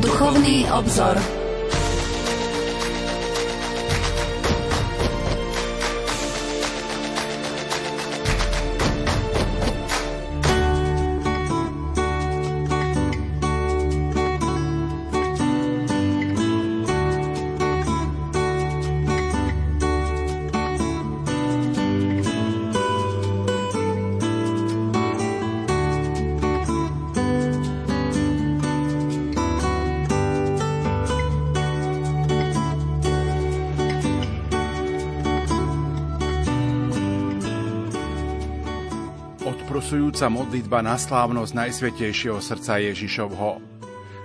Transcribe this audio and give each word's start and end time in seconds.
Duchovný 0.00 0.66
obzor. 0.70 1.43
Odprosujúca 40.14 40.46
modlitba 40.46 40.78
na 40.78 40.94
slávnosť 40.94 41.52
Najsvetejšieho 41.58 42.38
srdca 42.38 42.78
Ježišovho. 42.78 43.58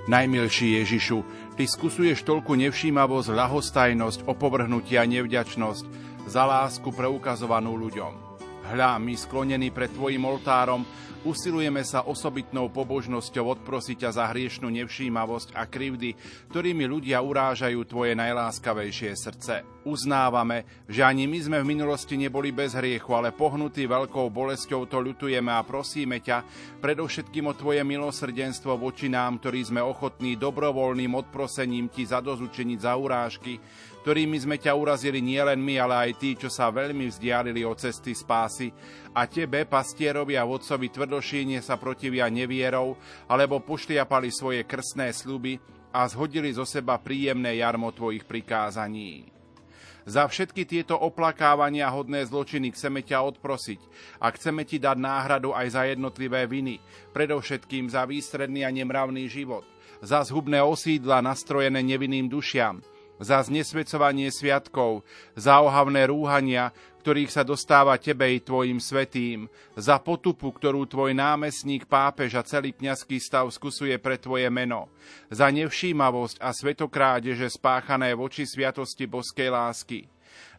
Najmilší 0.05 0.77
Ježišu, 0.85 1.25
Ty 1.57 1.66
skusuješ 1.66 2.21
toľku 2.30 2.53
nevšímavosť, 2.61 3.34
ľahostajnosť, 3.34 4.30
opovrhnutia 4.30 5.02
nevďačnosť 5.09 5.83
za 6.30 6.45
lásku 6.45 6.94
preukazovanú 6.94 7.73
ľuďom. 7.73 8.28
Hľa, 8.69 9.01
my 9.01 9.17
sklonení 9.17 9.73
pred 9.73 9.89
Tvojim 9.89 10.21
oltárom, 10.29 10.85
usilujeme 11.25 11.81
sa 11.81 12.05
osobitnou 12.05 12.69
pobožnosťou 12.69 13.57
odprosiť 13.57 14.05
ťa 14.05 14.11
za 14.13 14.25
hriešnú 14.30 14.69
nevšímavosť 14.69 15.57
a 15.57 15.66
krivdy, 15.66 16.13
ktorými 16.53 16.85
ľudia 16.85 17.17
urážajú 17.17 17.81
Tvoje 17.89 18.13
najláskavejšie 18.13 19.17
srdce. 19.17 19.66
Uznávame, 19.89 20.85
že 20.85 21.02
ani 21.02 21.25
my 21.25 21.39
sme 21.41 21.57
v 21.66 21.69
minulosti 21.73 22.13
neboli 22.13 22.53
bez 22.53 22.77
hriechu, 22.77 23.09
ale 23.17 23.33
pohnutí 23.33 23.89
veľkou 23.89 24.29
bolesťou 24.29 24.85
to 24.85 25.01
ľutujeme 25.01 25.49
a 25.49 25.66
prosíme 25.66 26.22
ťa, 26.22 26.45
predovšetkým 26.77 27.49
o 27.49 27.57
Tvoje 27.57 27.81
milosrdenstvo 27.81 28.77
voči 28.77 29.09
nám, 29.09 29.41
ktorí 29.41 29.66
sme 29.66 29.81
ochotní 29.81 30.38
dobrovoľným 30.38 31.17
odprosením 31.17 31.89
Ti 31.89 32.05
zadozučeniť 32.05 32.79
za 32.85 32.94
urážky, 32.94 33.57
ktorými 34.02 34.38
sme 34.39 34.55
ťa 34.55 34.72
urazili 34.75 35.19
nielen 35.19 35.59
my, 35.59 35.75
ale 35.80 35.95
aj 36.09 36.11
tí, 36.17 36.39
čo 36.39 36.47
sa 36.47 36.72
veľmi 36.72 37.11
vzdialili 37.11 37.67
od 37.67 37.75
cesty 37.75 38.16
spásy, 38.16 38.72
a 39.11 39.28
tebe, 39.28 39.67
pastierovi 39.67 40.39
a 40.39 40.47
vodcovi 40.47 40.88
tvrdošíne 40.88 41.59
sa 41.59 41.75
protivia 41.75 42.31
nevierou, 42.31 42.95
alebo 43.28 43.59
pošliapali 43.59 44.30
svoje 44.31 44.64
krstné 44.64 45.11
sluby 45.11 45.59
a 45.91 46.06
zhodili 46.08 46.53
zo 46.53 46.64
seba 46.64 47.02
príjemné 47.02 47.59
jarmo 47.59 47.89
tvojich 47.89 48.23
prikázaní. 48.23 49.28
Za 50.09 50.25
všetky 50.25 50.66
tieto 50.66 50.97
oplakávania 50.97 51.86
hodné 51.91 52.25
zločiny 52.25 52.73
chceme 52.73 53.06
ťa 53.06 53.22
odprosiť 53.30 53.81
a 54.17 54.34
chceme 54.34 54.66
ti 54.66 54.81
dať 54.81 54.97
náhradu 54.97 55.53
aj 55.53 55.67
za 55.69 55.86
jednotlivé 55.86 56.50
viny, 56.50 56.81
predovšetkým 57.13 57.94
za 57.94 58.09
výstredný 58.09 58.66
a 58.66 58.73
nemravný 58.73 59.30
život, 59.30 59.67
za 60.02 60.25
zhubné 60.25 60.63
osídla 60.66 61.22
nastrojené 61.22 61.84
nevinným 61.84 62.25
dušiam, 62.25 62.81
za 63.20 63.44
znesvedcovanie 63.44 64.31
sviatkov, 64.31 65.03
za 65.36 65.59
ohavné 65.59 66.08
rúhania, 66.08 66.72
ktorých 67.00 67.31
sa 67.31 67.44
dostáva 67.48 67.95
tebe 67.95 68.28
i 68.28 68.44
tvojim 68.44 68.80
svetým, 68.80 69.48
za 69.75 70.00
potupu, 70.00 70.52
ktorú 70.52 70.84
tvoj 70.84 71.16
námestník 71.16 71.88
pápež 71.88 72.36
a 72.36 72.44
celý 72.44 72.75
kňazský 72.75 73.20
stav 73.20 73.47
skusuje 73.52 73.95
pre 74.00 74.20
tvoje 74.20 74.52
meno, 74.52 74.92
za 75.31 75.47
nevšímavosť 75.47 76.44
a 76.44 76.52
svetokrádeže 76.52 77.47
spáchané 77.47 78.12
voči 78.16 78.44
sviatosti 78.44 79.08
boskej 79.08 79.50
lásky. 79.52 80.00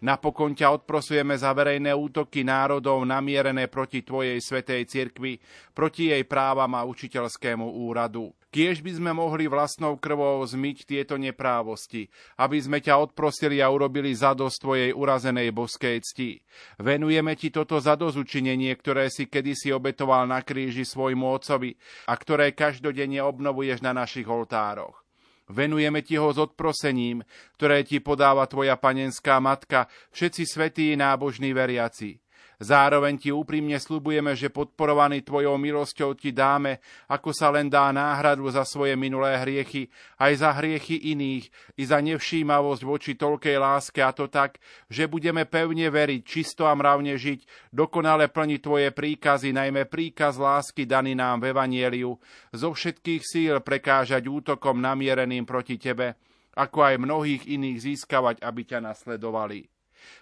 Napokon 0.01 0.57
ťa 0.57 0.81
odprosujeme 0.81 1.37
za 1.37 1.53
verejné 1.53 1.93
útoky 1.93 2.41
národov 2.41 3.05
namierené 3.05 3.69
proti 3.69 4.01
Tvojej 4.01 4.41
svetej 4.41 4.89
cirkvi, 4.89 5.37
proti 5.77 6.09
jej 6.09 6.25
právam 6.25 6.73
a 6.73 6.89
učiteľskému 6.89 7.69
úradu. 7.85 8.33
Kiež 8.51 8.83
by 8.83 8.99
sme 8.99 9.11
mohli 9.15 9.47
vlastnou 9.47 9.95
krvou 9.95 10.43
zmyť 10.43 10.83
tieto 10.83 11.15
neprávosti, 11.15 12.11
aby 12.35 12.59
sme 12.59 12.83
ťa 12.83 12.99
odprosili 12.99 13.63
a 13.63 13.71
urobili 13.71 14.11
zadosť 14.11 14.59
Tvojej 14.59 14.91
urazenej 14.91 15.55
boskej 15.55 16.03
cti. 16.03 16.43
Venujeme 16.83 17.39
Ti 17.39 17.55
toto 17.55 17.79
zadozučinenie, 17.79 18.75
ktoré 18.75 19.07
si 19.07 19.31
kedysi 19.31 19.71
obetoval 19.71 20.27
na 20.27 20.43
kríži 20.43 20.83
svojmu 20.83 21.31
otcovi 21.31 21.79
a 22.11 22.13
ktoré 22.19 22.51
každodenne 22.51 23.23
obnovuješ 23.23 23.87
na 23.87 23.95
našich 23.95 24.27
oltároch. 24.27 24.99
Venujeme 25.51 26.03
ti 26.03 26.15
ho 26.15 26.31
s 26.31 26.39
odprosením, 26.39 27.27
ktoré 27.59 27.83
ti 27.83 27.99
podáva 27.99 28.47
tvoja 28.47 28.79
panenská 28.79 29.43
matka, 29.43 29.91
všetci 30.15 30.43
svetí 30.47 30.87
nábožní 30.95 31.51
veriaci. 31.51 32.23
Zároveň 32.61 33.17
ti 33.17 33.33
úprimne 33.33 33.81
slubujeme, 33.81 34.37
že 34.37 34.53
podporovaný 34.53 35.25
tvojou 35.25 35.57
milosťou 35.57 36.13
ti 36.13 36.29
dáme, 36.29 36.85
ako 37.09 37.33
sa 37.33 37.49
len 37.49 37.73
dá 37.73 37.89
náhradu 37.89 38.45
za 38.53 38.69
svoje 38.69 39.01
minulé 39.01 39.41
hriechy, 39.41 39.89
aj 40.21 40.45
za 40.45 40.53
hriechy 40.53 41.17
iných, 41.17 41.49
i 41.81 41.83
za 41.89 42.05
nevšímavosť 42.05 42.83
voči 42.85 43.17
toľkej 43.17 43.57
láske, 43.57 44.05
a 44.05 44.13
to 44.13 44.29
tak, 44.29 44.61
že 44.93 45.09
budeme 45.09 45.49
pevne 45.49 45.89
veriť, 45.89 46.21
čisto 46.21 46.69
a 46.69 46.77
mravne 46.77 47.17
žiť, 47.17 47.73
dokonale 47.73 48.29
plniť 48.29 48.61
tvoje 48.61 48.93
príkazy, 48.93 49.57
najmä 49.57 49.89
príkaz 49.89 50.37
lásky 50.37 50.85
daný 50.85 51.17
nám 51.17 51.41
v 51.41 51.57
Evanieliu, 51.57 52.13
zo 52.53 52.77
všetkých 52.77 53.23
síl 53.25 53.57
prekážať 53.65 54.29
útokom 54.29 54.85
namiereným 54.85 55.49
proti 55.49 55.81
tebe, 55.81 56.13
ako 56.61 56.93
aj 56.93 57.01
mnohých 57.01 57.43
iných 57.49 57.89
získavať, 57.89 58.45
aby 58.45 58.69
ťa 58.69 58.85
nasledovali. 58.85 59.80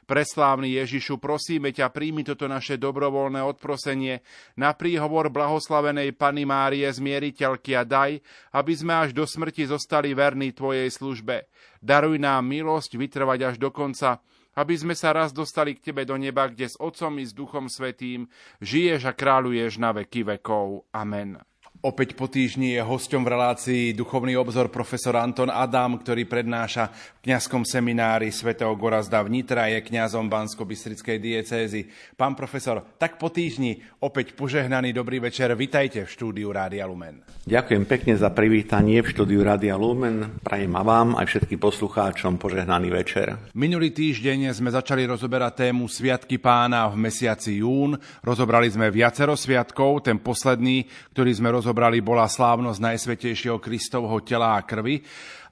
Preslávny 0.09 0.81
Ježišu, 0.81 1.21
prosíme 1.21 1.75
ťa, 1.75 1.93
príjmi 1.93 2.25
toto 2.25 2.49
naše 2.49 2.81
dobrovoľné 2.81 3.45
odprosenie 3.45 4.25
na 4.57 4.73
príhovor 4.73 5.29
blahoslavenej 5.29 6.17
Pany 6.17 6.49
Márie 6.49 6.89
zmieriteľky 6.89 7.77
a 7.77 7.85
daj, 7.85 8.23
aby 8.57 8.73
sme 8.73 9.05
až 9.05 9.13
do 9.13 9.29
smrti 9.29 9.69
zostali 9.69 10.17
verní 10.17 10.57
Tvojej 10.57 10.89
službe. 10.89 11.49
Daruj 11.79 12.19
nám 12.19 12.49
milosť 12.49 12.97
vytrvať 12.97 13.55
až 13.55 13.57
do 13.61 13.69
konca, 13.69 14.25
aby 14.59 14.75
sme 14.75 14.99
sa 14.99 15.15
raz 15.15 15.31
dostali 15.31 15.79
k 15.79 15.91
Tebe 15.91 16.03
do 16.03 16.19
neba, 16.19 16.51
kde 16.51 16.67
s 16.67 16.75
Otcom 16.83 17.23
i 17.23 17.25
s 17.25 17.31
Duchom 17.31 17.71
Svetým 17.71 18.27
žiješ 18.59 19.07
a 19.07 19.13
kráľuješ 19.15 19.79
na 19.79 19.95
veky 19.95 20.27
vekov. 20.27 20.91
Amen. 20.91 21.39
Opäť 21.79 22.19
po 22.19 22.27
týždni 22.27 22.75
je 22.75 22.83
hosťom 22.83 23.23
v 23.23 23.39
relácii 23.39 23.83
Duchovný 23.95 24.35
obzor 24.35 24.67
profesor 24.67 25.15
Anton 25.15 25.47
Adam, 25.47 25.95
ktorý 25.95 26.27
prednáša 26.27 26.91
v 26.91 27.31
kňazskom 27.31 27.63
seminári 27.63 28.35
svätého 28.35 28.75
Gorazda 28.75 29.23
v 29.23 29.39
Nitra, 29.39 29.71
je 29.71 29.87
kňazom 29.87 30.27
Bansko-Bystrickej 30.27 31.23
diecézy. 31.23 31.87
Pán 32.19 32.35
profesor, 32.35 32.83
tak 32.99 33.15
po 33.15 33.31
týždni 33.31 33.79
opäť 34.03 34.35
požehnaný 34.35 34.91
dobrý 34.91 35.23
večer. 35.23 35.55
Vitajte 35.55 36.03
v 36.03 36.11
štúdiu 36.11 36.51
Rádia 36.51 36.83
Lumen. 36.83 37.23
Ďakujem 37.47 37.87
pekne 37.87 38.19
za 38.19 38.35
privítanie 38.35 38.99
v 38.99 39.15
štúdiu 39.15 39.47
Rádia 39.47 39.79
Lumen. 39.79 40.43
Prajem 40.43 40.75
a 40.75 40.83
vám 40.83 41.15
aj 41.15 41.31
všetkým 41.31 41.63
poslucháčom 41.63 42.43
požehnaný 42.43 42.91
večer. 42.91 43.39
Minulý 43.55 43.95
týždeň 43.95 44.51
sme 44.51 44.75
začali 44.75 45.07
rozoberať 45.07 45.71
tému 45.71 45.87
Sviatky 45.87 46.43
pána 46.43 46.91
v 46.91 47.07
mesiaci 47.07 47.63
jún. 47.63 47.95
Rozobrali 48.27 48.67
sme 48.67 48.91
viacero 48.91 49.39
sviatkov, 49.39 50.11
ten 50.11 50.19
posledný, 50.19 50.83
ktorý 51.15 51.31
sme 51.39 51.55
rozobrali 51.55 51.67
rozobrali, 51.69 52.01
bola 52.01 52.25
slávnosť 52.25 52.81
Najsvetejšieho 52.81 53.61
Kristovho 53.61 54.25
tela 54.25 54.57
a 54.57 54.65
krvi. 54.65 55.05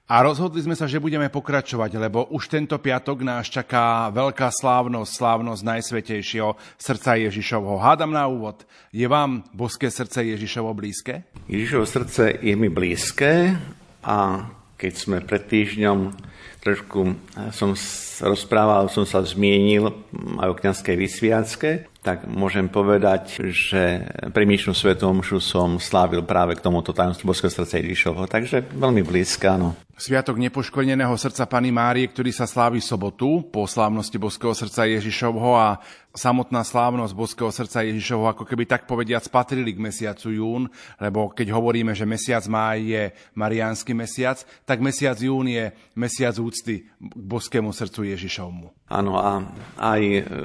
A 0.09 0.25
rozhodli 0.25 0.65
sme 0.65 0.73
sa, 0.73 0.89
že 0.89 0.97
budeme 0.97 1.29
pokračovať, 1.29 1.93
lebo 1.93 2.25
už 2.33 2.49
tento 2.49 2.73
piatok 2.81 3.21
nás 3.21 3.45
čaká 3.45 4.09
veľká 4.09 4.49
slávnosť, 4.49 5.13
slávnosť 5.13 5.61
Najsvetejšieho 5.61 6.57
srdca 6.73 7.21
Ježišovho. 7.21 7.77
Hádam 7.77 8.17
na 8.17 8.25
úvod, 8.25 8.65
je 8.89 9.05
vám 9.05 9.45
boské 9.53 9.93
srdce 9.93 10.25
Ježišovo 10.25 10.73
blízke? 10.73 11.21
Ježišovo 11.45 11.85
srdce 11.85 12.33
je 12.41 12.55
mi 12.57 12.73
blízke 12.73 13.53
a 14.01 14.49
keď 14.73 14.93
sme 14.97 15.21
pred 15.21 15.45
týždňom 15.45 16.17
trošku 16.65 17.13
som 17.53 17.77
rozprával, 18.25 18.89
som 18.89 19.05
sa 19.05 19.21
zmienil 19.21 19.93
aj 20.41 20.47
o 20.49 20.57
kniazkej 20.57 20.95
vysviacke, 20.97 21.71
tak 22.07 22.23
môžem 22.23 22.71
povedať, 22.71 23.51
že 23.51 24.07
primíšnú 24.31 24.71
svetom 24.71 25.19
omšu 25.19 25.43
som 25.43 25.75
slávil 25.75 26.23
práve 26.23 26.55
k 26.55 26.63
tomuto 26.63 26.95
tajomstvu 26.95 27.27
Boského 27.27 27.51
srdca 27.51 27.83
Ježišovho, 27.83 28.31
takže 28.31 28.63
veľmi 28.63 29.03
blízka, 29.03 29.59
áno. 29.59 29.75
Sviatok 29.97 30.37
nepoškodeného 30.37 31.17
srdca 31.17 31.49
Pany 31.49 31.73
Márie, 31.73 32.05
ktorý 32.05 32.29
sa 32.29 32.45
slávi 32.45 32.77
sobotu 32.77 33.41
po 33.49 33.65
slávnosti 33.65 34.21
Boského 34.21 34.53
srdca 34.53 34.85
Ježišovho 34.85 35.57
a 35.57 35.81
samotná 36.13 36.61
slávnosť 36.61 37.17
Boského 37.17 37.49
srdca 37.49 37.81
Ježišovho 37.81 38.29
ako 38.29 38.45
keby 38.45 38.69
tak 38.69 38.85
povediac 38.85 39.25
patrili 39.33 39.73
k 39.73 39.81
mesiacu 39.81 40.29
jún, 40.37 40.63
lebo 41.01 41.33
keď 41.33 41.49
hovoríme, 41.49 41.97
že 41.97 42.05
mesiac 42.05 42.45
máj 42.45 42.77
je 42.93 43.03
mariánsky 43.33 43.97
mesiac, 43.97 44.37
tak 44.69 44.85
mesiac 44.85 45.17
jún 45.17 45.49
je 45.49 45.73
mesiac 45.97 46.37
úcty 46.37 46.85
k 46.85 47.13
Boskému 47.17 47.73
srdcu 47.73 48.13
Ježišovmu. 48.13 48.93
Áno 48.93 49.17
a 49.17 49.49
aj 49.81 50.01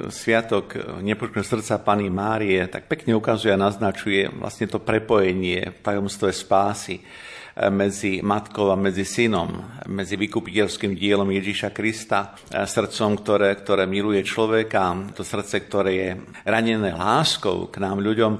sviatok 0.09 0.97
nepoškodeného 1.05 1.45
srdca 1.45 1.77
Pany 1.77 2.09
Márie 2.09 2.65
tak 2.73 2.89
pekne 2.89 3.13
ukazuje 3.13 3.53
a 3.53 3.61
naznačuje 3.61 4.33
vlastne 4.33 4.65
to 4.65 4.81
prepojenie 4.81 5.77
v 5.77 5.79
tajomstve 5.85 6.33
spásy 6.33 7.05
medzi 7.69 8.25
matkou 8.25 8.73
a 8.73 8.77
medzi 8.79 9.05
synom, 9.05 9.81
medzi 9.85 10.17
vykupiteľským 10.17 10.97
dielom 10.97 11.29
Ježíša 11.29 11.69
Krista, 11.69 12.33
srdcom, 12.49 13.21
ktoré, 13.21 13.53
ktoré 13.53 13.85
miluje 13.85 14.25
človeka, 14.25 15.13
to 15.13 15.21
srdce, 15.21 15.61
ktoré 15.69 15.91
je 15.93 16.09
ranené 16.49 16.97
láskou 16.97 17.69
k 17.69 17.77
nám 17.77 18.01
ľuďom, 18.01 18.33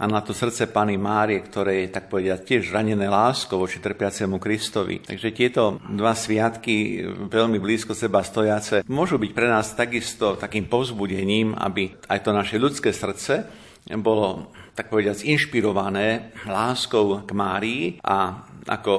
a 0.00 0.08
na 0.08 0.24
to 0.24 0.32
srdce 0.32 0.72
Pany 0.72 0.96
Márie, 0.96 1.44
ktoré 1.44 1.84
je, 1.84 1.92
tak 1.92 2.08
povedať, 2.08 2.48
tiež 2.48 2.72
ranené 2.72 3.04
láskou 3.04 3.60
voči 3.60 3.84
trpiacemu 3.84 4.40
Kristovi. 4.40 5.04
Takže 5.04 5.28
tieto 5.36 5.76
dva 5.92 6.16
sviatky, 6.16 7.04
veľmi 7.28 7.60
blízko 7.60 7.92
seba 7.92 8.24
stojace, 8.24 8.80
môžu 8.88 9.20
byť 9.20 9.32
pre 9.36 9.52
nás 9.52 9.76
takisto 9.76 10.40
takým 10.40 10.72
povzbudením, 10.72 11.52
aby 11.52 11.92
aj 12.08 12.24
to 12.24 12.32
naše 12.32 12.56
ľudské 12.56 12.96
srdce 12.96 13.44
bolo 14.00 14.56
tak 14.72 14.88
povediac 14.88 15.20
inšpirované 15.20 16.32
láskou 16.48 17.20
k 17.28 17.30
Márii 17.36 17.84
a 18.00 18.48
ako 18.66 18.92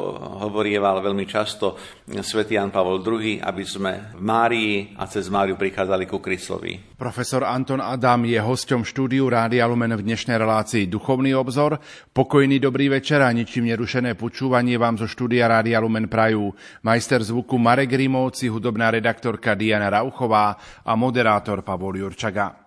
hovorieval 0.47 1.01
veľmi 1.01 1.25
často 1.27 1.77
svätý 2.21 2.55
Jan 2.57 2.69
Pavol 2.69 3.01
II, 3.01 3.41
aby 3.41 3.63
sme 3.65 4.13
v 4.17 4.21
Márii 4.21 4.73
a 4.97 5.09
cez 5.09 5.27
Máriu 5.27 5.57
prichádzali 5.57 6.05
ku 6.05 6.21
Kristovi. 6.21 6.95
Profesor 6.95 7.41
Anton 7.41 7.81
Adam 7.81 8.23
je 8.29 8.37
hosťom 8.37 8.85
štúdiu 8.85 9.25
Rádia 9.25 9.65
Lumen 9.65 9.97
v 9.97 10.05
dnešnej 10.05 10.37
relácii 10.37 10.85
Duchovný 10.85 11.33
obzor. 11.33 11.81
Pokojný 12.13 12.61
dobrý 12.61 12.93
večer 12.93 13.25
a 13.25 13.33
ničím 13.33 13.73
nerušené 13.73 14.13
počúvanie 14.13 14.77
vám 14.77 15.01
zo 15.01 15.09
štúdia 15.09 15.49
Rádia 15.49 15.81
Lumen 15.81 16.05
prajú 16.05 16.53
majster 16.85 17.25
zvuku 17.25 17.57
Marek 17.57 17.97
Rimovci, 17.97 18.53
hudobná 18.53 18.93
redaktorka 18.93 19.57
Diana 19.57 19.89
Rauchová 19.89 20.53
a 20.85 20.93
moderátor 20.93 21.65
Pavol 21.65 21.97
Jurčaga. 21.97 22.60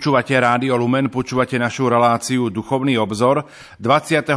Počúvate 0.00 0.32
Rádio 0.32 0.80
Lumen, 0.80 1.12
počúvate 1.12 1.60
našu 1.60 1.92
reláciu 1.92 2.48
Duchovný 2.48 2.96
obzor. 2.96 3.44
24. 3.84 4.32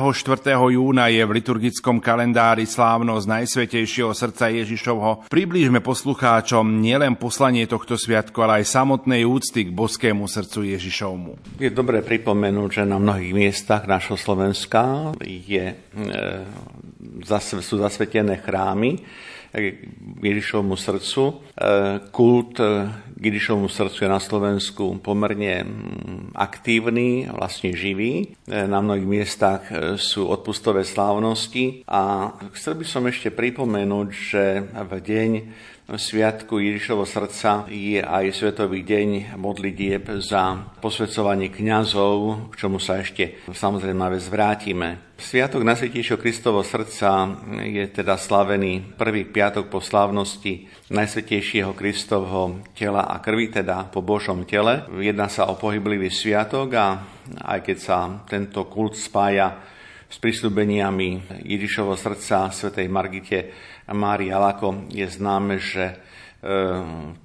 júna 0.60 1.08
je 1.08 1.24
v 1.24 1.32
liturgickom 1.40 2.04
kalendári 2.04 2.68
slávnosť 2.68 3.24
Najsvetejšieho 3.24 4.12
srdca 4.12 4.52
Ježišovho. 4.52 5.32
Priblížme 5.32 5.80
poslucháčom 5.80 6.84
nielen 6.84 7.16
poslanie 7.16 7.64
tohto 7.64 7.96
sviatku, 7.96 8.44
ale 8.44 8.60
aj 8.60 8.76
samotnej 8.76 9.24
úcty 9.24 9.64
k 9.64 9.72
boskému 9.72 10.28
srdcu 10.28 10.68
Ježišovmu. 10.76 11.56
Je 11.64 11.72
dobré 11.72 12.04
pripomenúť, 12.04 12.70
že 12.74 12.84
na 12.84 13.00
mnohých 13.00 13.32
miestach 13.32 13.88
našho 13.88 14.20
Slovenska 14.20 15.16
je, 15.24 15.80
e, 15.80 17.36
sú 17.64 17.76
zasvetené 17.80 18.36
chrámy, 18.44 19.00
Ježišovmu 20.24 20.74
srdcu. 20.74 21.24
E, 21.30 21.34
kult 22.10 22.58
k 22.58 23.22
Ježišovmu 23.22 23.70
srdcu 23.70 23.98
je 24.04 24.10
na 24.10 24.20
Slovensku 24.20 24.98
pomerne 25.00 25.64
mm, 25.64 26.34
aktívny, 26.34 27.30
vlastne 27.30 27.72
živý. 27.78 28.34
Na 28.50 28.82
mnohých 28.82 29.08
miestach 29.08 29.62
sú 30.02 30.28
odpustové 30.28 30.84
slávnosti 30.84 31.86
a 31.88 32.34
chcel 32.58 32.76
by 32.82 32.86
som 32.86 33.04
ešte 33.08 33.32
pripomenúť, 33.32 34.08
že 34.12 34.44
v 34.66 34.94
deň 35.00 35.32
Sviatku 35.84 36.64
Ježišovo 36.64 37.04
srdca 37.04 37.68
je 37.68 38.00
aj 38.00 38.32
Svetový 38.32 38.88
deň 38.88 39.36
modlitieb 39.36 40.08
za 40.24 40.72
posvedcovanie 40.80 41.52
kňazov, 41.52 42.48
k 42.50 42.54
čomu 42.56 42.80
sa 42.80 43.04
ešte 43.04 43.44
samozrejme 43.52 44.08
vec 44.08 44.24
vrátime. 44.32 45.12
Sviatok 45.20 45.68
Najsvetejšieho 45.68 46.16
Kristovo 46.16 46.64
srdca 46.64 47.36
je 47.68 47.84
teda 47.92 48.16
slavený 48.16 48.96
prvý 48.96 49.28
piatok 49.28 49.68
po 49.68 49.84
slávnosti 49.84 50.72
Najsvetejšieho 50.88 51.76
Kristovho 51.76 52.64
tela 52.72 53.04
a 53.04 53.20
krvi, 53.20 53.52
teda 53.52 53.92
po 53.92 54.00
Božom 54.00 54.48
tele. 54.48 54.88
Jedná 55.04 55.28
sa 55.28 55.52
o 55.52 55.60
pohyblivý 55.60 56.08
sviatok 56.08 56.80
a 56.80 56.88
aj 57.44 57.60
keď 57.60 57.78
sa 57.84 58.24
tento 58.24 58.72
kult 58.72 58.96
spája 58.96 59.60
s 60.14 60.22
prisľúbeniami 60.22 61.42
Ježišovo 61.44 61.98
srdca 61.98 62.54
svätej 62.54 62.86
Margite 62.86 63.40
Mári 63.92 64.32
Alako 64.32 64.88
je 64.88 65.04
známe, 65.04 65.60
že 65.60 65.92
e, 65.92 65.96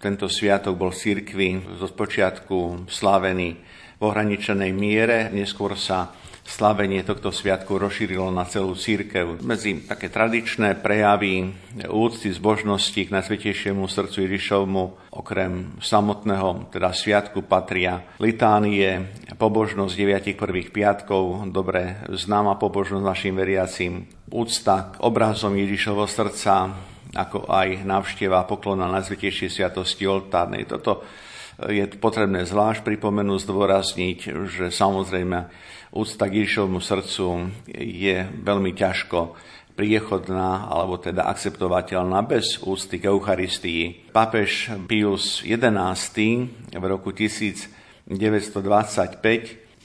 tento 0.03 0.27
sviatok 0.27 0.75
bol 0.75 0.91
v 0.91 0.99
cirkvi 0.99 1.49
zo 1.79 1.87
spočiatku 1.87 2.91
slávený 2.91 3.51
v 3.99 4.03
ohraničenej 4.03 4.73
miere, 4.75 5.31
neskôr 5.31 5.79
sa 5.79 6.11
slavenie 6.49 7.05
tohto 7.05 7.29
sviatku 7.29 7.77
rozšírilo 7.77 8.33
na 8.33 8.49
celú 8.49 8.73
církev. 8.73 9.45
Medzi 9.45 9.85
také 9.85 10.09
tradičné 10.09 10.81
prejavy 10.81 11.53
úcty, 11.93 12.33
zbožnosti 12.33 12.97
k 12.97 13.13
Najsvetejšiemu 13.13 13.85
srdcu 13.85 14.25
Ježišovmu 14.25 15.13
okrem 15.13 15.77
samotného 15.85 16.73
teda 16.73 16.97
sviatku 16.97 17.45
patria 17.45 18.01
litánie, 18.17 19.13
pobožnosť 19.37 19.93
deviatich 19.93 20.41
prvých 20.41 20.73
piatkov, 20.73 21.45
dobre 21.53 22.01
známa 22.09 22.57
pobožnosť 22.57 23.05
našim 23.05 23.37
veriacim, 23.37 24.09
úcta 24.33 24.97
k 24.97 25.05
obrazom 25.05 25.53
Ježišovho 25.53 26.09
srdca, 26.09 26.73
ako 27.13 27.45
aj 27.45 27.85
návšteva 27.85 28.49
poklona 28.49 28.89
Najsvetejšej 28.89 29.53
sviatosti 29.53 30.09
oltárnej. 30.09 30.65
Toto 30.65 31.05
je 31.59 31.83
potrebné 31.99 32.47
zvlášť 32.47 32.87
pripomenúť, 32.87 33.43
zdôrazniť, 33.43 34.19
že 34.47 34.67
samozrejme 34.71 35.51
úcta 35.93 36.29
k 36.29 36.45
Ježišovmu 36.45 36.81
srdcu 36.81 37.53
je 37.79 38.17
veľmi 38.25 38.73
ťažko 38.77 39.37
priechodná 39.79 40.67
alebo 40.67 40.99
teda 40.99 41.31
akceptovateľná 41.31 42.27
bez 42.27 42.59
úcty 42.67 42.99
k 42.99 43.07
Eucharistii. 43.15 44.11
Pápež 44.11 44.75
Pius 44.91 45.47
XI 45.47 46.51
v 46.75 46.85
roku 46.85 47.15
1925 47.15 48.11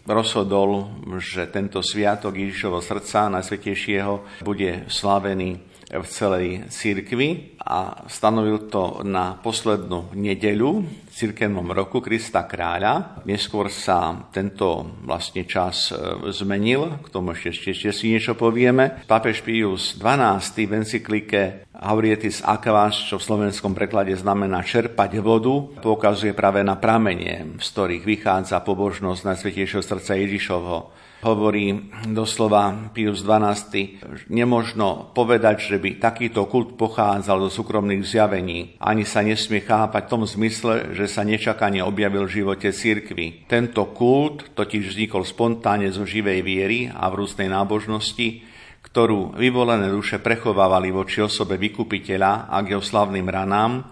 rozhodol, 0.09 0.89
že 1.21 1.45
tento 1.47 1.79
sviatok 1.85 2.35
Ježišovho 2.35 2.81
srdca 2.81 3.29
Najsvetejšieho 3.29 4.43
bude 4.43 4.89
slavený 4.89 5.72
v 5.93 6.07
celej 6.09 6.47
církvi 6.73 7.59
a 7.61 8.09
stanovil 8.09 8.65
to 8.67 9.05
na 9.05 9.37
poslednú 9.37 10.09
nedeľu 10.17 10.71
v 10.81 11.09
cirkevnom 11.13 11.69
roku 11.69 12.01
Krista 12.01 12.49
kráľa. 12.49 13.21
Neskôr 13.29 13.69
sa 13.69 14.25
tento 14.33 14.97
vlastne 15.05 15.45
čas 15.45 15.93
e, 15.93 15.97
zmenil, 16.33 17.05
k 17.05 17.07
tomu 17.13 17.37
ešte, 17.37 17.71
ešte, 17.71 17.93
si 17.93 18.09
niečo 18.09 18.33
povieme. 18.33 19.05
Pápež 19.05 19.45
Pius 19.45 19.93
XII 19.93 20.65
v 20.65 20.73
encyklike 20.81 21.41
Haurietis 21.77 22.41
Aquas, 22.41 22.97
čo 22.97 23.21
v 23.21 23.27
slovenskom 23.29 23.77
preklade 23.77 24.17
znamená 24.17 24.65
čerpať 24.65 25.21
vodu, 25.21 25.53
poukazuje 25.79 26.33
práve 26.33 26.65
na 26.65 26.73
pramenie, 26.75 27.61
z 27.61 27.67
ktorých 27.69 28.03
vychádza 28.03 28.65
pobožnosť 28.65 29.21
Najsvetejšieho 29.29 29.83
srdca 29.85 30.17
Ježišovho 30.17 30.77
hovorí 31.23 31.89
doslova 32.11 32.91
Pius 32.91 33.23
XII, 33.23 34.03
nemožno 34.27 35.15
povedať, 35.15 35.73
že 35.73 35.77
by 35.79 35.97
takýto 35.97 36.45
kult 36.51 36.75
pochádzal 36.75 37.39
do 37.39 37.49
súkromných 37.49 38.03
zjavení. 38.03 38.75
Ani 38.83 39.07
sa 39.07 39.23
nesmie 39.23 39.63
chápať 39.63 40.05
v 40.05 40.11
tom 40.11 40.23
zmysle, 40.27 40.93
že 40.93 41.07
sa 41.07 41.23
nečakane 41.23 41.79
objavil 41.79 42.27
v 42.27 42.43
živote 42.43 42.69
cirkvy. 42.75 43.47
Tento 43.47 43.87
kult 43.95 44.51
totiž 44.53 44.93
vznikol 44.93 45.23
spontánne 45.23 45.89
zo 45.89 46.03
živej 46.03 46.43
viery 46.43 46.79
a 46.91 47.07
v 47.07 47.23
rústnej 47.23 47.47
nábožnosti, 47.47 48.43
ktorú 48.83 49.39
vyvolené 49.39 49.89
duše 49.89 50.19
prechovávali 50.19 50.93
voči 50.93 51.23
osobe 51.23 51.55
vykupiteľa 51.57 52.51
a 52.51 52.61
k 52.61 52.75
jeho 52.75 52.83
slavným 52.83 53.25
ranám, 53.25 53.89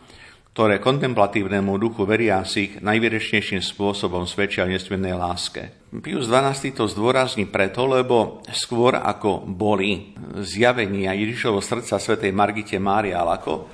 ktoré 0.52 0.84
kontemplatívnemu 0.84 1.80
duchu 1.80 2.04
veriacich 2.04 2.84
najvýrečnejším 2.84 3.64
spôsobom 3.64 4.28
svedčia 4.28 4.68
o 4.68 4.70
nesmiennej 4.70 5.16
láske. 5.16 5.81
Pius 6.00 6.32
XII 6.32 6.72
to 6.72 6.88
zdôrazní 6.88 7.52
preto, 7.52 7.84
lebo 7.84 8.40
skôr 8.56 8.96
ako 8.96 9.44
boli 9.44 10.16
zjavenia 10.40 11.12
Ježišovho 11.12 11.60
srdca 11.60 12.00
svätej 12.00 12.32
Margite 12.32 12.80
Mária 12.80 13.20
Alako, 13.20 13.68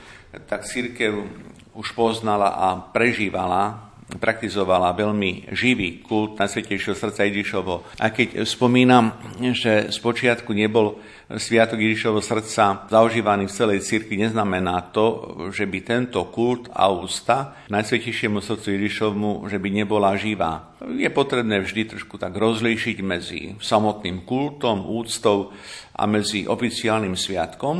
tak 0.49 0.65
církev 0.65 1.13
už 1.77 1.93
poznala 1.93 2.57
a 2.57 2.73
prežívala 2.89 3.86
praktizovala 4.15 4.95
veľmi 4.95 5.51
živý 5.51 5.99
kult 5.99 6.39
Najsvetejšieho 6.39 6.95
srdca 6.95 7.27
Ježišovo. 7.27 7.99
A 7.99 8.07
keď 8.07 8.47
spomínam, 8.47 9.11
že 9.51 9.91
spočiatku 9.91 10.55
nebol 10.55 11.03
Sviatok 11.27 11.83
Ježišovho 11.83 12.23
srdca 12.23 12.87
zaužívaný 12.87 13.51
v 13.51 13.55
celej 13.59 13.83
cirkvi, 13.83 14.15
neznamená 14.15 14.95
to, 14.95 15.35
že 15.51 15.67
by 15.67 15.83
tento 15.83 16.23
kult 16.31 16.71
a 16.71 16.87
ústa 16.87 17.59
Najsvetejšiemu 17.67 18.39
srdcu 18.39 18.67
Ježišovmu, 18.79 19.51
že 19.51 19.59
by 19.59 19.69
nebola 19.75 20.15
živá. 20.15 20.71
Je 20.87 21.11
potrebné 21.11 21.59
vždy 21.59 21.99
trošku 21.99 22.15
tak 22.15 22.31
rozlíšiť 22.31 22.97
medzi 23.03 23.59
samotným 23.59 24.23
kultom, 24.23 24.87
úctou 24.87 25.51
a 25.91 26.07
medzi 26.07 26.47
oficiálnym 26.47 27.19
sviatkom. 27.19 27.75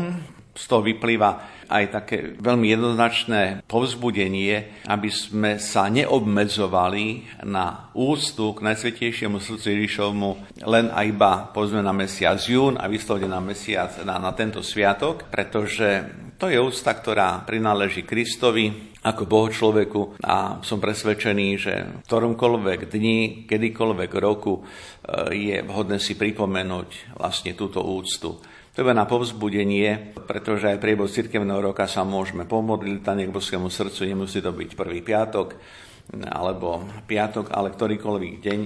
Z 0.58 0.64
toho 0.68 0.84
vyplýva 0.84 1.57
aj 1.68 1.86
také 1.92 2.18
veľmi 2.40 2.68
jednoznačné 2.72 3.68
povzbudenie, 3.68 4.88
aby 4.88 5.10
sme 5.12 5.62
sa 5.62 5.92
neobmedzovali 5.92 7.40
na 7.46 7.92
úctu 7.94 8.56
k 8.56 8.64
Najsvetejšiemu 8.64 9.38
srdcu 9.38 9.66
Ježišovmu 9.68 10.30
len 10.66 10.90
a 10.92 11.04
iba 11.04 11.52
povedzme 11.52 11.84
na 11.84 11.94
mesiac 11.94 12.40
jún 12.42 12.80
a 12.80 12.88
vyslovene 12.88 13.30
na 13.32 13.44
mesiac 13.44 14.00
na, 14.02 14.18
na 14.18 14.32
tento 14.34 14.64
sviatok, 14.64 15.28
pretože 15.30 16.08
to 16.38 16.54
je 16.54 16.62
úcta, 16.62 16.94
ktorá 16.94 17.42
prináleží 17.50 18.06
Kristovi 18.06 18.94
ako 19.02 19.24
Boho 19.26 19.50
človeku 19.50 20.22
a 20.22 20.62
som 20.62 20.78
presvedčený, 20.78 21.48
že 21.58 21.74
v 21.82 22.06
ktoromkoľvek 22.06 22.80
dni, 22.94 23.50
kedykoľvek 23.50 24.12
roku 24.22 24.62
eh, 24.62 25.34
je 25.34 25.58
vhodné 25.66 25.98
si 25.98 26.14
pripomenúť 26.14 27.18
vlastne 27.18 27.58
túto 27.58 27.82
úctu. 27.82 28.38
To 28.78 28.86
je 28.86 28.94
na 28.94 29.10
povzbudenie, 29.10 30.14
pretože 30.30 30.70
aj 30.70 30.78
priebod 30.78 31.10
cirkevného 31.10 31.74
roka 31.74 31.90
sa 31.90 32.06
môžeme 32.06 32.46
pomodliť 32.46 33.02
na 33.02 33.26
k 33.26 33.34
Božskému 33.34 33.74
srdcu, 33.74 34.06
nemusí 34.06 34.38
to 34.38 34.54
byť 34.54 34.78
prvý 34.78 35.02
piatok 35.02 35.58
alebo 36.30 36.86
piatok, 37.10 37.50
ale 37.58 37.74
ktorýkoľvek 37.74 38.34
deň, 38.38 38.60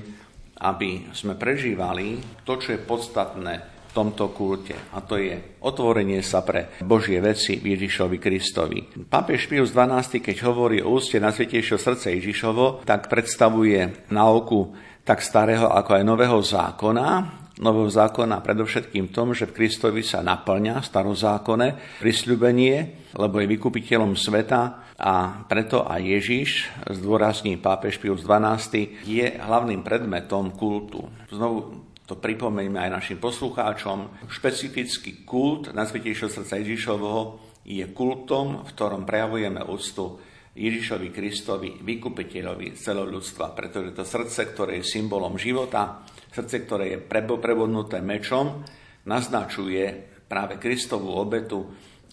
aby 0.67 1.15
sme 1.15 1.39
prežívali 1.39 2.19
to, 2.43 2.59
čo 2.59 2.75
je 2.75 2.83
podstatné 2.83 3.53
v 3.63 3.91
tomto 3.95 4.35
kulte. 4.35 4.75
A 4.91 4.99
to 4.99 5.15
je 5.15 5.63
otvorenie 5.63 6.19
sa 6.19 6.43
pre 6.43 6.75
Božie 6.83 7.23
veci 7.23 7.63
Ježišovi 7.63 8.19
Kristovi. 8.19 9.07
Pápež 9.07 9.47
Pius 9.47 9.71
XII, 9.71 10.19
keď 10.19 10.37
hovorí 10.43 10.83
o 10.83 10.91
úste 10.91 11.23
na 11.23 11.31
svetejšieho 11.31 11.79
srdce 11.79 12.11
Ježišovo, 12.19 12.83
tak 12.83 13.07
predstavuje 13.07 14.11
nauku 14.11 14.75
tak 15.07 15.23
starého 15.23 15.71
ako 15.71 15.97
aj 15.97 16.03
nového 16.03 16.39
zákona, 16.43 17.40
nového 17.59 17.91
zákona 17.91 18.39
predovšetkým 18.39 19.11
tom, 19.11 19.35
že 19.35 19.49
v 19.49 19.55
Kristovi 19.59 20.05
sa 20.05 20.23
naplňa 20.23 20.79
starozákonné 20.79 21.99
prisľubenie, 21.99 22.75
lebo 23.19 23.43
je 23.43 23.51
vykupiteľom 23.51 24.15
sveta 24.15 24.93
a 24.95 25.43
preto 25.49 25.83
aj 25.83 25.99
Ježiš, 25.99 26.49
zdôrazní 26.87 27.59
pápež 27.59 27.99
Pius 27.99 28.23
XII, 28.23 29.03
je 29.03 29.27
hlavným 29.35 29.83
predmetom 29.83 30.53
kultu. 30.55 31.03
Znovu 31.27 31.89
to 32.05 32.19
pripomeňme 32.19 32.75
aj 32.75 32.91
našim 33.01 33.17
poslucháčom. 33.23 34.27
Špecifický 34.27 35.23
kult 35.23 35.71
Najsvetejšieho 35.71 36.27
srdca 36.27 36.59
Ježišovho 36.59 37.39
je 37.65 37.85
kultom, 37.95 38.67
v 38.67 38.69
ktorom 38.75 39.07
prejavujeme 39.07 39.63
úctu 39.63 40.19
Ježišovi 40.51 41.07
Kristovi, 41.15 41.79
vykupiteľovi 41.79 42.75
celého 42.75 43.07
ľudstva, 43.07 43.55
pretože 43.55 43.95
to 43.95 44.03
srdce, 44.03 44.51
ktoré 44.51 44.83
je 44.83 44.91
symbolom 44.91 45.39
života, 45.39 46.03
srdce, 46.31 46.63
ktoré 46.63 46.95
je 46.95 46.99
prebodnuté 47.03 47.99
mečom, 47.99 48.63
naznačuje 49.05 49.83
práve 50.25 50.55
Kristovú 50.57 51.11
obetu 51.11 51.67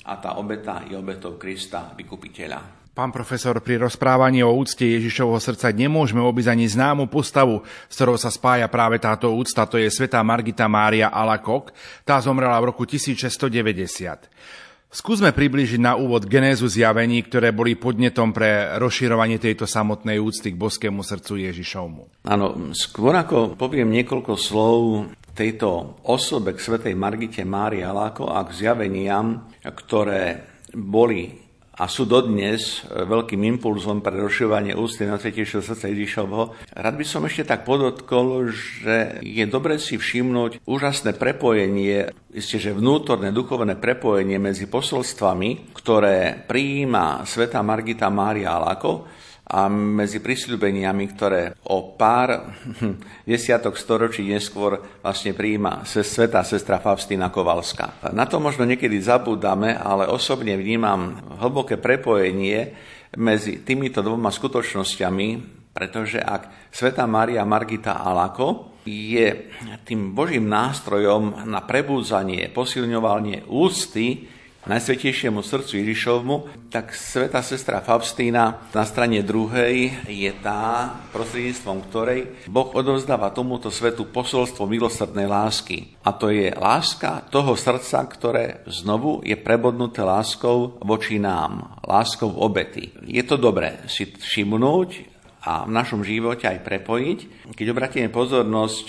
a 0.05 0.19
tá 0.19 0.37
obeta 0.37 0.83
je 0.85 0.99
obetou 0.99 1.39
Krista, 1.39 1.95
vykupiteľa. 1.95 2.79
Pán 2.99 3.15
profesor, 3.15 3.63
pri 3.63 3.79
rozprávaní 3.79 4.43
o 4.43 4.51
úcte 4.51 4.83
Ježišovho 4.83 5.39
srdca 5.39 5.71
nemôžeme 5.71 6.19
obísť 6.19 6.51
ani 6.51 6.67
známu 6.67 7.07
postavu, 7.07 7.63
s 7.87 7.95
ktorou 7.95 8.19
sa 8.19 8.27
spája 8.27 8.67
práve 8.67 8.99
táto 8.99 9.31
úcta, 9.31 9.71
to 9.71 9.79
je 9.79 9.87
svetá 9.87 10.19
Margita 10.27 10.67
Mária 10.67 11.07
Alakok. 11.07 11.71
Tá 12.03 12.19
zomrela 12.19 12.59
v 12.59 12.75
roku 12.75 12.83
1690. 12.83 14.67
Skúsme 14.89 15.37
približiť 15.37 15.85
na 15.85 16.01
úvod 16.01 16.25
genézu 16.25 16.65
zjavení, 16.65 17.21
ktoré 17.21 17.53
boli 17.53 17.77
podnetom 17.77 18.33
pre 18.33 18.81
rozširovanie 18.81 19.37
tejto 19.37 19.69
samotnej 19.69 20.17
úcty 20.17 20.57
k 20.57 20.61
boskému 20.61 21.05
srdcu 21.05 21.45
Ježišovmu. 21.45 22.25
Áno, 22.25 22.73
skôr 22.73 23.13
ako 23.13 23.53
poviem 23.61 23.93
niekoľko 23.93 24.33
slov 24.41 25.13
tejto 25.37 26.01
osobe 26.09 26.57
k 26.57 26.65
svetej 26.65 26.97
Margite 26.97 27.45
Mári 27.45 27.85
Aláko 27.85 28.33
a 28.33 28.41
k 28.49 28.65
zjaveniam, 28.65 29.45
ktoré 29.61 30.49
boli 30.73 31.48
a 31.79 31.87
sú 31.87 32.11
dodnes 32.11 32.83
e, 32.83 33.07
veľkým 33.07 33.39
impulzom 33.57 34.03
pre 34.03 34.19
rozširovanie 34.19 34.75
ústy 34.75 35.07
na 35.07 35.15
Svetejšieho 35.15 35.63
srdca 35.63 35.87
Ježišovho. 35.87 36.43
Rád 36.75 36.95
by 36.99 37.05
som 37.07 37.23
ešte 37.23 37.47
tak 37.47 37.63
podotkol, 37.63 38.51
že 38.51 39.23
je 39.23 39.45
dobre 39.47 39.79
si 39.79 39.95
všimnúť 39.95 40.67
úžasné 40.67 41.15
prepojenie, 41.15 42.11
isté, 42.35 42.59
že 42.59 42.75
vnútorné 42.75 43.31
duchovné 43.31 43.79
prepojenie 43.79 44.43
medzi 44.43 44.67
posolstvami, 44.67 45.71
ktoré 45.79 46.43
prijíma 46.51 47.23
Sveta 47.23 47.63
Margita 47.63 48.11
Mária 48.11 48.59
Alako 48.59 49.07
a 49.49 49.65
medzi 49.73 50.21
prisľúbeniami, 50.21 51.05
ktoré 51.17 51.57
o 51.73 51.97
pár 51.97 52.53
desiatok 53.29 53.81
storočí 53.81 54.29
neskôr 54.29 54.77
vlastne 55.01 55.33
prijíma 55.33 55.89
sveta 55.89 56.45
sestra 56.45 56.77
Faustina 56.85 57.33
Kovalská. 57.33 58.13
Na 58.13 58.29
to 58.29 58.37
možno 58.45 58.69
niekedy 58.69 59.01
zabúdame, 59.01 59.73
ale 59.73 60.05
osobne 60.05 60.53
vnímam 60.61 61.17
hlboké 61.41 61.81
prepojenie 61.81 62.77
medzi 63.17 63.65
týmito 63.65 64.05
dvoma 64.05 64.29
skutočnosťami, 64.29 65.29
pretože 65.73 66.21
ak 66.21 66.69
sveta 66.69 67.09
Maria 67.09 67.49
Margita 67.49 68.05
Alako 68.05 68.77
je 68.85 69.49
tým 69.85 70.13
Božím 70.13 70.49
nástrojom 70.49 71.49
na 71.49 71.65
prebúzanie, 71.65 72.53
posilňovanie 72.53 73.49
úcty 73.49 74.38
Najsvetejšiemu 74.69 75.41
srdcu 75.41 75.81
Ježišovmu, 75.81 76.69
tak 76.69 76.93
sveta 76.93 77.41
sestra 77.41 77.81
Faustína 77.81 78.69
na 78.77 78.85
strane 78.85 79.25
druhej 79.25 80.05
je 80.05 80.29
tá, 80.45 80.93
prostredníctvom 81.09 81.89
ktorej 81.89 82.45
Boh 82.53 82.69
odovzdáva 82.77 83.33
tomuto 83.33 83.73
svetu 83.73 84.13
posolstvo 84.13 84.69
milosrdnej 84.69 85.25
lásky. 85.25 85.97
A 86.05 86.13
to 86.13 86.29
je 86.29 86.53
láska 86.53 87.25
toho 87.33 87.57
srdca, 87.57 88.05
ktoré 88.13 88.61
znovu 88.69 89.25
je 89.25 89.41
prebodnuté 89.41 90.05
láskou 90.05 90.77
voči 90.85 91.17
nám, 91.17 91.81
láskou 91.89 92.29
obety. 92.29 92.93
Je 93.09 93.25
to 93.25 93.41
dobré 93.41 93.81
si 93.89 94.05
všimnúť, 94.05 95.18
a 95.49 95.65
v 95.65 95.73
našom 95.73 96.05
živote 96.05 96.45
aj 96.45 96.61
prepojiť. 96.61 97.19
Keď 97.57 97.67
obratíme 97.73 98.13
pozornosť 98.13 98.85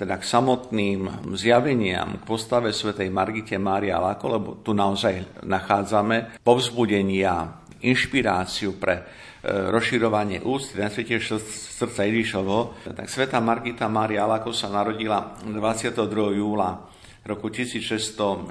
teda 0.00 0.16
k 0.16 0.24
samotným 0.24 1.28
zjaveniam, 1.36 2.16
k 2.16 2.24
postave 2.24 2.72
svätej 2.72 3.12
Margite 3.12 3.60
Mária 3.60 4.00
Lako, 4.00 4.26
lebo 4.32 4.48
tu 4.64 4.72
naozaj 4.72 5.44
nachádzame 5.44 6.40
povzbudenia, 6.40 7.60
inšpiráciu 7.84 8.80
pre 8.80 8.94
e, 8.98 9.02
rozširovanie 9.70 10.42
ústy 10.42 10.80
na 10.80 10.90
svete 10.90 11.20
srdca 11.20 12.02
Ježišovo, 12.08 12.88
tak 12.90 13.06
sveta 13.06 13.38
Margita 13.38 13.86
Mária 13.86 14.24
Lako 14.24 14.56
sa 14.56 14.72
narodila 14.72 15.36
22. 15.44 15.92
júla 16.40 16.88
roku 17.28 17.52
1647 17.52 18.48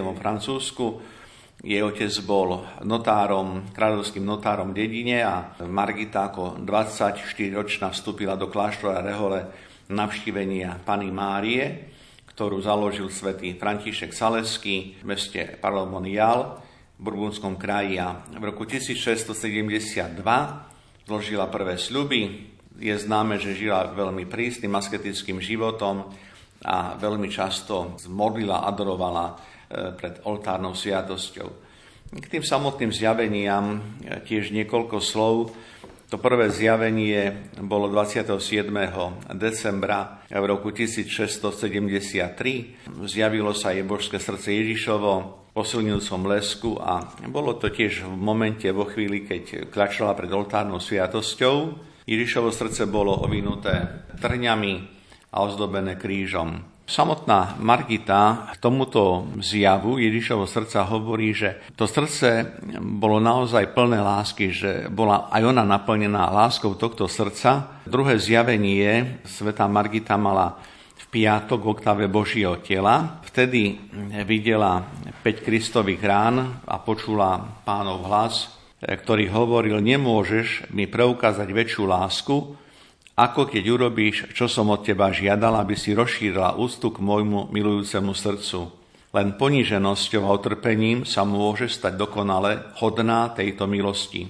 vo 0.00 0.14
Francúzsku 0.14 0.86
jej 1.64 1.80
otec 1.80 2.12
bol 2.28 2.68
notárom, 2.84 3.72
kráľovským 3.72 4.20
notárom 4.20 4.76
v 4.76 4.84
dedine 4.84 5.24
a 5.24 5.56
Margita 5.64 6.28
ako 6.28 6.60
24-ročná 6.60 7.90
vstúpila 7.96 8.36
do 8.36 8.52
kláštora 8.52 9.00
Rehole 9.00 9.48
navštívenia 9.88 10.84
Pany 10.84 11.08
Márie, 11.08 11.64
ktorú 12.28 12.60
založil 12.60 13.08
svätý 13.08 13.56
František 13.56 14.12
Saleský 14.12 15.00
v 15.00 15.04
meste 15.08 15.56
Parlomonial 15.56 16.60
v 16.96 17.00
Burgundskom 17.00 17.56
kraji 17.56 18.04
a 18.04 18.20
v 18.36 18.44
roku 18.44 18.68
1672 18.68 20.20
zložila 21.08 21.48
prvé 21.48 21.80
sľuby. 21.80 22.52
Je 22.76 22.92
známe, 22.92 23.40
že 23.40 23.56
žila 23.56 23.88
veľmi 23.96 24.28
prísnym 24.28 24.76
asketickým 24.76 25.40
životom 25.40 26.12
a 26.64 26.96
veľmi 26.96 27.28
často 27.28 28.00
modlila, 28.08 28.64
adorovala 28.64 29.56
E, 29.66 29.98
pred 29.98 30.22
oltárnou 30.22 30.78
sviatosťou. 30.78 31.48
K 32.22 32.26
tým 32.30 32.46
samotným 32.46 32.94
zjaveniam 32.94 33.82
e, 33.98 34.22
tiež 34.22 34.54
niekoľko 34.54 35.02
slov. 35.02 35.50
To 36.06 36.22
prvé 36.22 36.54
zjavenie 36.54 37.50
bolo 37.66 37.90
27. 37.90 38.30
decembra 39.34 40.22
v 40.30 40.44
roku 40.46 40.70
1673. 40.70 42.30
Zjavilo 43.10 43.50
sa 43.58 43.74
je 43.74 43.82
božské 43.82 44.22
srdce 44.22 44.54
Ježišovo 44.54 45.42
posilňujúcom 45.50 46.22
lesku 46.30 46.78
a 46.78 47.10
bolo 47.26 47.58
to 47.58 47.74
tiež 47.74 48.06
v 48.06 48.14
momente, 48.14 48.70
vo 48.70 48.86
chvíli, 48.86 49.26
keď 49.26 49.66
klačala 49.66 50.14
pred 50.14 50.30
oltárnou 50.30 50.78
sviatosťou. 50.78 51.74
Ježišovo 52.06 52.54
srdce 52.54 52.86
bolo 52.86 53.18
ovinuté 53.26 54.06
trňami 54.22 54.95
a 55.36 55.44
ozdobené 55.44 56.00
krížom. 56.00 56.64
Samotná 56.86 57.58
Margita 57.58 58.54
tomuto 58.62 59.26
zjavu 59.42 59.98
Ježišovo 59.98 60.46
srdca 60.46 60.86
hovorí, 60.86 61.34
že 61.34 61.58
to 61.74 61.84
srdce 61.84 62.56
bolo 62.78 63.18
naozaj 63.18 63.74
plné 63.74 63.98
lásky, 63.98 64.54
že 64.54 64.86
bola 64.86 65.26
aj 65.34 65.50
ona 65.50 65.66
naplnená 65.66 66.30
láskou 66.30 66.78
tohto 66.78 67.10
srdca. 67.10 67.82
Druhé 67.90 68.22
zjavenie 68.22 69.18
sveta 69.26 69.66
Margita 69.66 70.14
mala 70.14 70.62
v 70.94 71.04
piatok 71.10 71.58
v 71.58 71.70
oktave 71.74 72.04
Božieho 72.06 72.62
tela. 72.62 73.18
Vtedy 73.26 73.82
videla 74.22 74.86
5 75.26 75.42
kristových 75.42 76.06
rán 76.06 76.62
a 76.70 76.78
počula 76.78 77.42
pánov 77.66 78.06
hlas, 78.06 78.54
ktorý 78.78 79.26
hovoril, 79.34 79.82
nemôžeš 79.82 80.70
mi 80.70 80.86
preukázať 80.86 81.50
väčšiu 81.50 81.82
lásku, 81.82 82.36
ako 83.16 83.48
keď 83.48 83.64
urobíš, 83.72 84.28
čo 84.36 84.44
som 84.44 84.68
od 84.68 84.84
teba 84.84 85.08
žiadal, 85.08 85.56
aby 85.64 85.72
si 85.72 85.96
rozšírila 85.96 86.60
ústu 86.60 86.92
k 86.92 87.00
môjmu 87.00 87.48
milujúcemu 87.48 88.12
srdcu. 88.12 88.68
Len 89.16 89.32
poníženosťou 89.40 90.28
a 90.28 90.36
utrpením 90.36 91.08
sa 91.08 91.24
môže 91.24 91.72
stať 91.72 91.96
dokonale 91.96 92.76
hodná 92.76 93.32
tejto 93.32 93.64
milosti. 93.64 94.28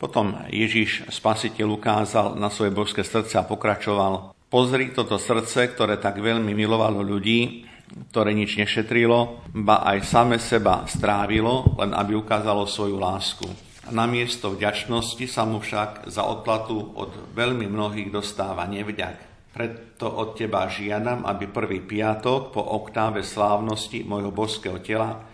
Potom 0.00 0.32
Ježiš 0.48 1.12
Spasiteľ 1.12 1.76
ukázal 1.76 2.26
na 2.40 2.48
svoje 2.48 2.72
božské 2.72 3.04
srdce 3.04 3.36
a 3.36 3.44
pokračoval. 3.44 4.32
Pozri 4.48 4.96
toto 4.96 5.20
srdce, 5.20 5.68
ktoré 5.68 6.00
tak 6.00 6.24
veľmi 6.24 6.56
milovalo 6.56 7.04
ľudí, 7.04 7.68
ktoré 8.08 8.32
nič 8.32 8.56
nešetrilo, 8.56 9.44
ba 9.52 9.84
aj 9.84 10.08
same 10.08 10.40
seba 10.40 10.88
strávilo, 10.88 11.76
len 11.76 11.92
aby 11.92 12.16
ukázalo 12.16 12.64
svoju 12.64 12.96
lásku. 12.96 13.69
Namiesto 13.90 14.54
vďačnosti 14.54 15.26
sa 15.26 15.42
mu 15.42 15.58
však 15.58 16.06
za 16.06 16.22
odplatu 16.22 16.94
od 16.94 17.34
veľmi 17.34 17.66
mnohých 17.66 18.14
dostáva 18.14 18.62
nevďak. 18.70 19.30
Preto 19.50 20.06
od 20.06 20.38
teba 20.38 20.70
žiadam, 20.70 21.26
aby 21.26 21.50
prvý 21.50 21.82
piatok 21.82 22.54
po 22.54 22.62
oktáve 22.62 23.26
slávnosti 23.26 24.06
mojho 24.06 24.30
božského 24.30 24.78
tela 24.78 25.26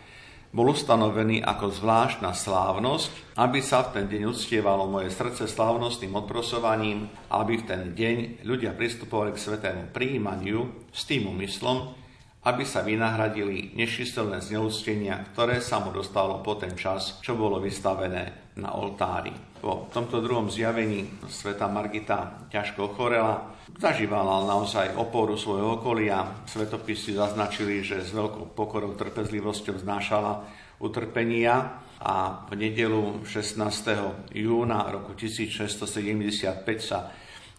bol 0.56 0.72
ustanovený 0.72 1.44
ako 1.44 1.68
zvláštna 1.68 2.32
slávnosť, 2.32 3.36
aby 3.36 3.60
sa 3.60 3.84
v 3.84 4.00
ten 4.00 4.04
deň 4.08 4.22
uctievalo 4.32 4.88
moje 4.88 5.12
srdce 5.12 5.44
slávnostným 5.44 6.16
odprosovaním, 6.16 7.12
aby 7.28 7.60
v 7.60 7.66
ten 7.68 7.82
deň 7.92 8.40
ľudia 8.48 8.72
pristupovali 8.72 9.36
k 9.36 9.42
svetému 9.42 9.92
príjmaniu 9.92 10.88
s 10.88 11.04
tým 11.04 11.28
úmyslom, 11.28 12.05
aby 12.46 12.62
sa 12.62 12.86
vynahradili 12.86 13.74
nečistelné 13.74 14.38
zneúctenia, 14.38 15.34
ktoré 15.34 15.58
sa 15.58 15.82
mu 15.82 15.90
dostalo 15.90 16.38
po 16.46 16.54
ten 16.54 16.78
čas, 16.78 17.18
čo 17.18 17.34
bolo 17.34 17.58
vystavené 17.58 18.54
na 18.62 18.70
oltári. 18.78 19.34
Po 19.58 19.90
tomto 19.90 20.22
druhom 20.22 20.46
zjavení 20.46 21.26
sveta 21.26 21.66
Margita 21.66 22.46
ťažko 22.46 22.94
ochorela, 22.94 23.50
zažívala 23.74 24.46
naozaj 24.46 24.94
oporu 24.94 25.34
svojho 25.34 25.82
okolia. 25.82 26.46
Svetopisy 26.46 27.18
zaznačili, 27.18 27.82
že 27.82 28.06
s 28.06 28.14
veľkou 28.14 28.54
pokorou 28.54 28.94
trpezlivosťou 28.94 29.82
znášala 29.82 30.46
utrpenia 30.78 31.82
a 31.98 32.46
v 32.46 32.52
nedelu 32.54 33.26
16. 33.26 34.38
júna 34.38 34.86
roku 34.94 35.18
1675 35.18 36.62
sa 36.78 37.10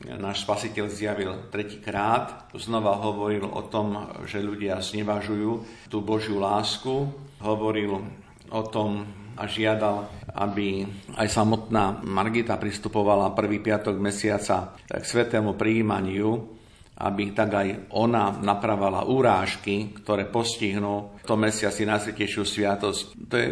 náš 0.06 0.46
spasiteľ 0.46 0.86
zjavil 0.94 1.32
tretíkrát. 1.50 2.54
Znova 2.54 3.02
hovoril 3.02 3.50
o 3.50 3.66
tom, 3.66 4.14
že 4.30 4.46
ľudia 4.46 4.78
znevažujú 4.78 5.52
tú 5.90 6.06
Božiu 6.06 6.38
lásku. 6.38 7.10
Hovoril 7.42 8.06
o 8.54 8.62
tom 8.70 9.10
a 9.38 9.46
žiadal, 9.46 10.10
aby 10.34 10.86
aj 11.18 11.28
samotná 11.30 12.02
Margita 12.02 12.58
pristupovala 12.58 13.38
prvý 13.38 13.62
piatok 13.62 13.98
mesiaca 14.02 14.74
k 14.90 15.04
svetému 15.06 15.54
príjmaniu, 15.54 16.58
aby 16.98 17.38
tak 17.38 17.50
aj 17.54 17.70
ona 17.94 18.34
napravala 18.42 19.06
úrážky, 19.06 19.94
ktoré 20.02 20.26
postihnú 20.26 21.22
v 21.22 21.26
tom 21.26 21.46
mesiaci 21.46 21.86
najsvetejšiu 21.86 22.42
sviatosť. 22.42 23.04
To 23.30 23.36
je 23.38 23.50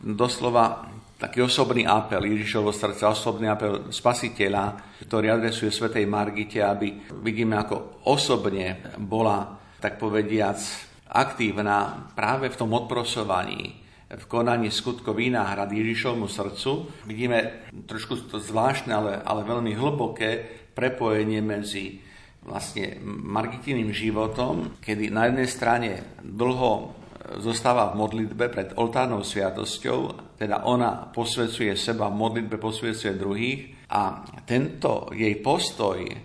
doslova 0.00 0.88
taký 1.18 1.42
osobný 1.42 1.82
apel 1.82 2.22
Ježišovo 2.22 2.70
srdca, 2.70 3.10
osobný 3.10 3.50
apel 3.50 3.90
spasiteľa, 3.90 4.96
ktorý 5.02 5.34
adresuje 5.34 5.74
Svetej 5.74 6.06
Margite, 6.06 6.62
aby 6.62 7.10
vidíme, 7.20 7.58
ako 7.58 8.06
osobne 8.06 8.94
bola, 9.02 9.58
tak 9.82 9.98
povediac, 9.98 10.62
aktívna 11.10 12.08
práve 12.14 12.48
v 12.48 12.58
tom 12.58 12.70
odprosovaní, 12.70 13.82
v 14.08 14.24
konaní 14.24 14.72
skutko 14.72 15.12
výnáhrad 15.12 15.68
Ježišovmu 15.68 16.30
srdcu. 16.32 17.04
Vidíme 17.04 17.68
trošku 17.84 18.30
to 18.32 18.40
zvláštne, 18.40 18.94
ale, 18.94 19.12
ale 19.20 19.44
veľmi 19.44 19.76
hlboké 19.76 20.48
prepojenie 20.72 21.44
medzi 21.44 22.00
vlastne 22.40 22.96
Margitiným 23.04 23.92
životom, 23.92 24.80
kedy 24.80 25.12
na 25.12 25.28
jednej 25.28 25.48
strane 25.50 25.90
dlho 26.24 26.96
zostáva 27.36 27.92
v 27.92 28.00
modlitbe 28.00 28.48
pred 28.48 28.68
oltárnou 28.80 29.20
sviatosťou, 29.20 29.98
teda 30.40 30.64
ona 30.64 31.12
posvedcuje 31.12 31.76
seba 31.76 32.08
v 32.08 32.16
modlitbe, 32.16 32.56
posvedcuje 32.56 33.12
druhých 33.20 33.60
a 33.92 34.24
tento 34.48 35.12
jej 35.12 35.36
postoj, 35.44 36.00
e, 36.00 36.16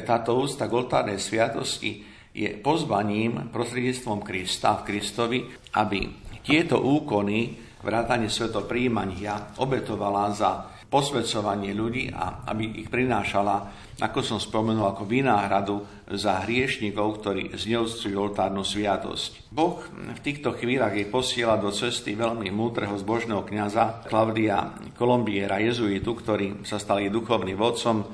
táto 0.00 0.40
ústa 0.40 0.64
k 0.64 0.76
oltárnej 0.76 1.20
sviatosti 1.20 2.00
je 2.36 2.52
pozvaním 2.60 3.48
prostredníctvom 3.48 4.20
Krista 4.20 4.80
v 4.80 4.92
Kristovi, 4.92 5.38
aby 5.76 6.04
tieto 6.44 6.80
úkony 6.84 7.56
vrátanie 7.80 8.28
svetopríjmania 8.28 9.56
obetovala 9.60 10.24
za 10.36 10.75
posvedcovanie 10.96 11.76
ľudí 11.76 12.08
a 12.08 12.48
aby 12.48 12.80
ich 12.80 12.88
prinášala 12.88 13.84
ako 13.96 14.20
som 14.20 14.36
spomenul, 14.40 14.92
ako 14.92 15.08
vynáhradu 15.08 15.80
za 16.16 16.44
hriešnikov, 16.44 17.20
ktorí 17.20 17.56
zneúctujú 17.56 18.16
oltárnu 18.16 18.60
sviatosť. 18.60 19.48
Boh 19.48 19.80
v 19.88 20.20
týchto 20.20 20.52
chvíľach 20.52 20.92
jej 20.92 21.08
posiela 21.08 21.56
do 21.56 21.72
cesty 21.72 22.12
veľmi 22.12 22.52
múdreho 22.52 22.92
zbožného 22.96 23.44
kniaza 23.48 24.04
Klaudia 24.04 24.72
Kolombiera, 24.96 25.60
jezuitu, 25.64 26.12
ktorý 26.12 26.64
sa 26.68 26.76
stal 26.76 27.00
jej 27.00 27.12
duchovným 27.12 27.56
vodcom 27.56 28.04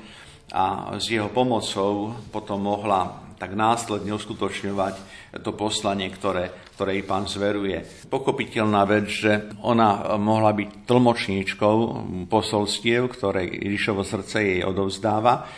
a 0.54 0.94
s 1.02 1.10
jeho 1.10 1.30
pomocou 1.34 2.14
potom 2.30 2.62
mohla 2.62 3.31
tak 3.42 3.58
následne 3.58 4.14
uskutočňovať 4.14 4.94
to 5.42 5.50
poslanie, 5.58 6.06
ktoré, 6.14 6.54
ktoré 6.78 6.94
jej 6.94 7.02
pán 7.02 7.26
zveruje. 7.26 7.82
Pochopiteľná 8.06 8.86
vec, 8.86 9.10
že 9.10 9.50
ona 9.66 10.14
mohla 10.14 10.54
byť 10.54 10.86
tlmočníčkou 10.86 11.76
posolstiev, 12.30 13.10
ktoré 13.10 13.50
Ježišovo 13.50 14.06
srdce 14.06 14.38
jej 14.46 14.60
odovzdáva, 14.62 15.50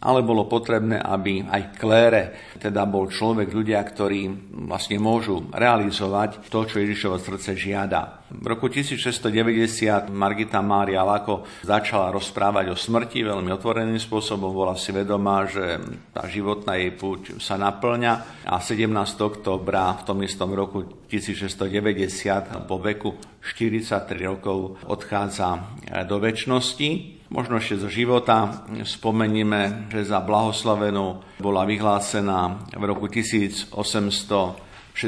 ale 0.00 0.24
bolo 0.24 0.48
potrebné, 0.48 0.96
aby 0.96 1.44
aj 1.44 1.76
klére 1.76 2.22
teda 2.56 2.88
bol 2.88 3.12
človek, 3.12 3.52
ľudia, 3.52 3.84
ktorí 3.84 4.52
vlastne 4.64 4.96
môžu 4.96 5.44
realizovať 5.52 6.48
to, 6.48 6.64
čo 6.64 6.80
Ježišovo 6.80 7.20
srdce 7.20 7.52
žiada. 7.52 8.24
V 8.30 8.46
roku 8.46 8.70
1690 8.70 10.08
Margita 10.08 10.62
Mária 10.62 11.02
Lako 11.02 11.44
začala 11.66 12.14
rozprávať 12.14 12.72
o 12.72 12.76
smrti 12.78 13.26
veľmi 13.26 13.50
otvoreným 13.52 13.98
spôsobom, 13.98 14.54
bola 14.54 14.78
si 14.78 14.94
vedomá, 14.94 15.44
že 15.50 15.82
tá 16.14 16.24
životná 16.30 16.78
jej 16.78 16.94
púť 16.94 17.42
sa 17.42 17.58
naplňa 17.58 18.46
a 18.46 18.56
17. 18.62 18.86
oktobra 19.20 19.98
v 20.00 20.02
tom 20.06 20.18
istom 20.22 20.54
roku 20.54 20.86
1690 21.10 22.70
po 22.70 22.78
veku 22.78 23.18
43 23.42 24.14
rokov 24.22 24.78
odchádza 24.86 25.76
do 26.06 26.16
väčšnosti. 26.22 27.19
Možno 27.30 27.62
ešte 27.62 27.78
zo 27.78 27.86
života 27.86 28.66
spomenieme, 28.82 29.86
že 29.86 30.02
za 30.02 30.18
blahoslavenú 30.18 31.38
bola 31.38 31.62
vyhlásená 31.62 32.66
v 32.74 32.82
roku 32.90 33.06
1864 33.06 34.98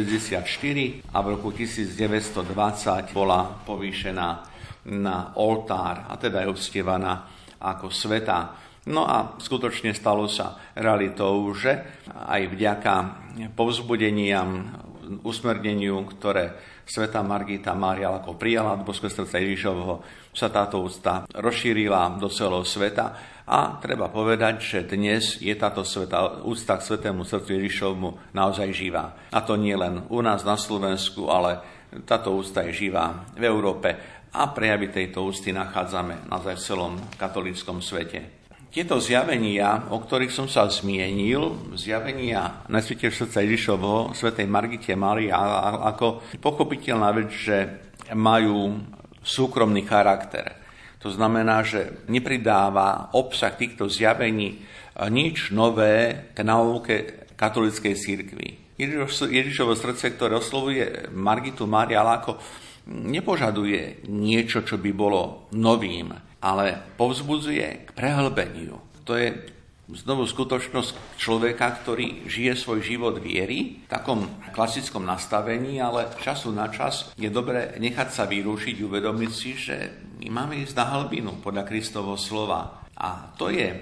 a 1.11 1.19
v 1.19 1.27
roku 1.27 1.51
1920 1.51 3.11
bola 3.11 3.43
povýšená 3.67 4.29
na 4.95 5.35
oltár 5.35 6.07
a 6.07 6.15
teda 6.15 6.47
je 6.47 6.55
uctievaná 6.55 7.27
ako 7.59 7.91
sveta. 7.91 8.55
No 8.87 9.03
a 9.03 9.35
skutočne 9.43 9.91
stalo 9.91 10.31
sa 10.31 10.71
realitou, 10.79 11.51
že 11.59 12.07
aj 12.07 12.55
vďaka 12.55 12.95
povzbudeniam, 13.59 14.71
usmerneniu, 15.27 16.07
ktoré 16.07 16.55
sveta 16.87 17.23
Margita 17.23 17.73
Mária 17.73 18.11
ako 18.11 18.37
prijala 18.37 18.77
do 18.77 18.87
Božského 18.87 19.13
srdca 19.13 19.39
Ježišovho, 19.39 20.03
sa 20.33 20.49
táto 20.49 20.81
úcta 20.81 21.29
rozšírila 21.31 22.19
do 22.19 22.29
celého 22.33 22.65
sveta 22.65 23.17
a 23.47 23.79
treba 23.83 24.09
povedať, 24.09 24.55
že 24.63 24.89
dnes 24.89 25.39
je 25.43 25.53
táto 25.55 25.85
sveta, 25.85 26.43
úcta 26.47 26.79
k 26.79 26.87
svetému 26.87 27.27
srdcu 27.27 27.51
Ježišovmu 27.59 28.35
naozaj 28.35 28.69
živá. 28.73 29.31
A 29.35 29.45
to 29.45 29.61
nie 29.61 29.75
len 29.77 30.07
u 30.09 30.19
nás 30.25 30.43
na 30.43 30.57
Slovensku, 30.57 31.29
ale 31.29 31.61
táto 32.09 32.33
úcta 32.33 32.65
je 32.65 32.89
živá 32.89 33.29
v 33.37 33.45
Európe 33.45 33.93
a 34.33 34.49
prejavy 34.49 34.89
tejto 34.89 35.29
úcty 35.29 35.53
nachádzame 35.53 36.33
naozaj 36.33 36.57
v 36.57 36.65
celom 36.65 36.93
katolíckom 37.21 37.85
svete. 37.85 38.42
Tieto 38.73 38.97
zjavenia, 39.05 39.93
o 39.93 40.01
ktorých 40.01 40.33
som 40.33 40.49
sa 40.49 40.65
zmienil, 40.65 41.77
zjavenia 41.77 42.65
Najsvetejšieho 42.73 43.29
srdca 43.29 43.45
Ježišovho, 43.45 44.17
svetej 44.17 44.49
Margite 44.49 44.97
Maria, 44.97 45.37
ako 45.93 46.25
pochopiteľná 46.41 47.13
vec, 47.13 47.29
že 47.37 47.57
majú 48.17 48.81
súkromný 49.21 49.85
charakter. 49.85 50.57
To 51.05 51.13
znamená, 51.13 51.61
že 51.69 52.09
nepridáva 52.09 53.13
obsah 53.13 53.53
týchto 53.53 53.93
zjavení 53.93 54.65
nič 55.05 55.53
nové 55.53 56.33
k 56.33 56.41
nauke 56.41 57.29
katolíckej 57.37 57.93
církvy. 57.93 58.81
Ježišovo 59.29 59.77
srdce, 59.77 60.17
ktoré 60.17 60.41
oslovuje 60.41 61.13
Margitu 61.13 61.69
Mária 61.69 62.01
Lako, 62.01 62.41
nepožaduje 62.89 64.07
niečo, 64.11 64.67
čo 64.67 64.79
by 64.79 64.91
bolo 64.91 65.51
novým 65.55 66.33
ale 66.43 66.75
povzbudzuje 66.99 67.87
k 67.87 67.91
prehlbeniu. 67.95 68.83
To 69.07 69.15
je 69.15 69.31
znovu 69.93 70.27
skutočnosť 70.27 71.15
človeka, 71.15 71.67
ktorý 71.83 72.27
žije 72.27 72.59
svoj 72.59 72.83
život 72.83 73.23
viery 73.23 73.87
v 73.87 73.87
takom 73.87 74.27
klasickom 74.51 75.07
nastavení, 75.07 75.79
ale 75.79 76.11
času 76.19 76.51
na 76.51 76.67
čas 76.75 77.15
je 77.15 77.31
dobré 77.31 77.79
nechať 77.79 78.09
sa 78.11 78.25
vyrušiť, 78.27 78.77
uvedomiť 78.83 79.33
si, 79.33 79.51
že 79.55 79.77
my 80.19 80.29
máme 80.35 80.55
ísť 80.67 80.75
na 80.75 80.87
hlbinu 80.99 81.39
podľa 81.39 81.63
Kristovo 81.63 82.19
slova. 82.19 82.83
A 82.99 83.31
to 83.39 83.55
je 83.55 83.79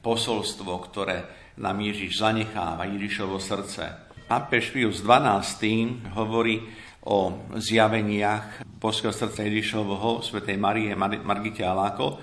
posolstvo, 0.00 0.72
ktoré 0.88 1.16
nám 1.60 1.76
Ježiš 1.84 2.22
zanecháva, 2.22 2.88
Ježišovo 2.88 3.36
srdce. 3.36 4.08
Pápež 4.28 4.70
Pius 4.70 5.00
XII 5.00 6.12
hovorí 6.12 6.60
o 7.08 7.48
zjaveniach 7.56 8.68
Božského 8.76 9.16
srdca 9.16 9.40
Ježišovho, 9.48 10.20
svätej 10.20 10.60
Marie 10.60 10.92
Margite 10.98 11.64
Aláko 11.64 12.20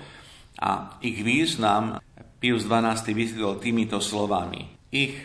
a 0.62 0.96
ich 1.02 1.20
význam 1.26 1.98
Pius 2.38 2.62
XII 2.64 3.10
vysvetlil 3.10 3.58
týmito 3.58 3.98
slovami. 3.98 4.70
Ich 4.94 5.18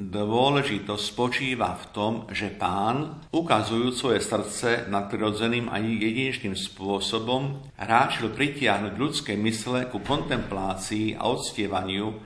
dôležitosť 0.00 1.04
spočíva 1.04 1.76
v 1.76 1.84
tom, 1.92 2.12
že 2.32 2.48
pán, 2.48 3.20
ukazujúc 3.28 3.92
svoje 3.92 4.24
srdce 4.24 4.88
nadprirodzeným 4.88 5.68
a 5.68 5.76
jedinečným 5.76 6.56
spôsobom, 6.56 7.60
ráčil 7.76 8.32
pritiahnuť 8.32 8.94
ľudské 8.96 9.36
mysle 9.36 9.92
ku 9.92 10.00
kontemplácii 10.00 11.20
a 11.20 11.28
odstievaniu 11.28 12.16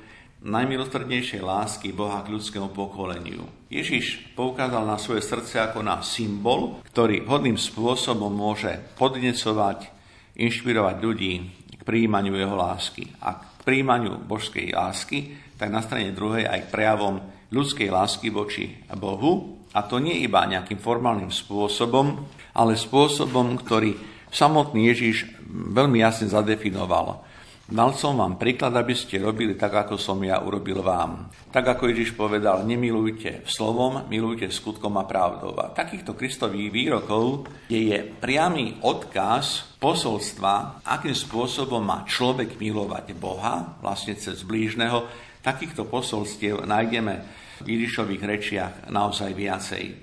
najmilostrednejšej 0.47 1.43
lásky 1.43 1.91
Boha 1.91 2.23
k 2.23 2.39
ľudskému 2.39 2.71
pokoleniu. 2.71 3.56
Ježiš 3.67 4.31
poukázal 4.39 4.87
na 4.87 4.95
svoje 4.95 5.27
srdce 5.27 5.59
ako 5.59 5.83
na 5.83 5.99
symbol, 5.99 6.79
ktorý 6.95 7.27
hodným 7.27 7.59
spôsobom 7.59 8.31
môže 8.31 8.71
podnecovať, 8.95 9.91
inšpirovať 10.39 10.97
ľudí 11.03 11.33
k 11.75 11.83
príjmaniu 11.83 12.39
jeho 12.39 12.55
lásky. 12.55 13.11
A 13.27 13.43
k 13.43 13.63
príjmaniu 13.67 14.23
božskej 14.23 14.71
lásky, 14.71 15.35
tak 15.59 15.75
na 15.75 15.83
strane 15.83 16.15
druhej 16.15 16.47
aj 16.47 16.71
k 16.71 16.73
prejavom 16.79 17.19
ľudskej 17.51 17.91
lásky 17.91 18.31
voči 18.31 18.87
Bohu. 18.95 19.59
A 19.75 19.83
to 19.83 19.99
nie 19.99 20.23
iba 20.23 20.47
nejakým 20.47 20.79
formálnym 20.79 21.35
spôsobom, 21.35 22.23
ale 22.55 22.79
spôsobom, 22.79 23.59
ktorý 23.61 23.99
samotný 24.31 24.95
Ježiš 24.95 25.27
veľmi 25.51 26.01
jasne 26.01 26.31
zadefinoval. 26.31 27.27
Mal 27.67 27.99
som 27.99 28.15
vám 28.15 28.39
príklad, 28.39 28.79
aby 28.79 28.95
ste 28.95 29.19
robili 29.19 29.59
tak, 29.59 29.75
ako 29.75 29.99
som 29.99 30.23
ja 30.23 30.39
urobil 30.39 30.87
vám. 30.87 31.27
Tak 31.51 31.75
ako 31.75 31.91
Ježiš 31.91 32.15
povedal, 32.15 32.63
nemilujte 32.63 33.43
slovom, 33.43 34.07
milujte 34.07 34.47
skutkom 34.55 34.95
a 34.95 35.03
pravdou. 35.03 35.59
A 35.59 35.75
takýchto 35.75 36.15
kristových 36.15 36.71
výrokov 36.71 37.51
je, 37.67 37.91
je 37.91 37.99
priamy 38.23 38.79
odkaz 38.87 39.67
posolstva, 39.83 40.87
akým 40.87 41.11
spôsobom 41.11 41.83
má 41.83 42.07
človek 42.07 42.55
milovať 42.55 43.19
Boha, 43.19 43.75
vlastne 43.83 44.15
cez 44.15 44.47
blížneho. 44.47 45.03
Takýchto 45.43 45.91
posolstiev 45.91 46.63
nájdeme 46.63 47.15
v 47.63 47.67
Ježišových 47.67 48.23
rečiach 48.23 48.75
naozaj 48.95 49.35
viacej. 49.35 49.85
E, 49.91 49.95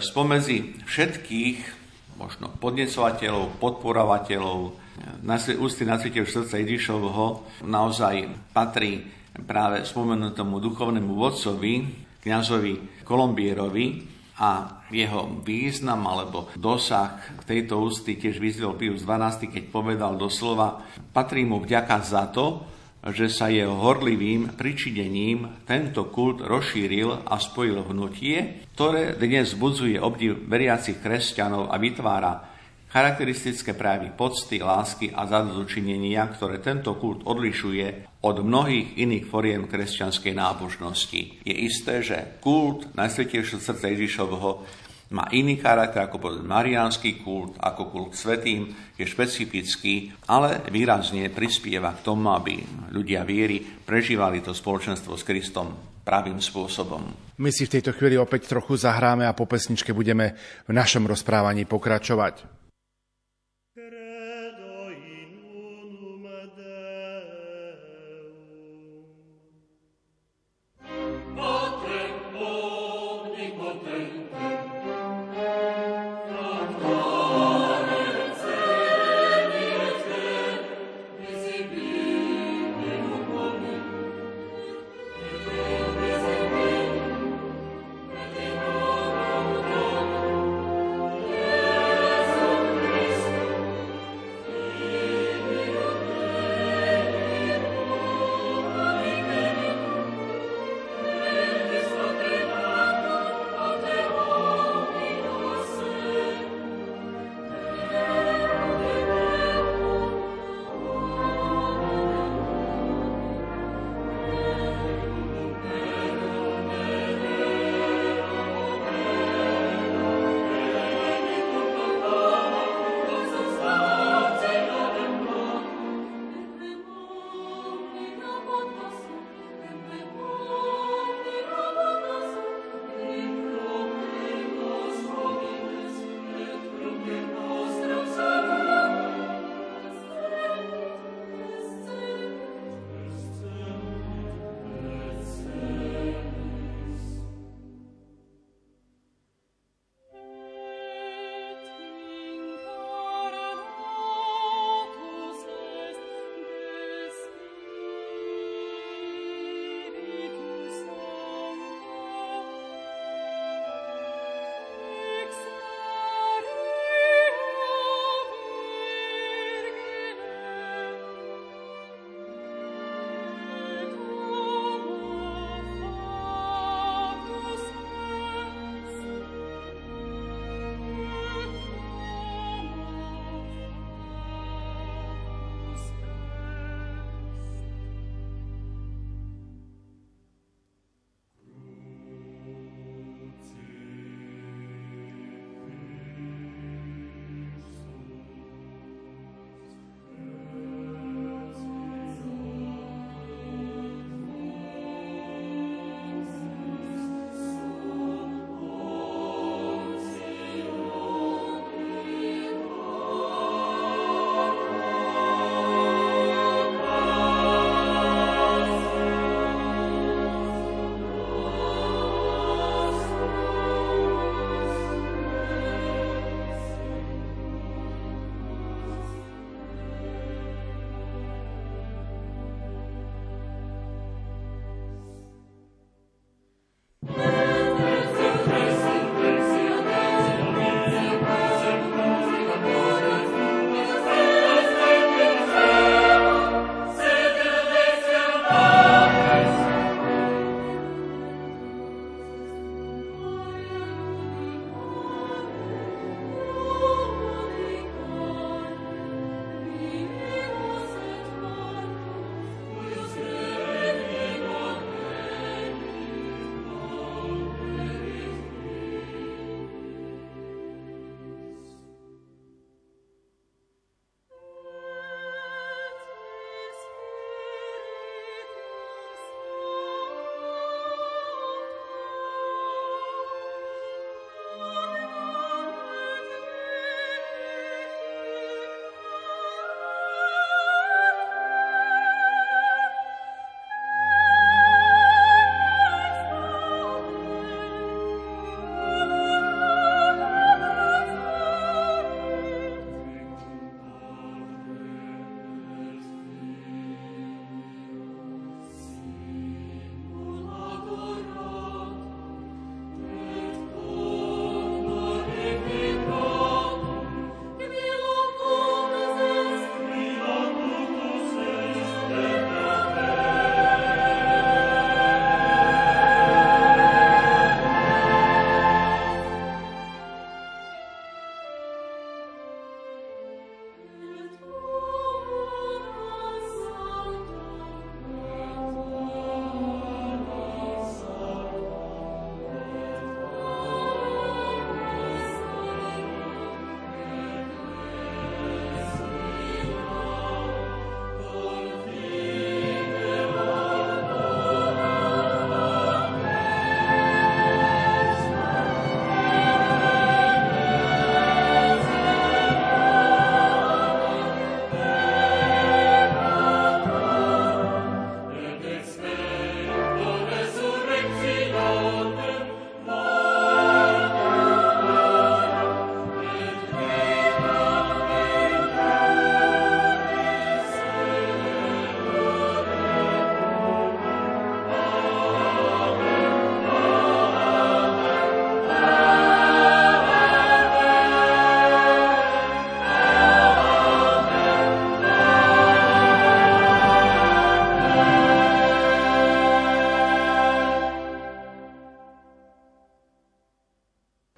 spomezi 0.00 0.80
všetkých 0.88 1.82
možno 2.16 2.48
podnecovateľov, 2.56 3.60
podporovateľov, 3.60 4.81
ústy 5.58 5.82
nacviteľ 5.86 6.24
srdca 6.26 6.56
Ježišovho 6.62 7.26
naozaj 7.66 8.30
patrí 8.50 9.02
práve 9.46 9.88
spomenutému 9.88 10.60
duchovnému 10.60 11.16
vodcovi, 11.16 11.74
kňazovi 12.20 13.02
Kolombierovi 13.02 13.86
a 14.38 14.82
jeho 14.92 15.40
význam 15.40 16.04
alebo 16.08 16.52
dosah 16.56 17.20
tejto 17.46 17.80
ústy 17.80 18.16
tiež 18.20 18.40
vyzvel 18.40 18.76
Pius 18.76 19.04
XII, 19.04 19.48
keď 19.48 19.64
povedal 19.72 20.16
doslova, 20.20 20.84
patrí 21.12 21.44
mu 21.48 21.60
vďaka 21.64 21.96
za 22.04 22.28
to, 22.28 22.66
že 23.02 23.26
sa 23.34 23.50
jeho 23.50 23.82
horlivým 23.82 24.54
pričinením 24.54 25.66
tento 25.66 26.06
kult 26.14 26.38
rozšíril 26.38 27.26
a 27.26 27.34
spojil 27.34 27.82
hnutie, 27.90 28.70
ktoré 28.78 29.18
dnes 29.18 29.58
budzuje 29.58 29.98
obdiv 29.98 30.46
veriacich 30.46 31.02
kresťanov 31.02 31.74
a 31.74 31.76
vytvára 31.82 32.51
Charakteristické 32.92 33.72
prejavy 33.72 34.12
pocty, 34.12 34.60
lásky 34.60 35.16
a 35.16 35.24
zadozučinenia, 35.24 36.28
ktoré 36.28 36.60
tento 36.60 36.92
kult 37.00 37.24
odlišuje 37.24 38.20
od 38.20 38.44
mnohých 38.44 39.00
iných 39.00 39.32
foriem 39.32 39.64
kresťanskej 39.64 40.36
nábožnosti. 40.36 41.40
Je 41.40 41.54
isté, 41.56 42.04
že 42.04 42.36
kult 42.44 42.92
Najsvetejšieho 42.92 43.64
srdca 43.64 43.88
Ježišovho 43.96 44.50
má 45.16 45.24
iný 45.32 45.56
charakter 45.56 46.04
ako 46.04 46.20
povedať 46.20 46.44
mariánsky 46.44 47.24
kult, 47.24 47.56
ako 47.56 47.88
kult 47.88 48.12
svetým, 48.12 48.68
je 49.00 49.08
špecifický, 49.08 50.12
ale 50.28 50.60
výrazne 50.68 51.32
prispieva 51.32 51.96
k 51.96 52.04
tomu, 52.04 52.28
aby 52.28 52.60
ľudia 52.92 53.24
viery 53.24 53.64
prežívali 53.64 54.44
to 54.44 54.52
spoločenstvo 54.52 55.16
s 55.16 55.24
Kristom 55.24 55.96
pravým 56.04 56.44
spôsobom. 56.44 57.32
My 57.40 57.48
si 57.48 57.64
v 57.64 57.80
tejto 57.80 57.96
chvíli 57.96 58.20
opäť 58.20 58.52
trochu 58.52 58.76
zahráme 58.76 59.24
a 59.24 59.32
po 59.32 59.48
pesničke 59.48 59.96
budeme 59.96 60.36
v 60.68 60.76
našom 60.76 61.08
rozprávaní 61.08 61.64
pokračovať. 61.64 62.61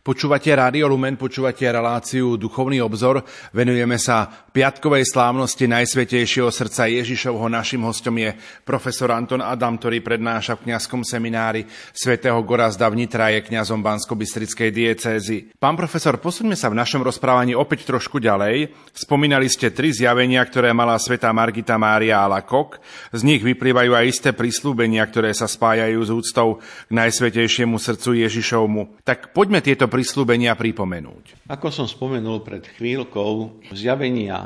Počúvate 0.05 0.53
Rádio 0.53 0.85
Lumen, 0.93 1.17
počúvate 1.17 1.65
reláciu 1.65 2.37
Duchovný 2.37 2.77
obzor. 2.85 3.25
Venujeme 3.57 3.97
sa 3.97 4.44
piatkovej 4.55 5.11
slávnosti 5.11 5.67
Najsvetejšieho 5.67 6.47
srdca 6.47 6.87
Ježišovho. 6.87 7.51
Našim 7.51 7.83
hostom 7.83 8.15
je 8.23 8.39
profesor 8.63 9.11
Anton 9.11 9.43
Adam, 9.43 9.75
ktorý 9.75 9.99
prednáša 9.99 10.55
v 10.55 10.71
kňazskom 10.71 11.03
seminári 11.03 11.67
svätého 11.91 12.39
Gorazda 12.47 12.87
v 12.87 13.03
Nitra, 13.03 13.35
je 13.35 13.51
kňazom 13.51 13.83
Bansko-Bystrickej 13.83 14.71
diecézy. 14.71 15.51
Pán 15.59 15.75
profesor, 15.75 16.23
posuňme 16.23 16.55
sa 16.55 16.71
v 16.71 16.79
našom 16.79 17.03
rozprávaní 17.03 17.59
opäť 17.59 17.83
trošku 17.91 18.23
ďalej. 18.23 18.71
Spomínali 18.95 19.51
ste 19.51 19.75
tri 19.75 19.91
zjavenia, 19.91 20.47
ktoré 20.47 20.71
mala 20.71 20.95
svätá 21.03 21.35
Margita 21.35 21.75
Mária 21.75 22.23
Alakok. 22.23 22.79
Z 23.11 23.27
nich 23.27 23.43
vyplývajú 23.43 23.91
aj 23.91 24.07
isté 24.07 24.31
prislúbenia, 24.31 25.03
ktoré 25.03 25.35
sa 25.35 25.51
spájajú 25.51 25.99
s 25.99 26.11
úctou 26.15 26.63
k 26.63 26.93
Najsvetejšiemu 26.95 27.75
srdcu 27.75 28.23
Ježišovmu. 28.23 29.03
Tak 29.03 29.35
poďme 29.35 29.59
tieto 29.59 29.91
prislúbenia 29.91 30.55
pripomenúť. 30.55 31.43
Ako 31.51 31.75
som 31.75 31.91
spomenul 31.91 32.47
pred 32.47 32.63
chvíľkou, 32.79 33.67
zjavenia 33.75 34.44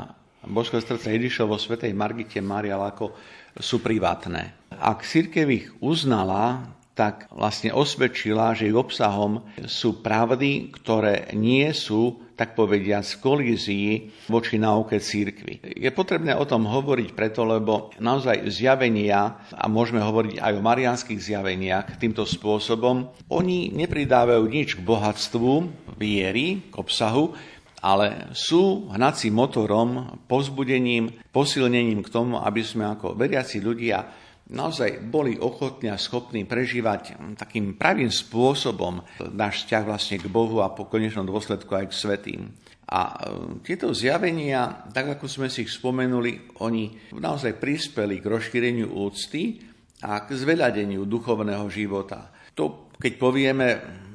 Božského 0.49 0.81
srdca 0.81 1.13
Ježišovo 1.13 1.55
Svetej 1.61 1.93
Margite 1.93 2.41
Mária 2.41 2.73
Lako 2.73 3.13
sú 3.53 3.79
privátne. 3.85 4.57
Ak 4.73 5.05
církev 5.05 5.45
ich 5.45 5.67
uznala, 5.77 6.73
tak 6.97 7.31
vlastne 7.31 7.71
osvedčila, 7.71 8.51
že 8.51 8.67
ich 8.67 8.75
obsahom 8.75 9.45
sú 9.63 10.03
pravdy, 10.03 10.67
ktoré 10.75 11.31
nie 11.31 11.71
sú, 11.71 12.27
tak 12.35 12.59
povediať, 12.59 13.03
v 13.03 13.19
kolízii 13.23 13.89
voči 14.31 14.59
náuke 14.59 14.99
církvy. 14.99 15.63
Je 15.79 15.91
potrebné 15.91 16.35
o 16.35 16.47
tom 16.47 16.67
hovoriť 16.67 17.15
preto, 17.15 17.43
lebo 17.47 17.91
naozaj 17.99 18.47
zjavenia, 18.51 19.43
a 19.51 19.67
môžeme 19.67 19.99
hovoriť 20.03 20.39
aj 20.39 20.53
o 20.55 20.63
marianských 20.63 21.19
zjaveniach 21.19 21.99
týmto 21.99 22.23
spôsobom, 22.23 23.11
oni 23.31 23.71
nepridávajú 23.75 24.43
nič 24.47 24.79
k 24.79 24.83
bohatstvu 24.83 25.51
viery, 25.99 26.63
k 26.67 26.75
obsahu, 26.79 27.35
ale 27.79 28.31
sú 28.35 28.91
hnacím 28.91 29.35
motorom, 29.35 30.19
pozbudením, 30.27 31.11
posilnením 31.31 32.03
k 32.03 32.11
tomu, 32.11 32.39
aby 32.39 32.61
sme 32.63 32.87
ako 32.87 33.15
veriaci 33.15 33.63
ľudia 33.63 34.03
naozaj 34.49 35.05
boli 35.05 35.37
ochotní 35.37 35.93
a 35.93 36.01
schopní 36.01 36.43
prežívať 36.43 37.37
takým 37.37 37.77
pravým 37.77 38.09
spôsobom 38.09 39.05
náš 39.31 39.65
vzťah 39.65 39.83
vlastne 39.85 40.17
k 40.17 40.27
Bohu 40.27 40.65
a 40.65 40.73
po 40.73 40.89
konečnom 40.89 41.23
dôsledku 41.23 41.69
aj 41.77 41.93
k 41.93 41.97
svetým. 41.97 42.41
A 42.89 43.01
e, 43.05 43.15
tieto 43.61 43.93
zjavenia, 43.93 44.89
tak 44.89 45.13
ako 45.13 45.29
sme 45.29 45.47
si 45.53 45.61
ich 45.61 45.71
spomenuli, 45.71 46.57
oni 46.65 47.13
naozaj 47.13 47.61
prispeli 47.61 48.17
k 48.17 48.25
rozšíreniu 48.25 48.89
úcty 48.89 49.61
a 50.01 50.25
k 50.25 50.33
zveľadeniu 50.33 51.05
duchovného 51.05 51.69
života. 51.69 52.33
To, 52.57 52.89
keď 52.97 53.13
povieme 53.21 53.67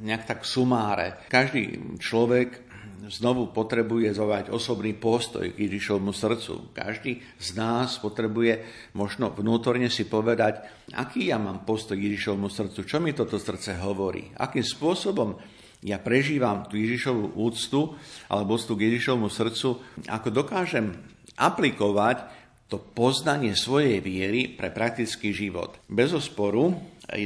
nejak 0.02 0.26
tak 0.26 0.40
sumáre, 0.42 1.22
každý 1.30 1.94
človek 2.02 2.63
znovu 3.08 3.52
potrebuje 3.52 4.14
zovať 4.16 4.44
osobný 4.48 4.96
postoj 4.96 5.44
k 5.52 5.58
Ježišovmu 5.68 6.12
srdcu. 6.14 6.72
Každý 6.72 7.20
z 7.36 7.48
nás 7.56 8.00
potrebuje 8.00 8.64
možno 8.96 9.32
vnútorne 9.32 9.88
si 9.92 10.08
povedať, 10.08 10.64
aký 10.92 11.32
ja 11.32 11.40
mám 11.40 11.64
postoj 11.68 11.96
k 11.96 12.12
Ježišovmu 12.12 12.48
srdcu, 12.48 12.80
čo 12.84 12.98
mi 13.00 13.16
toto 13.16 13.36
srdce 13.36 13.76
hovorí, 13.80 14.32
akým 14.36 14.64
spôsobom 14.64 15.36
ja 15.84 16.00
prežívam 16.00 16.64
tú 16.64 16.80
Ježišovú 16.80 17.36
úctu 17.36 17.92
alebo 18.32 18.56
úctu 18.56 18.72
k 18.72 18.88
Ježišovmu 18.88 19.28
srdcu, 19.28 19.68
ako 20.08 20.28
dokážem 20.32 20.96
aplikovať 21.36 22.24
to 22.72 22.80
poznanie 22.80 23.52
svojej 23.52 24.00
viery 24.00 24.48
pre 24.48 24.72
praktický 24.72 25.36
život. 25.36 25.76
Bez 25.84 26.16
osporu 26.16 26.72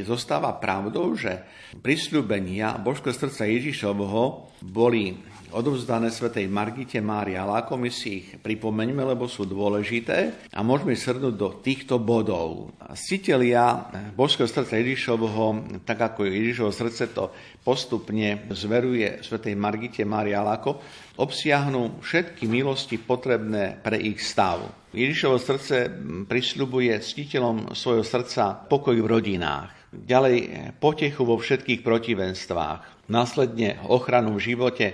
zostáva 0.02 0.58
pravdou, 0.58 1.14
že 1.14 1.46
prisľúbenia 1.78 2.74
Božského 2.82 3.14
srdca 3.14 3.46
Ježišovho 3.46 4.50
boli 4.66 5.14
odovzdané 5.52 6.12
svätej 6.12 6.48
Margite 6.50 7.00
Mária 7.00 7.44
Láko, 7.44 7.80
my 7.80 7.88
si 7.88 8.22
ich 8.22 8.28
pripomeňme, 8.40 9.02
lebo 9.02 9.28
sú 9.28 9.48
dôležité 9.48 10.48
a 10.52 10.61
môžeme 10.61 10.92
srdnúť 10.96 11.34
do 11.34 11.48
týchto 11.58 12.00
bodov. 12.00 12.72
Citelia 12.96 13.88
Božského 14.12 14.48
srdca 14.48 14.76
Ježišovho, 14.78 15.80
tak 15.84 15.98
ako 16.12 16.28
Ježišovo 16.28 16.72
srdce 16.72 17.11
to 17.12 17.32
postupne 17.61 18.48
zveruje 18.52 19.20
svätej 19.24 19.54
Margite 19.56 20.04
Mária 20.04 20.40
Láko, 20.44 20.80
obsiahnu 21.18 22.00
všetky 22.00 22.46
milosti 22.46 22.96
potrebné 23.00 23.80
pre 23.80 23.98
ich 24.00 24.22
stav. 24.24 24.88
Ježišovo 24.94 25.37
srdce 25.37 25.92
prisľubuje 26.24 26.96
ctiteľom 26.96 27.76
svojho 27.76 28.04
srdca 28.06 28.64
pokoj 28.68 28.96
v 28.96 29.04
rodinách, 29.04 29.92
ďalej 29.92 30.37
potechu 30.80 31.24
vo 31.24 31.40
všetkých 31.40 31.80
protivenstvách, 31.80 33.08
následne 33.08 33.80
ochranu 33.88 34.37
v 34.37 34.44
živote 34.52 34.87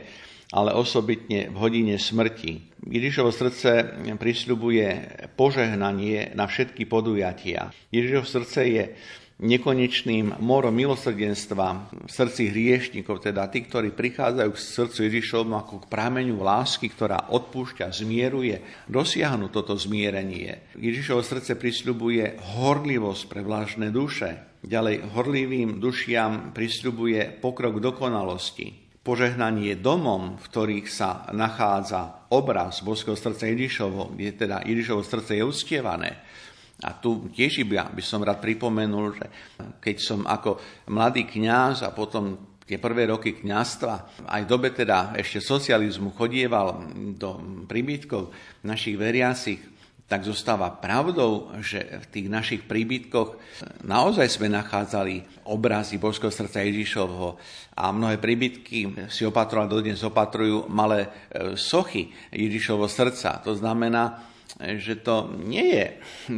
ale 0.53 0.77
osobitne 0.77 1.49
v 1.49 1.57
hodine 1.57 1.97
smrti. 1.97 2.75
Ježišovo 2.85 3.33
srdce 3.33 3.97
prisľubuje 4.21 4.89
požehnanie 5.41 6.37
na 6.37 6.45
všetky 6.45 6.85
podujatia. 6.85 7.73
Ježišovo 7.89 8.27
srdce 8.29 8.61
je 8.69 8.85
nekonečným 9.43 10.39
morom 10.39 10.71
milosrdenstva 10.79 11.91
v 12.07 12.11
srdci 12.11 12.55
hriešnikov, 12.55 13.19
teda 13.19 13.51
tí, 13.51 13.67
ktorí 13.67 13.91
prichádzajú 13.91 14.51
k 14.55 14.63
srdcu 14.63 14.99
Ježišovmu 15.11 15.55
ako 15.59 15.75
k 15.83 15.91
prameňu 15.91 16.39
lásky, 16.39 16.87
ktorá 16.87 17.35
odpúšťa, 17.35 17.91
zmieruje, 17.91 18.87
dosiahnu 18.87 19.51
toto 19.51 19.75
zmierenie. 19.75 20.71
Ježišovo 20.79 21.25
srdce 21.27 21.59
prisľubuje 21.59 22.39
horlivosť 22.55 23.23
pre 23.27 23.43
vlážne 23.43 23.91
duše. 23.91 24.61
Ďalej 24.63 25.13
horlivým 25.13 25.83
dušiam 25.83 26.55
prisľubuje 26.55 27.43
pokrok 27.43 27.83
dokonalosti 27.83 28.84
požehnanie 29.05 29.77
domom, 29.77 30.41
v 30.41 30.45
ktorých 30.49 30.89
sa 30.89 31.29
nachádza 31.37 32.25
obraz 32.33 32.81
Božského 32.81 33.15
srdca 33.15 33.45
Ježišovo, 33.53 34.17
kde 34.17 34.33
teda 34.33 34.65
Ježišovo 34.65 35.05
srdce 35.05 35.37
je 35.37 35.45
uctievané. 35.45 36.25
A 36.83 36.97
tu 36.97 37.29
tiež 37.31 37.69
by, 37.69 37.93
by 37.95 38.03
som 38.03 38.25
rád 38.25 38.41
pripomenul, 38.41 39.15
že 39.15 39.27
keď 39.79 39.97
som 40.01 40.21
ako 40.25 40.59
mladý 40.91 41.29
kňaz 41.29 41.85
a 41.87 41.95
potom 41.95 42.57
tie 42.65 42.81
prvé 42.81 43.13
roky 43.13 43.37
kňazstva, 43.37 44.25
aj 44.25 44.43
v 44.49 44.51
dobe 44.51 44.73
teda 44.73 45.13
ešte 45.21 45.45
socializmu 45.45 46.17
chodieval 46.17 46.89
do 47.13 47.61
príbytkov 47.69 48.33
našich 48.65 48.97
veriacich, 48.97 49.61
tak 50.05 50.21
zostáva 50.29 50.69
pravdou, 50.69 51.49
že 51.65 51.81
v 51.81 52.07
tých 52.13 52.29
našich 52.29 52.63
príbytkoch 52.69 53.41
naozaj 53.89 54.29
sme 54.29 54.53
nachádzali 54.53 55.45
obrazy 55.49 55.97
Božského 55.97 56.29
srdca 56.29 56.61
Ježišovho 56.61 57.41
a 57.73 57.89
mnohé 57.89 58.21
príbytky 58.21 59.09
si 59.09 59.25
opatrovali, 59.25 59.73
dodnes 59.73 60.05
opatrujú 60.05 60.69
malé 60.69 61.09
e, 61.09 61.09
sochy 61.57 62.13
Ježišovho 62.37 62.85
srdca. 62.85 63.41
To 63.49 63.57
znamená, 63.57 64.29
že 64.61 65.01
to 65.01 65.33
nie 65.41 65.73
je 65.73 65.87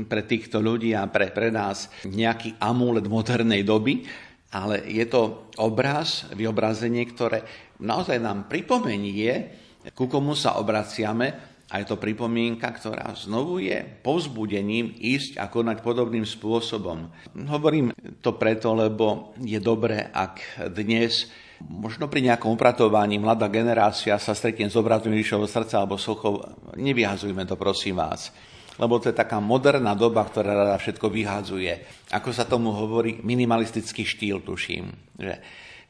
pre 0.07 0.23
týchto 0.23 0.63
ľudí 0.63 0.95
a 0.95 1.11
pre, 1.11 1.35
pre 1.35 1.51
nás 1.51 1.91
nejaký 2.07 2.63
amulet 2.63 3.11
modernej 3.11 3.67
doby, 3.67 4.07
ale 4.55 4.87
je 4.87 5.05
to 5.11 5.51
obraz, 5.59 6.31
vyobrazenie, 6.33 7.03
ktoré 7.13 7.43
naozaj 7.83 8.23
nám 8.23 8.47
pripomenie, 8.47 9.67
ku 9.91 10.07
komu 10.07 10.39
sa 10.39 10.57
obraciame 10.57 11.56
a 11.67 11.83
je 11.83 11.87
to 11.91 11.99
pripomienka, 11.99 12.71
ktorá 12.71 13.11
znovu 13.19 13.59
je 13.59 13.83
povzbudením 14.07 14.95
ísť 14.95 15.43
a 15.43 15.51
konať 15.51 15.83
podobným 15.83 16.23
spôsobom. 16.23 17.11
Hovorím 17.35 17.91
to 18.23 18.39
preto, 18.39 18.71
lebo 18.71 19.35
je 19.43 19.59
dobré, 19.59 20.07
ak 20.15 20.67
dnes 20.71 21.27
možno 21.67 22.07
pri 22.07 22.23
nejakom 22.23 22.55
upratovaní 22.55 23.19
mladá 23.19 23.51
generácia 23.51 24.15
sa 24.21 24.33
stretne 24.37 24.71
s 24.71 24.79
obratom 24.79 25.11
Ježišovho 25.11 25.51
srdca 25.51 25.83
alebo 25.83 25.99
sochov, 25.99 26.45
nevyhazujme 26.79 27.43
to, 27.49 27.59
prosím 27.59 27.99
vás. 27.99 28.31
Lebo 28.77 29.01
to 29.01 29.09
je 29.09 29.17
taká 29.17 29.41
moderná 29.41 29.97
doba, 29.97 30.23
ktorá 30.23 30.53
rada 30.53 30.77
všetko 30.77 31.09
vyhadzuje. 31.09 31.73
Ako 32.13 32.29
sa 32.31 32.45
tomu 32.45 32.77
hovorí, 32.77 33.25
minimalistický 33.25 34.05
štýl, 34.05 34.45
tuším. 34.45 35.17
Že 35.17 35.35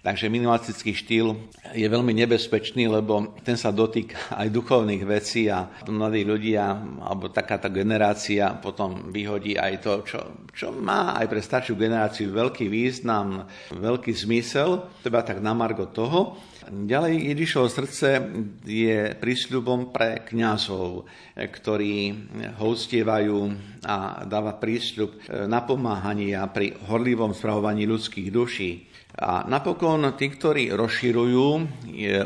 Takže 0.06 0.30
minimalistický 0.30 0.94
štýl 0.94 1.34
je 1.74 1.82
veľmi 1.82 2.14
nebezpečný, 2.14 2.86
lebo 2.86 3.34
ten 3.42 3.58
sa 3.58 3.74
dotýka 3.74 4.38
aj 4.38 4.54
duchovných 4.54 5.02
vecí 5.02 5.50
a 5.50 5.66
mladí 5.90 6.22
ľudia, 6.22 6.78
alebo 7.02 7.34
takáto 7.34 7.66
generácia 7.74 8.54
potom 8.54 9.10
vyhodí 9.10 9.58
aj 9.58 9.74
to, 9.82 9.92
čo, 10.06 10.46
čo 10.54 10.70
má 10.70 11.18
aj 11.18 11.26
pre 11.26 11.42
staršiu 11.42 11.74
generáciu 11.74 12.30
veľký 12.30 12.70
význam, 12.70 13.50
veľký 13.74 14.14
zmysel, 14.14 14.86
teda 15.02 15.26
tak 15.26 15.42
na 15.42 15.50
margo 15.58 15.90
toho. 15.90 16.38
Ďalej 16.66 17.30
Ježišovo 17.30 17.68
srdce 17.70 18.18
je 18.66 19.14
prísľubom 19.14 19.94
pre 19.94 20.26
kňazov, 20.26 21.06
ktorí 21.38 22.10
ho 22.58 22.64
uctievajú 22.74 23.38
a 23.86 24.26
dáva 24.26 24.58
prísľub 24.58 25.30
napomáhania 25.46 26.42
pri 26.50 26.74
horlivom 26.90 27.38
spravovaní 27.38 27.86
ľudských 27.86 28.28
duší 28.34 28.96
A 29.16 29.48
napokon 29.48 30.04
tí, 30.12 30.28
ktorí 30.28 30.76
rozširujú 30.76 31.48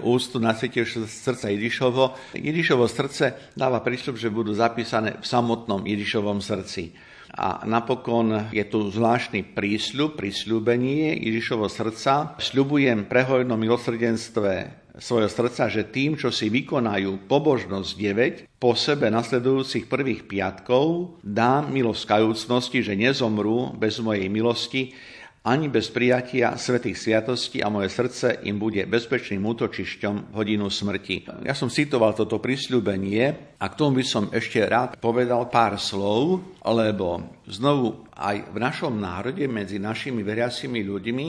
ústu 0.03 0.43
na 0.43 0.59
svetejšie 0.59 1.07
srdca 1.07 1.47
Ježišovo, 1.55 2.35
Ježišovo 2.35 2.91
srdce 2.91 3.55
dáva 3.55 3.79
prístup, 3.79 4.19
že 4.19 4.27
budú 4.27 4.51
zapísané 4.51 5.23
v 5.23 5.27
samotnom 5.27 5.87
Ježišovom 5.87 6.43
srdci. 6.43 6.91
A 7.31 7.63
napokon 7.63 8.51
je 8.51 8.65
tu 8.67 8.91
zvláštny 8.91 9.55
prísľub, 9.55 10.19
prísľubenie 10.19 11.15
Ježišovo 11.23 11.71
srdca. 11.71 12.35
Sľubujem 12.43 13.07
prehojnom 13.07 13.55
milosrdenstve 13.55 14.81
svojho 14.99 15.31
srdca, 15.31 15.71
že 15.71 15.87
tým, 15.89 16.19
čo 16.19 16.35
si 16.35 16.51
vykonajú 16.51 17.31
pobožnosť 17.31 17.91
9, 17.95 18.61
po 18.61 18.75
sebe 18.75 19.09
nasledujúcich 19.09 19.87
prvých 19.87 20.27
piatkov 20.27 21.17
dám 21.23 21.71
milosť 21.71 22.05
kajúcnosti, 22.05 22.83
že 22.83 22.99
nezomrú 22.99 23.79
bez 23.79 24.03
mojej 24.03 24.29
milosti, 24.29 24.93
ani 25.41 25.73
bez 25.73 25.89
prijatia 25.89 26.53
svetých 26.61 27.01
sviatostí 27.01 27.65
a 27.65 27.73
moje 27.73 27.89
srdce 27.89 28.45
im 28.45 28.61
bude 28.61 28.85
bezpečným 28.85 29.41
útočišťom 29.41 30.15
v 30.29 30.35
hodinu 30.37 30.69
smrti. 30.69 31.49
Ja 31.49 31.57
som 31.57 31.73
citoval 31.73 32.13
toto 32.13 32.37
prisľúbenie 32.37 33.57
a 33.57 33.65
k 33.73 33.79
tomu 33.79 34.01
by 34.01 34.05
som 34.05 34.29
ešte 34.29 34.61
rád 34.61 35.01
povedal 35.01 35.49
pár 35.49 35.81
slov, 35.81 36.45
lebo 36.61 37.41
znovu 37.49 38.05
aj 38.21 38.53
v 38.53 38.59
našom 38.61 39.01
národe 39.01 39.49
medzi 39.49 39.81
našimi 39.81 40.21
veriacimi 40.21 40.85
ľuďmi 40.85 41.27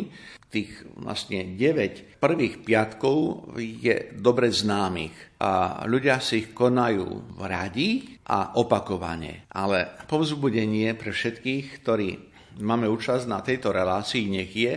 tých 0.52 0.84
vlastne 1.00 1.56
9 1.56 2.20
prvých 2.20 2.68
piatkov 2.68 3.48
je 3.56 4.12
dobre 4.20 4.52
známych 4.52 5.40
a 5.40 5.82
ľudia 5.88 6.20
si 6.20 6.44
ich 6.44 6.50
konajú 6.52 7.40
radi 7.40 8.20
a 8.28 8.60
opakovane. 8.60 9.48
Ale 9.56 9.88
povzbudenie 10.12 10.92
pre 11.00 11.16
všetkých, 11.16 11.66
ktorí 11.80 12.31
máme 12.60 12.92
účasť 12.92 13.26
na 13.32 13.40
tejto 13.40 13.72
relácii, 13.72 14.28
nech 14.28 14.52
je, 14.52 14.74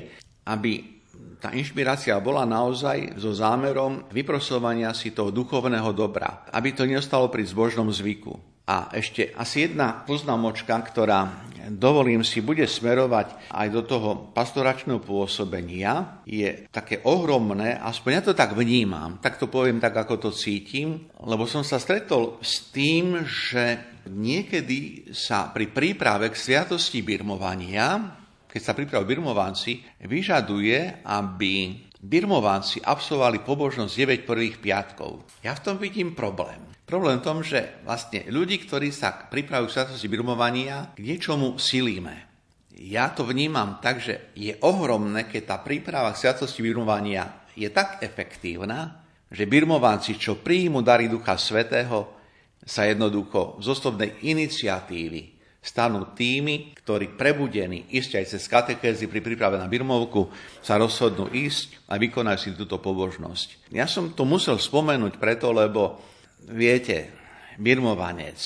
aby 0.47 0.95
tá 1.43 1.53
inšpirácia 1.53 2.17
bola 2.23 2.49
naozaj 2.49 3.21
so 3.21 3.35
zámerom 3.35 4.09
vyprosovania 4.09 4.97
si 4.97 5.13
toho 5.13 5.29
duchovného 5.29 5.93
dobra, 5.93 6.49
aby 6.55 6.73
to 6.73 6.89
neostalo 6.89 7.29
pri 7.29 7.45
zbožnom 7.45 7.91
zvyku. 7.93 8.54
A 8.65 8.89
ešte 8.97 9.29
asi 9.37 9.69
jedna 9.69 10.05
poznámočka, 10.09 10.73
ktorá 10.73 11.45
dovolím 11.69 12.25
si, 12.25 12.41
bude 12.41 12.65
smerovať 12.65 13.53
aj 13.53 13.69
do 13.69 13.83
toho 13.85 14.11
pastoračného 14.33 15.05
pôsobenia, 15.05 16.25
je 16.25 16.69
také 16.73 17.01
ohromné, 17.05 17.77
aspoň 17.77 18.11
ja 18.13 18.23
to 18.25 18.33
tak 18.33 18.57
vnímam, 18.57 19.21
tak 19.21 19.37
to 19.37 19.49
poviem 19.49 19.81
tak, 19.81 19.97
ako 19.97 20.29
to 20.29 20.31
cítim, 20.33 21.09
lebo 21.25 21.45
som 21.45 21.61
sa 21.61 21.77
stretol 21.77 22.41
s 22.41 22.73
tým, 22.73 23.25
že 23.25 23.81
niekedy 24.09 25.13
sa 25.13 25.53
pri 25.53 25.69
príprave 25.69 26.33
k 26.33 26.37
sviatosti 26.37 27.01
birmovania, 27.05 28.17
keď 28.49 28.61
sa 28.61 28.77
pripravujú 28.77 29.09
birmovanci, 29.09 29.85
vyžaduje, 30.05 31.05
aby 31.05 31.85
birmovanci 32.05 32.85
absolvovali 32.85 33.41
pobožnosť 33.41 34.25
9 34.25 34.29
prvých 34.29 34.57
piatkov. 34.61 35.25
Ja 35.41 35.57
v 35.57 35.65
tom 35.65 35.77
vidím 35.81 36.13
problém. 36.13 36.74
Problém 36.85 37.17
v 37.17 37.27
tom, 37.27 37.41
že 37.41 37.81
vlastne 37.89 38.29
ľudí, 38.29 38.61
ktorí 38.61 38.93
sa 38.93 39.17
pripravujú 39.33 39.73
k 39.73 39.77
svetosti 39.81 40.09
birmovania, 40.09 40.93
k 40.93 41.01
niečomu 41.01 41.57
silíme. 41.57 42.29
Ja 42.77 43.09
to 43.09 43.25
vnímam 43.25 43.81
tak, 43.81 44.05
že 44.05 44.35
je 44.37 44.53
ohromné, 44.61 45.25
keď 45.25 45.43
tá 45.49 45.57
príprava 45.65 46.13
k 46.13 46.21
sviatosti 46.21 46.61
birmovania 46.61 47.49
je 47.57 47.71
tak 47.73 48.05
efektívna, 48.05 49.01
že 49.33 49.49
birmovanci, 49.49 50.21
čo 50.21 50.43
príjmu 50.43 50.85
dary 50.85 51.09
Ducha 51.09 51.41
Svetého, 51.41 52.21
sa 52.65 52.85
jednoducho 52.85 53.61
z 53.61 53.67
osobnej 53.73 54.11
iniciatívy 54.25 55.35
stanú 55.65 56.13
tými, 56.13 56.77
ktorí 56.77 57.17
prebudení, 57.17 57.89
ísť 57.89 58.21
aj 58.21 58.25
cez 58.29 58.43
katekézy 58.45 59.09
pri 59.09 59.25
príprave 59.25 59.57
na 59.57 59.65
birmovku, 59.65 60.29
sa 60.61 60.77
rozhodnú 60.77 61.33
ísť 61.33 61.89
a 61.89 61.97
vykonajú 61.97 62.37
si 62.37 62.53
túto 62.53 62.77
pobožnosť. 62.77 63.73
Ja 63.73 63.89
som 63.89 64.13
to 64.13 64.29
musel 64.29 64.61
spomenúť 64.61 65.17
preto, 65.17 65.49
lebo 65.57 66.13
viete, 66.49 67.13
birmovanec, 67.57 68.39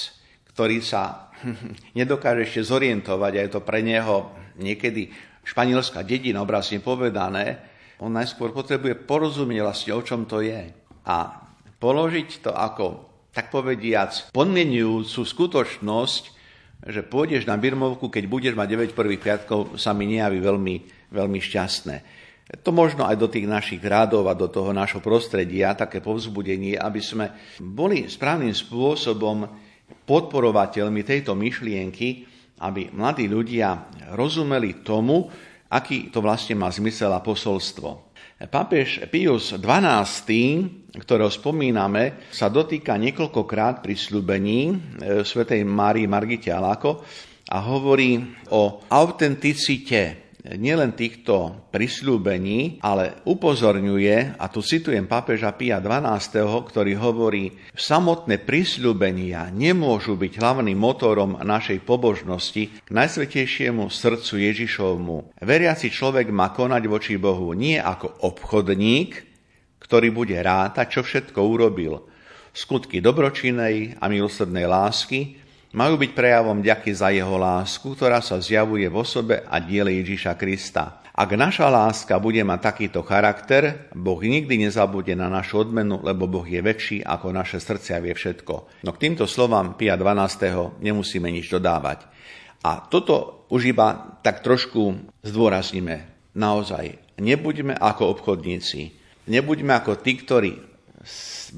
ktorý 0.55 0.83
sa 0.85 1.33
nedokáže 1.99 2.47
ešte 2.47 2.63
zorientovať 2.67 3.33
a 3.35 3.43
je 3.47 3.51
to 3.51 3.61
pre 3.65 3.81
neho 3.83 4.35
niekedy 4.59 5.11
španielská 5.47 6.05
dedina, 6.05 6.45
obrazne 6.45 6.83
povedané, 6.83 7.57
on 7.99 8.15
najskôr 8.15 8.55
potrebuje 8.55 8.95
porozumieť 9.09 9.61
vlastne, 9.65 9.93
o 9.97 10.03
čom 10.05 10.29
to 10.29 10.45
je. 10.45 10.71
A 11.09 11.17
položiť 11.81 12.47
to 12.47 12.51
ako, 12.55 13.09
tak 13.35 13.51
povediac, 13.51 14.31
podmienujúcu 14.31 15.21
skutočnosť, 15.25 16.23
že 16.87 17.03
pôjdeš 17.03 17.43
na 17.51 17.59
birmovku, 17.59 18.07
keď 18.07 18.25
budeš 18.31 18.55
mať 18.55 18.95
9 18.95 18.99
prvých 18.99 19.23
piatkov, 19.23 19.81
sa 19.81 19.91
mi 19.91 20.07
nejaví 20.07 20.39
veľmi, 20.39 20.77
veľmi 21.11 21.41
šťastné. 21.43 21.97
To 22.49 22.73
možno 22.73 23.05
aj 23.05 23.21
do 23.21 23.29
tých 23.29 23.45
našich 23.45 23.85
rádov 23.85 24.25
a 24.25 24.33
do 24.33 24.49
toho 24.49 24.73
nášho 24.73 25.05
prostredia, 25.05 25.77
také 25.77 26.01
povzbudenie, 26.01 26.81
aby 26.81 27.01
sme 27.05 27.29
boli 27.61 28.09
správnym 28.09 28.57
spôsobom 28.57 29.45
podporovateľmi 30.09 31.05
tejto 31.05 31.37
myšlienky, 31.37 32.25
aby 32.65 32.89
mladí 32.97 33.29
ľudia 33.29 33.93
rozumeli 34.17 34.81
tomu, 34.81 35.29
aký 35.69 36.09
to 36.09 36.25
vlastne 36.25 36.57
má 36.57 36.73
zmysel 36.73 37.13
a 37.13 37.21
posolstvo. 37.21 38.09
Pápež 38.39 39.11
Pius 39.11 39.53
XII, 39.53 40.97
ktorého 40.97 41.29
spomíname, 41.29 42.31
sa 42.33 42.49
dotýka 42.49 42.97
niekoľkokrát 42.97 43.83
pri 43.83 43.99
slúbení 43.99 44.71
e, 44.71 44.75
svätej 45.27 45.67
Márii 45.67 46.07
Margite 46.07 46.55
Aláko 46.55 47.03
a 47.51 47.59
hovorí 47.67 48.15
o 48.55 48.87
autenticite 48.87 50.28
nielen 50.57 50.97
týchto 50.97 51.69
prisľúbení, 51.69 52.81
ale 52.81 53.21
upozorňuje, 53.29 54.41
a 54.41 54.45
tu 54.49 54.65
citujem 54.65 55.05
pápeža 55.05 55.53
Pia 55.53 55.77
XII., 55.83 56.49
ktorý 56.65 56.93
hovorí, 56.97 57.53
samotné 57.77 58.41
prisľúbenia 58.41 59.53
nemôžu 59.53 60.17
byť 60.17 60.33
hlavným 60.41 60.79
motorom 60.79 61.37
našej 61.43 61.85
pobožnosti 61.85 62.81
k 62.81 62.89
najsvetejšiemu 62.89 63.93
srdcu 63.93 64.35
Ježišovmu. 64.49 65.37
Veriaci 65.45 65.93
človek 65.93 66.33
má 66.33 66.57
konať 66.57 66.83
voči 66.89 67.21
Bohu 67.21 67.53
nie 67.53 67.77
ako 67.77 68.25
obchodník, 68.25 69.29
ktorý 69.85 70.09
bude 70.13 70.37
rátať, 70.41 70.87
čo 70.97 71.01
všetko 71.05 71.41
urobil, 71.45 72.09
skutky 72.53 73.01
dobročinej 73.05 74.01
a 74.01 74.05
milosrdnej 74.09 74.65
lásky, 74.65 75.48
majú 75.73 76.01
byť 76.01 76.11
prejavom 76.17 76.65
ďaky 76.65 76.91
za 76.97 77.13
jeho 77.13 77.37
lásku, 77.37 77.85
ktorá 77.93 78.25
sa 78.25 78.41
zjavuje 78.41 78.89
v 78.89 78.97
osobe 78.97 79.45
a 79.45 79.61
diele 79.61 80.01
Ježíša 80.01 80.39
Krista. 80.41 81.05
Ak 81.19 81.35
naša 81.35 81.67
láska 81.67 82.15
bude 82.23 82.39
mať 82.47 82.61
takýto 82.63 83.03
charakter, 83.03 83.91
Boh 83.91 84.23
nikdy 84.23 84.71
nezabude 84.71 85.19
na 85.19 85.27
našu 85.27 85.67
odmenu, 85.67 85.99
lebo 86.07 86.31
Boh 86.31 86.47
je 86.47 86.63
väčší 86.63 87.03
ako 87.03 87.35
naše 87.35 87.59
srdcia 87.59 87.99
vie 87.99 88.15
všetko. 88.15 88.87
No 88.87 88.95
k 88.95 89.03
týmto 89.03 89.27
slovám 89.27 89.75
Pia 89.75 89.99
12. 89.99 90.79
nemusíme 90.79 91.27
nič 91.27 91.51
dodávať. 91.51 92.07
A 92.63 92.87
toto 92.87 93.47
už 93.51 93.75
iba 93.75 94.19
tak 94.23 94.47
trošku 94.47 95.11
zdôrazníme. 95.27 96.07
Naozaj, 96.39 97.19
nebuďme 97.19 97.75
ako 97.75 98.15
obchodníci. 98.15 98.95
Nebuďme 99.27 99.75
ako 99.75 99.99
tí, 99.99 100.23
ktorí 100.23 100.55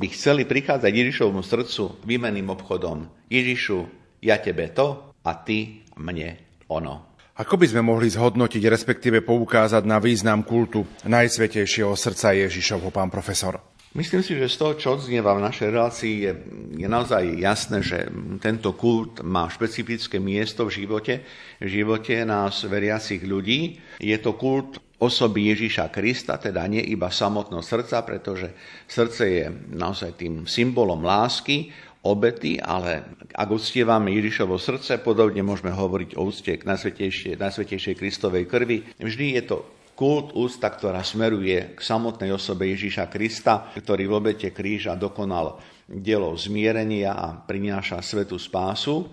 by 0.00 0.06
chceli 0.16 0.48
prichádzať 0.48 0.88
Ježišovmu 0.88 1.44
srdcu 1.44 2.00
výmenným 2.08 2.48
obchodom. 2.48 3.08
Ježišu, 3.28 3.99
ja 4.20 4.36
tebe 4.40 4.72
to 4.72 5.16
a 5.24 5.32
ty 5.40 5.84
mne 6.00 6.62
ono. 6.68 7.10
Ako 7.40 7.56
by 7.56 7.66
sme 7.72 7.80
mohli 7.80 8.12
zhodnotiť, 8.12 8.62
respektíve 8.68 9.24
poukázať 9.24 9.88
na 9.88 9.96
význam 9.96 10.44
kultu 10.44 10.84
Najsvetejšieho 11.08 11.96
srdca 11.96 12.36
Ježišovho, 12.36 12.92
pán 12.92 13.08
profesor? 13.08 13.56
Myslím 13.90 14.22
si, 14.22 14.38
že 14.38 14.46
z 14.46 14.56
toho, 14.60 14.72
čo 14.78 14.88
odznieva 14.94 15.34
v 15.34 15.50
našej 15.50 15.68
relácii, 15.72 16.14
je, 16.22 16.32
je 16.78 16.86
naozaj 16.86 17.42
jasné, 17.42 17.82
že 17.82 18.06
tento 18.38 18.76
kult 18.78 19.18
má 19.26 19.50
špecifické 19.50 20.22
miesto 20.22 20.68
v 20.68 20.84
živote, 20.84 21.26
v 21.58 21.66
živote 21.66 22.22
nás 22.22 22.62
veriacich 22.70 23.24
ľudí. 23.26 23.82
Je 23.98 24.14
to 24.22 24.38
kult 24.38 24.78
osoby 25.00 25.50
Ježíša 25.50 25.90
Krista, 25.90 26.38
teda 26.38 26.62
nie 26.70 26.84
iba 26.86 27.10
samotného 27.10 27.64
srdca, 27.64 28.06
pretože 28.06 28.54
srdce 28.86 29.22
je 29.26 29.44
naozaj 29.74 30.22
tým 30.22 30.46
symbolom 30.46 31.02
lásky, 31.02 31.72
obety, 32.00 32.56
ale 32.56 33.04
ak 33.36 33.48
uctievame 33.52 34.12
Ježišovo 34.16 34.56
srdce, 34.56 35.00
podobne 35.00 35.44
môžeme 35.44 35.72
hovoriť 35.72 36.16
o 36.16 36.24
úcte 36.24 36.52
k 36.56 36.64
najsvetejšej, 36.64 37.36
najsvetejšej 37.36 37.94
Kristovej 37.96 38.44
krvi. 38.48 38.84
Vždy 38.96 39.26
je 39.36 39.42
to 39.44 39.58
kult 39.92 40.32
ústa, 40.32 40.72
ktorá 40.72 41.04
smeruje 41.04 41.76
k 41.76 41.80
samotnej 41.80 42.32
osobe 42.32 42.72
Ježíša 42.72 43.12
Krista, 43.12 43.68
ktorý 43.76 44.08
v 44.08 44.16
obete 44.16 44.48
kríža 44.48 44.96
dokonal 44.96 45.60
dielo 45.84 46.32
zmierenia 46.40 47.12
a 47.12 47.36
prináša 47.36 48.00
svetú 48.00 48.40
spásu. 48.40 49.04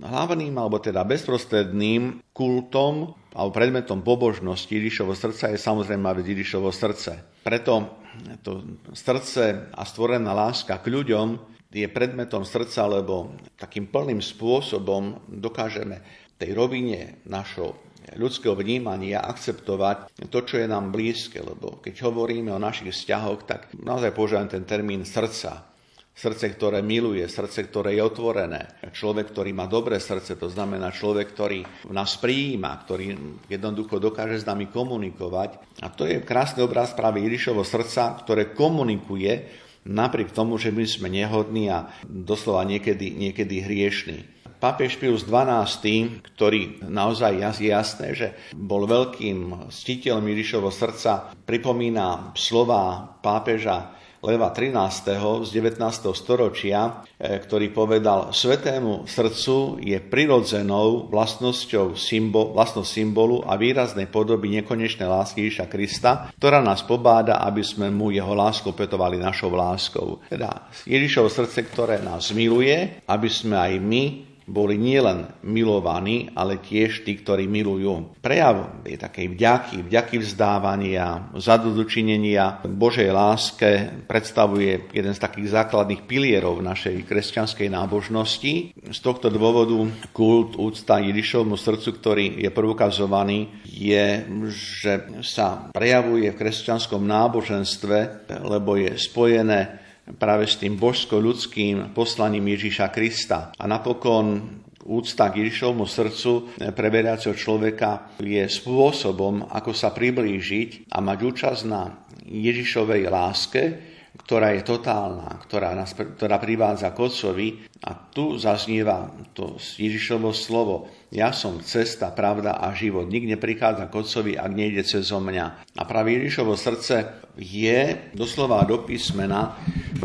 Hlavným, 0.00 0.56
alebo 0.56 0.80
teda 0.80 1.04
bezprostredným 1.04 2.24
kultom 2.32 3.12
alebo 3.36 3.52
predmetom 3.52 4.00
pobožnosti 4.00 4.72
Ježišovo 4.72 5.12
srdca 5.12 5.52
je 5.52 5.60
samozrejme 5.60 6.08
Ježišovo 6.24 6.72
srdce. 6.72 7.20
Preto 7.44 8.00
to 8.40 8.64
srdce 8.96 9.70
a 9.70 9.82
stvorená 9.84 10.32
láska 10.32 10.80
k 10.80 10.88
ľuďom 10.88 11.59
je 11.70 11.86
predmetom 11.86 12.42
srdca, 12.42 12.90
lebo 12.90 13.34
takým 13.54 13.86
plným 13.86 14.18
spôsobom 14.18 15.22
dokážeme 15.30 16.02
tej 16.34 16.50
rovine 16.58 17.22
našho 17.30 17.78
ľudského 18.16 18.58
vnímania 18.58 19.22
akceptovať 19.22 20.10
to, 20.32 20.38
čo 20.42 20.58
je 20.58 20.66
nám 20.66 20.90
blízke, 20.90 21.38
lebo 21.38 21.78
keď 21.78 22.10
hovoríme 22.10 22.50
o 22.50 22.58
našich 22.58 22.90
vzťahoch, 22.90 23.46
tak 23.46 23.70
naozaj 23.76 24.10
používam 24.16 24.50
ten 24.50 24.66
termín 24.66 25.06
srdca. 25.06 25.70
Srdce, 26.10 26.52
ktoré 26.52 26.84
miluje, 26.84 27.24
srdce, 27.30 27.70
ktoré 27.70 27.96
je 27.96 28.02
otvorené. 28.04 28.76
Človek, 28.92 29.32
ktorý 29.32 29.56
má 29.56 29.64
dobré 29.70 29.96
srdce, 30.02 30.36
to 30.36 30.52
znamená 30.52 30.92
človek, 30.92 31.32
ktorý 31.32 31.64
nás 31.94 32.18
prijíma, 32.20 32.82
ktorý 32.84 33.16
jednoducho 33.48 33.96
dokáže 34.02 34.42
s 34.42 34.44
nami 34.44 34.68
komunikovať. 34.68 35.80
A 35.80 35.88
to 35.88 36.04
je 36.04 36.20
krásny 36.20 36.60
obraz 36.66 36.92
práve 36.92 37.24
Irišovo 37.24 37.64
srdca, 37.64 38.20
ktoré 38.20 38.52
komunikuje 38.52 39.48
napriek 39.84 40.32
tomu, 40.34 40.56
že 40.60 40.74
my 40.74 40.84
sme 40.84 41.08
nehodní 41.08 41.70
a 41.72 41.88
doslova 42.04 42.64
niekedy, 42.68 43.12
niekedy 43.14 43.64
hriešní. 43.64 44.18
Pápež 44.60 45.00
Pius 45.00 45.24
XII, 45.24 46.20
ktorý 46.20 46.84
naozaj 46.84 47.32
je 47.56 47.68
jasné, 47.72 48.08
že 48.12 48.36
bol 48.52 48.84
veľkým 48.84 49.72
ctiteľom 49.72 50.20
Ježišovho 50.20 50.68
srdca, 50.68 51.32
pripomína 51.48 52.36
slova 52.36 53.16
pápeža 53.24 53.96
Leva 54.20 54.52
13. 54.52 55.16
z 55.16 55.48
19. 55.48 55.80
storočia, 56.12 57.08
e, 57.16 57.40
ktorý 57.40 57.72
povedal, 57.72 58.36
svetému 58.36 59.08
srdcu 59.08 59.80
je 59.80 59.96
prirodzenou 59.96 61.08
vlastnosťou 61.08 61.96
symbol, 61.96 62.52
vlastnosť 62.52 62.90
symbolu 63.00 63.40
a 63.48 63.56
výraznej 63.56 64.12
podoby 64.12 64.52
nekonečnej 64.60 65.08
lásky 65.08 65.48
Ježiša 65.48 65.66
Krista, 65.72 66.12
ktorá 66.36 66.60
nás 66.60 66.84
pobáda, 66.84 67.40
aby 67.48 67.64
sme 67.64 67.88
mu 67.88 68.12
jeho 68.12 68.36
lásku 68.36 68.68
petovali 68.76 69.16
našou 69.16 69.56
láskou. 69.56 70.20
Teda 70.28 70.68
Ježišovo 70.84 71.32
srdce, 71.32 71.64
ktoré 71.64 72.04
nás 72.04 72.28
miluje, 72.36 73.00
aby 73.08 73.28
sme 73.32 73.56
aj 73.56 73.72
my 73.80 74.29
boli 74.50 74.74
nielen 74.74 75.30
milovaní, 75.46 76.26
ale 76.34 76.58
tiež 76.58 77.06
tí, 77.06 77.14
ktorí 77.22 77.46
milujú. 77.46 78.18
Prejav 78.18 78.82
je 78.82 78.98
takej 78.98 79.38
vďaky, 79.38 79.76
vďaky 79.86 80.16
vzdávania, 80.18 81.30
zadodučinenia 81.38 82.66
Božej 82.66 83.14
láske 83.14 84.02
predstavuje 84.10 84.90
jeden 84.90 85.14
z 85.14 85.22
takých 85.22 85.54
základných 85.54 86.04
pilierov 86.10 86.58
našej 86.60 87.06
kresťanskej 87.06 87.70
nábožnosti. 87.70 88.74
Z 88.74 88.98
tohto 88.98 89.30
dôvodu 89.30 89.78
kult 90.10 90.58
úcta 90.58 90.98
Ježišovmu 90.98 91.54
srdcu, 91.54 91.88
ktorý 91.96 92.24
je 92.42 92.50
preukazovaný, 92.50 93.62
je, 93.64 94.26
že 94.50 94.92
sa 95.22 95.70
prejavuje 95.70 96.34
v 96.34 96.38
kresťanskom 96.38 97.06
náboženstve, 97.06 98.28
lebo 98.42 98.74
je 98.74 98.98
spojené 98.98 99.79
práve 100.16 100.48
s 100.48 100.58
tým 100.58 100.80
božsko-ľudským 100.80 101.92
poslaním 101.94 102.56
Ježíša 102.56 102.88
Krista. 102.90 103.54
A 103.54 103.64
napokon 103.68 104.60
úcta 104.86 105.28
k 105.28 105.44
Ježišovmu 105.44 105.84
srdcu 105.84 106.56
pre 106.72 106.88
veriaceho 106.88 107.36
človeka 107.36 108.16
je 108.18 108.42
spôsobom, 108.48 109.46
ako 109.52 109.76
sa 109.76 109.92
priblížiť 109.92 110.90
a 110.90 110.98
mať 111.04 111.18
účasť 111.20 111.62
na 111.68 112.00
Ježišovej 112.24 113.02
láske, 113.10 113.62
ktorá 114.10 114.52
je 114.54 114.66
totálna, 114.66 115.38
ktorá, 115.46 115.74
nás, 115.74 115.94
ktorá 115.94 116.36
privádza 116.42 116.90
k 116.90 116.98
Otcovi. 117.02 117.48
A 117.80 117.96
tu 117.96 118.36
zaznieva 118.36 119.08
to 119.32 119.56
Ježišovo 119.56 120.34
slovo. 120.36 120.90
Ja 121.08 121.32
som 121.32 121.64
cesta, 121.64 122.12
pravda 122.12 122.60
a 122.60 122.74
život. 122.76 123.08
Nik 123.08 123.26
neprichádza 123.26 123.88
k 123.88 123.96
Otcovi, 123.96 124.32
ak 124.36 124.52
nejde 124.52 124.82
cez 124.84 125.08
mňa. 125.08 125.64
A 125.78 125.82
práve 125.88 126.14
Ježišovo 126.18 126.54
srdce 126.58 127.26
je 127.40 128.12
doslova 128.12 128.60
do 128.68 128.84
písmena 128.84 129.56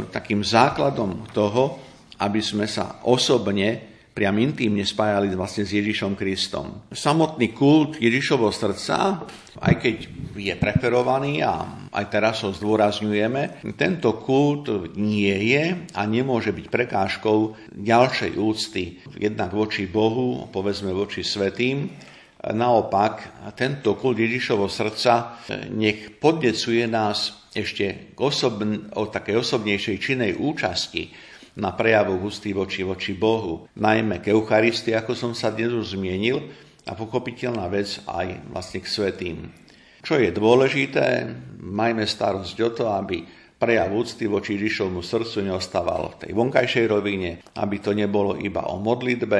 takým 0.09 0.39
základom 0.39 1.27
toho, 1.35 1.83
aby 2.23 2.39
sme 2.39 2.63
sa 2.63 3.03
osobne 3.03 3.95
priam 4.15 4.39
intímne 4.39 4.87
spájali 4.87 5.27
vlastne 5.35 5.67
s 5.67 5.75
Ježišom 5.75 6.15
Kristom. 6.15 6.87
Samotný 6.87 7.51
kult 7.51 7.99
Ježišovho 7.99 8.47
srdca, 8.47 9.27
aj 9.59 9.73
keď 9.75 9.95
je 10.39 10.55
preferovaný 10.55 11.43
a 11.43 11.67
aj 11.91 12.05
teraz 12.07 12.39
ho 12.47 12.55
zdôrazňujeme, 12.55 13.67
tento 13.75 14.15
kult 14.23 14.71
nie 14.95 15.35
je 15.51 15.91
a 15.91 16.01
nemôže 16.07 16.55
byť 16.55 16.65
prekážkou 16.71 17.59
ďalšej 17.75 18.31
úcty 18.39 19.03
jednak 19.19 19.51
voči 19.51 19.83
Bohu, 19.83 20.47
povedzme 20.47 20.95
voči 20.95 21.19
svetým, 21.19 21.91
Naopak, 22.45 23.41
tento 23.57 23.97
kult 23.97 24.21
Ježišovho 24.21 24.69
srdca 24.69 25.41
nech 25.73 26.21
podnecuje 26.21 26.85
nás 26.85 27.49
ešte 27.57 28.13
k 28.13 28.19
osobn- 28.21 28.93
o 28.93 29.09
takej 29.09 29.41
osobnejšej 29.41 29.97
činej 29.97 30.31
účasti 30.37 31.09
na 31.57 31.73
prejavu 31.73 32.21
ústy 32.21 32.53
voči 32.53 32.85
voči 32.85 33.17
Bohu, 33.17 33.65
najmä 33.79 34.21
k 34.21 34.29
Eucharistii, 34.29 34.93
ako 34.93 35.17
som 35.17 35.31
sa 35.33 35.49
dnes 35.49 35.73
už 35.73 35.97
zmienil, 35.97 36.37
a 36.85 36.93
pochopiteľná 36.93 37.65
vec 37.65 37.97
aj 38.05 38.45
vlastne 38.53 38.79
k 38.85 38.91
svetým. 38.93 39.37
Čo 40.05 40.21
je 40.21 40.29
dôležité, 40.29 41.25
majme 41.65 42.05
starosť 42.05 42.57
o 42.61 42.69
to, 42.69 42.85
aby 42.93 43.25
prejav 43.57 43.89
úcty 43.89 44.29
voči 44.29 44.53
Ježišovmu 44.53 45.01
srdcu 45.01 45.49
neostával 45.49 46.13
v 46.13 46.19
tej 46.21 46.31
vonkajšej 46.37 46.85
rovine, 46.85 47.41
aby 47.57 47.81
to 47.81 47.97
nebolo 47.97 48.37
iba 48.37 48.69
o 48.69 48.77
modlitbe, 48.77 49.39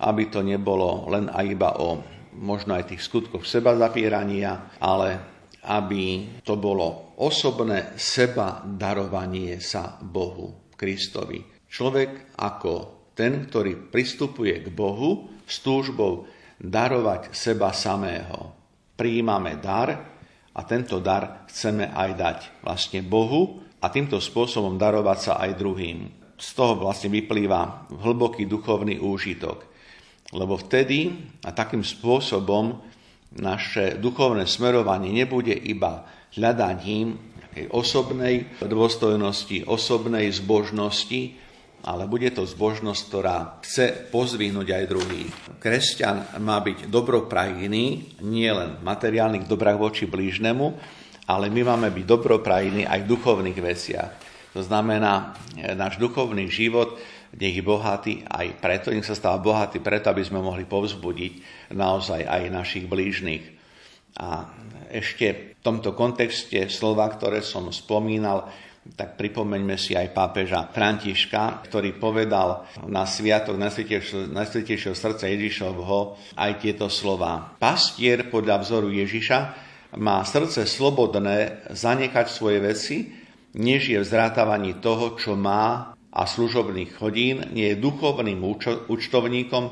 aby 0.00 0.22
to 0.32 0.40
nebolo 0.40 1.12
len 1.12 1.28
aj 1.28 1.44
iba 1.44 1.76
o 1.76 2.00
možno 2.38 2.78
aj 2.78 2.94
tých 2.94 3.02
skutkoch 3.02 3.42
seba 3.42 3.74
zapierania, 3.74 4.72
ale 4.78 5.18
aby 5.66 6.38
to 6.46 6.54
bolo 6.54 7.18
osobné 7.18 7.98
seba 7.98 8.62
darovanie 8.64 9.58
sa 9.58 9.98
Bohu. 10.00 10.68
Kristovi. 10.78 11.42
Človek 11.66 12.38
ako 12.38 12.74
ten, 13.18 13.50
ktorý 13.50 13.90
pristupuje 13.90 14.62
k 14.62 14.70
Bohu 14.70 15.42
s 15.42 15.58
túžbou 15.58 16.30
darovať 16.62 17.34
seba 17.34 17.74
samého. 17.74 18.54
Prijímame 18.94 19.58
dar 19.58 19.90
a 20.54 20.60
tento 20.62 21.02
dar 21.02 21.50
chceme 21.50 21.90
aj 21.90 22.10
dať 22.14 22.38
vlastne 22.62 23.02
Bohu 23.02 23.58
a 23.82 23.90
týmto 23.90 24.22
spôsobom 24.22 24.78
darovať 24.78 25.18
sa 25.18 25.32
aj 25.42 25.58
druhým. 25.58 25.98
Z 26.38 26.48
toho 26.54 26.78
vlastne 26.78 27.10
vyplýva 27.10 27.90
hlboký 27.90 28.46
duchovný 28.46 29.02
úžitok. 29.02 29.66
Lebo 30.28 30.60
vtedy 30.60 31.12
a 31.44 31.50
takým 31.56 31.80
spôsobom 31.80 32.84
naše 33.40 33.96
duchovné 33.96 34.44
smerovanie 34.44 35.12
nebude 35.12 35.52
iba 35.52 36.04
hľadaním 36.36 37.16
osobnej 37.72 38.48
dôstojnosti, 38.60 39.64
osobnej 39.64 40.30
zbožnosti, 40.30 41.34
ale 41.78 42.10
bude 42.10 42.28
to 42.34 42.44
zbožnosť, 42.44 43.00
ktorá 43.08 43.36
chce 43.62 44.10
pozvihnúť 44.10 44.68
aj 44.68 44.84
druhých. 44.90 45.32
Kresťan 45.62 46.42
má 46.42 46.58
byť 46.60 46.90
dobroprajný, 46.90 48.18
nielen 48.22 48.82
materiálnych 48.82 49.46
dobrách 49.46 49.78
voči 49.78 50.04
blížnemu, 50.04 50.66
ale 51.28 51.52
my 51.52 51.62
máme 51.62 51.88
byť 51.94 52.04
dobroprajní 52.04 52.82
aj 52.84 53.04
v 53.04 53.10
duchovných 53.14 53.58
veciach. 53.60 54.10
To 54.56 54.64
znamená, 54.64 55.38
náš 55.76 56.00
duchovný 56.00 56.50
život 56.50 56.98
nech 57.36 57.56
je 57.56 57.64
bohatý 57.64 58.24
aj 58.24 58.62
preto, 58.62 58.88
nech 58.88 59.04
sa 59.04 59.18
stáva 59.18 59.42
bohatý 59.42 59.82
preto, 59.84 60.08
aby 60.08 60.24
sme 60.24 60.40
mohli 60.40 60.64
povzbudiť 60.64 61.32
naozaj 61.76 62.24
aj 62.24 62.42
našich 62.48 62.84
blížnych. 62.88 63.44
A 64.18 64.48
ešte 64.88 65.58
v 65.58 65.60
tomto 65.60 65.92
kontexte 65.92 66.70
slova, 66.72 67.06
ktoré 67.12 67.44
som 67.44 67.68
spomínal, 67.68 68.48
tak 68.96 69.20
pripomeňme 69.20 69.76
si 69.76 69.92
aj 69.92 70.16
pápeža 70.16 70.72
Františka, 70.72 71.60
ktorý 71.68 72.00
povedal 72.00 72.64
na 72.88 73.04
sviatok 73.04 73.60
Najsvetejšieho 73.60 74.96
srdca 74.96 75.28
Ježišovho 75.28 76.16
aj 76.40 76.52
tieto 76.64 76.88
slova. 76.88 77.52
Pastier 77.60 78.32
podľa 78.32 78.64
vzoru 78.64 78.88
Ježiša 78.88 79.38
má 80.00 80.24
srdce 80.24 80.64
slobodné 80.64 81.68
zanechať 81.68 82.26
svoje 82.32 82.58
veci, 82.64 82.96
než 83.60 83.92
je 83.92 83.98
v 84.00 84.08
zrátávaní 84.08 84.80
toho, 84.80 85.20
čo 85.20 85.36
má 85.36 85.92
a 86.12 86.24
služobných 86.24 86.96
chodín, 86.96 87.44
nie 87.52 87.74
je 87.74 87.80
duchovným 87.80 88.40
účtovníkom, 88.88 89.64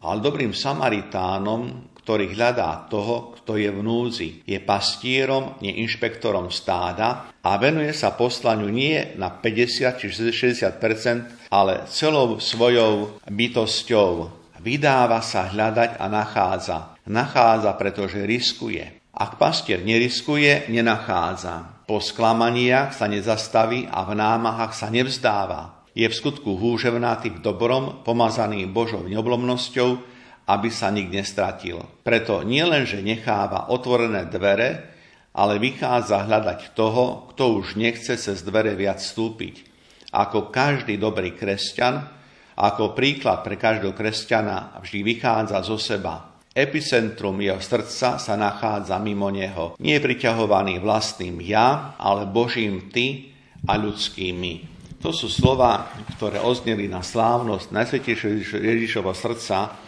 ale 0.00 0.18
dobrým 0.24 0.56
Samaritánom, 0.56 1.92
ktorý 2.00 2.32
hľadá 2.32 2.88
toho, 2.88 3.36
kto 3.38 3.60
je 3.60 3.68
v 3.68 3.80
núzi. 3.84 4.28
Je 4.48 4.56
pastierom, 4.58 5.60
nie 5.60 5.84
inšpektorom 5.84 6.48
stáda 6.48 7.30
a 7.44 7.50
venuje 7.60 7.92
sa 7.92 8.16
poslaniu 8.16 8.72
nie 8.72 9.14
na 9.20 9.28
50 9.30 10.00
či 10.00 10.08
60% 10.08 11.52
ale 11.52 11.84
celou 11.90 12.40
svojou 12.40 13.20
bytosťou. 13.28 14.12
Vydáva 14.60 15.20
sa 15.20 15.48
hľadať 15.48 16.00
a 16.00 16.06
nachádza. 16.08 16.78
Nachádza, 17.08 17.70
pretože 17.76 18.22
riskuje. 18.24 19.00
Ak 19.10 19.36
pastier 19.36 19.82
neriskuje, 19.82 20.70
nenachádza. 20.70 21.79
Po 21.90 21.98
sklamaniach 21.98 22.94
sa 22.94 23.10
nezastaví 23.10 23.82
a 23.90 24.06
v 24.06 24.14
námahách 24.14 24.78
sa 24.78 24.94
nevzdáva. 24.94 25.90
Je 25.90 26.06
v 26.06 26.14
skutku 26.14 26.54
húževnatý 26.54 27.34
v 27.34 27.42
dobrom, 27.42 28.06
pomazaný 28.06 28.62
Božou 28.70 29.10
neoblomnosťou, 29.10 29.98
aby 30.46 30.70
sa 30.70 30.94
nik 30.94 31.10
nestratil. 31.10 31.82
Preto 32.06 32.46
nielen, 32.46 32.86
že 32.86 33.02
necháva 33.02 33.74
otvorené 33.74 34.30
dvere, 34.30 34.86
ale 35.34 35.58
vychádza 35.58 36.30
hľadať 36.30 36.78
toho, 36.78 37.26
kto 37.34 37.58
už 37.58 37.74
nechce 37.74 38.14
cez 38.14 38.38
dvere 38.46 38.78
viac 38.78 39.02
vstúpiť. 39.02 39.66
Ako 40.14 40.54
každý 40.54 40.94
dobrý 40.94 41.34
kresťan, 41.34 42.06
ako 42.54 42.94
príklad 42.94 43.42
pre 43.42 43.58
každého 43.58 43.98
kresťana 43.98 44.78
vždy 44.78 45.02
vychádza 45.02 45.58
zo 45.66 45.74
seba. 45.74 46.29
Epicentrum 46.50 47.38
jeho 47.38 47.62
srdca 47.62 48.18
sa 48.18 48.34
nachádza 48.34 48.98
mimo 48.98 49.30
neho. 49.30 49.78
Nie 49.78 50.02
je 50.02 50.06
priťahovaný 50.10 50.82
vlastným 50.82 51.38
ja, 51.46 51.94
ale 51.94 52.26
Božím 52.26 52.90
ty 52.90 53.30
a 53.70 53.78
ľudskými. 53.78 54.66
To 54.98 55.14
sú 55.14 55.30
slova, 55.30 55.94
ktoré 56.18 56.42
ozneli 56.42 56.90
na 56.90 57.06
slávnosť 57.06 57.70
Najsvetejšieho 57.70 58.66
Ježišova 58.66 59.14
srdca 59.14 59.78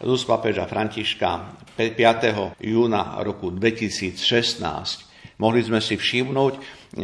z 0.00 0.08
úst 0.08 0.24
papeža 0.24 0.64
Františka 0.64 1.60
5. 1.76 2.56
júna 2.56 3.20
roku 3.20 3.52
2016. 3.52 4.18
Mohli 5.38 5.60
sme 5.60 5.78
si 5.84 5.94
všimnúť, 5.94 6.54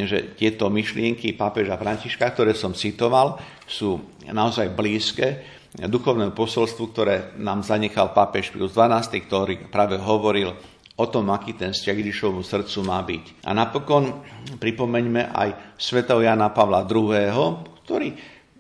že 0.09 0.33
tieto 0.35 0.73
myšlienky 0.73 1.37
pápeža 1.37 1.77
Františka, 1.77 2.33
ktoré 2.33 2.57
som 2.57 2.73
citoval, 2.73 3.37
sú 3.69 4.01
naozaj 4.27 4.73
blízke 4.73 5.45
duchovnému 5.75 6.39
posolstvu, 6.39 6.85
ktoré 6.95 7.17
nám 7.43 7.67
zanechal 7.67 8.15
pápež 8.15 8.55
Pius 8.55 8.71
XII, 8.71 9.11
ktorý 9.11 9.67
práve 9.67 9.99
hovoril 9.99 10.55
o 10.95 11.07
tom, 11.11 11.35
aký 11.35 11.59
ten 11.59 11.75
vzťah 11.75 11.97
Ježišovmu 11.99 12.47
srdcu 12.47 12.79
má 12.87 13.03
byť. 13.03 13.43
A 13.43 13.51
napokon 13.51 14.23
pripomeňme 14.63 15.35
aj 15.35 15.75
svetov 15.75 16.23
Jana 16.23 16.55
Pavla 16.55 16.87
II., 16.87 17.75
ktorý 17.83 18.09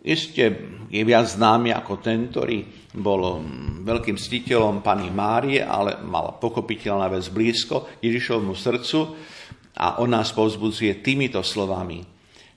iste 0.03 0.45
je 0.91 1.03
viac 1.07 1.31
známy 1.31 1.71
ako 1.71 2.03
ten, 2.03 2.29
ktorý 2.29 2.91
bol 2.99 3.41
veľkým 3.87 4.19
ctiteľom 4.19 4.83
pani 4.83 5.09
Márie, 5.15 5.63
ale 5.63 6.03
mal 6.03 6.37
pochopiteľná 6.43 7.07
vec 7.09 7.31
blízko 7.31 8.03
Ježišovmu 8.03 8.53
srdcu 8.59 8.99
a 9.79 10.03
on 10.03 10.11
nás 10.11 10.35
povzbudzuje 10.35 11.03
týmito 11.03 11.43
slovami. 11.47 12.03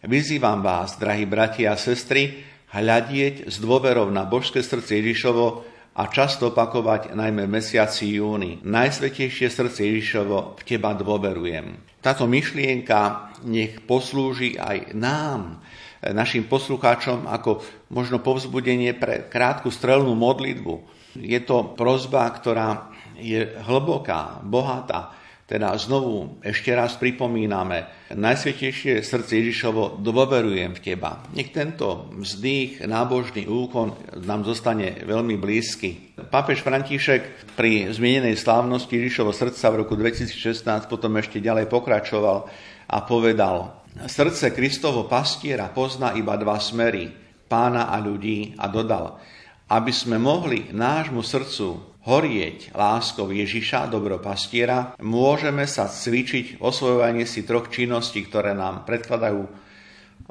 Vyzývam 0.05 0.61
vás, 0.61 0.97
drahí 1.01 1.25
bratia 1.25 1.73
a 1.73 1.79
sestry, 1.79 2.45
hľadieť 2.71 3.47
s 3.47 3.59
dôverou 3.63 4.11
na 4.11 4.27
božské 4.27 4.59
srdce 4.59 4.99
Ježišovo 4.99 5.63
a 5.97 6.03
často 6.13 6.53
opakovať 6.53 7.17
najmä 7.17 7.49
v 7.49 7.53
mesiaci 7.57 8.21
júni. 8.21 8.61
Najsvetejšie 8.61 9.49
srdce 9.49 9.81
Ježišovo 9.81 10.59
v 10.59 10.61
teba 10.61 10.93
dôverujem. 10.93 11.73
Táto 12.05 12.29
myšlienka 12.29 13.33
nech 13.49 13.81
poslúži 13.89 14.61
aj 14.61 14.93
nám, 14.93 15.57
našim 16.05 16.45
poslucháčom, 16.45 17.25
ako 17.25 17.65
možno 17.89 18.21
povzbudenie 18.21 18.93
pre 18.93 19.25
krátku 19.25 19.73
strelnú 19.73 20.13
modlitbu. 20.13 20.85
Je 21.17 21.41
to 21.41 21.73
prozba, 21.73 22.29
ktorá 22.29 22.93
je 23.17 23.57
hlboká, 23.65 24.45
bohatá, 24.45 25.16
teda 25.47 25.71
znovu 25.79 26.43
ešte 26.43 26.75
raz 26.75 26.99
pripomíname, 26.99 27.97
Najsvetejšie 28.07 29.03
srdce 29.03 29.35
Ježišovo 29.43 29.99
dôverujem 29.99 30.75
v 30.75 30.79
Teba. 30.79 31.27
Nech 31.35 31.51
tento 31.51 32.07
vzdých, 32.15 32.87
nábožný 32.87 33.43
úkon 33.51 33.95
nám 34.23 34.47
zostane 34.47 35.03
veľmi 35.03 35.35
blízky. 35.35 36.15
Pápež 36.15 36.63
František 36.63 37.55
pri 37.59 37.91
zmienenej 37.91 38.39
slávnosti 38.39 38.95
Ježišovo 38.95 39.35
srdca 39.35 39.75
v 39.75 39.83
roku 39.83 39.99
2016 39.99 40.87
potom 40.87 41.19
ešte 41.19 41.43
ďalej 41.43 41.67
pokračoval 41.67 42.47
a 42.87 42.97
povedal, 43.03 43.83
srdce 44.07 44.55
Kristovo 44.55 45.03
pastiera 45.03 45.67
pozná 45.67 46.15
iba 46.15 46.39
dva 46.39 46.63
smery, 46.63 47.11
pána 47.51 47.91
a 47.91 47.99
ľudí 47.99 48.55
a 48.55 48.71
dodal, 48.71 49.19
aby 49.67 49.91
sme 49.91 50.15
mohli 50.15 50.71
nášmu 50.71 51.19
srdcu 51.19 51.96
horieť 52.07 52.71
láskou 52.71 53.27
Ježiša, 53.35 53.91
dobropastiera, 53.91 54.95
môžeme 55.03 55.67
sa 55.67 55.91
cvičiť 55.91 56.63
osvojovanie 56.63 57.27
si 57.27 57.43
troch 57.43 57.67
činností, 57.67 58.23
ktoré 58.23 58.55
nám 58.55 58.87
predkladajú 58.87 59.43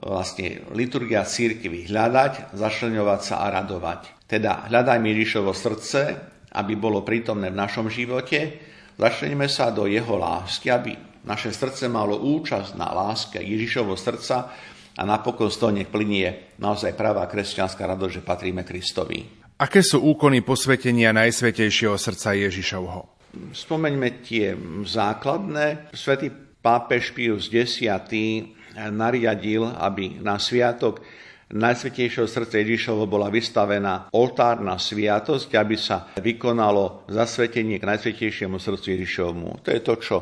vlastne 0.01 0.64
liturgia 0.72 1.29
církvy. 1.29 1.93
Hľadať, 1.93 2.57
zašľňovať 2.57 3.20
sa 3.20 3.45
a 3.45 3.53
radovať. 3.61 4.24
Teda 4.24 4.64
hľadajme 4.72 5.07
Ježišovo 5.12 5.53
srdce, 5.53 6.01
aby 6.57 6.72
bolo 6.81 7.05
prítomné 7.05 7.53
v 7.53 7.61
našom 7.61 7.93
živote, 7.93 8.57
začneme 8.97 9.45
sa 9.47 9.68
do 9.68 9.85
jeho 9.85 10.16
lásky, 10.16 10.72
aby 10.72 10.93
naše 11.29 11.53
srdce 11.53 11.93
malo 11.93 12.16
účasť 12.16 12.72
na 12.81 12.89
láske 12.97 13.37
Ježišovo 13.37 13.93
srdca 14.01 14.37
a 14.97 15.03
napokon 15.05 15.53
z 15.53 15.57
toho 15.61 15.72
nech 15.77 15.93
plinie 15.93 16.57
naozaj 16.57 16.97
pravá 16.97 17.29
kresťanská 17.29 17.85
radosť, 17.85 18.14
že 18.20 18.22
patríme 18.24 18.64
Kristovi. 18.64 19.46
Aké 19.57 19.81
sú 19.81 20.05
úkony 20.05 20.45
posvetenia 20.45 21.17
Najsvetejšieho 21.17 21.97
srdca 21.97 22.37
Ježišovho? 22.37 23.09
Spomeňme 23.57 24.21
tie 24.21 24.53
základné. 24.85 25.97
Svetý 25.97 26.29
pápež 26.61 27.17
Pius 27.17 27.49
X 27.49 27.81
nariadil, 28.77 29.65
aby 29.65 30.21
na 30.21 30.37
sviatok 30.37 31.01
Najsvetejšieho 31.47 32.27
srdca 32.27 32.59
Ježišovo 32.59 33.07
bola 33.07 33.31
vystavená 33.31 34.11
oltárna 34.11 34.83
sviatosť, 34.83 35.55
aby 35.55 35.79
sa 35.79 36.11
vykonalo 36.19 37.07
zasvetenie 37.07 37.79
k 37.79 37.87
Najsvetejšiemu 37.87 38.59
srdcu 38.59 38.99
Ježišovmu. 38.99 39.63
To 39.63 39.69
je 39.71 39.79
to, 39.79 39.95
čo 40.03 40.17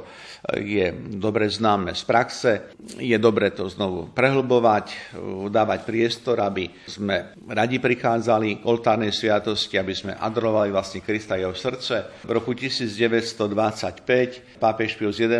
je 0.60 0.92
dobre 1.16 1.48
známe 1.48 1.96
z 1.96 2.04
praxe. 2.04 2.68
Je 3.00 3.16
dobre 3.16 3.56
to 3.56 3.64
znovu 3.72 4.12
prehlbovať, 4.12 5.16
dávať 5.48 5.80
priestor, 5.88 6.44
aby 6.44 6.68
sme 6.84 7.32
radi 7.48 7.80
prichádzali 7.80 8.60
k 8.60 8.66
oltárnej 8.68 9.16
sviatosti, 9.16 9.80
aby 9.80 9.96
sme 9.96 10.12
adorovali 10.20 10.68
vlastne 10.68 11.00
Krista 11.00 11.40
jeho 11.40 11.56
srdce. 11.56 12.20
V 12.28 12.36
roku 12.36 12.52
1925 12.52 14.60
pápež 14.60 15.00
Pius 15.00 15.16
XI 15.16 15.32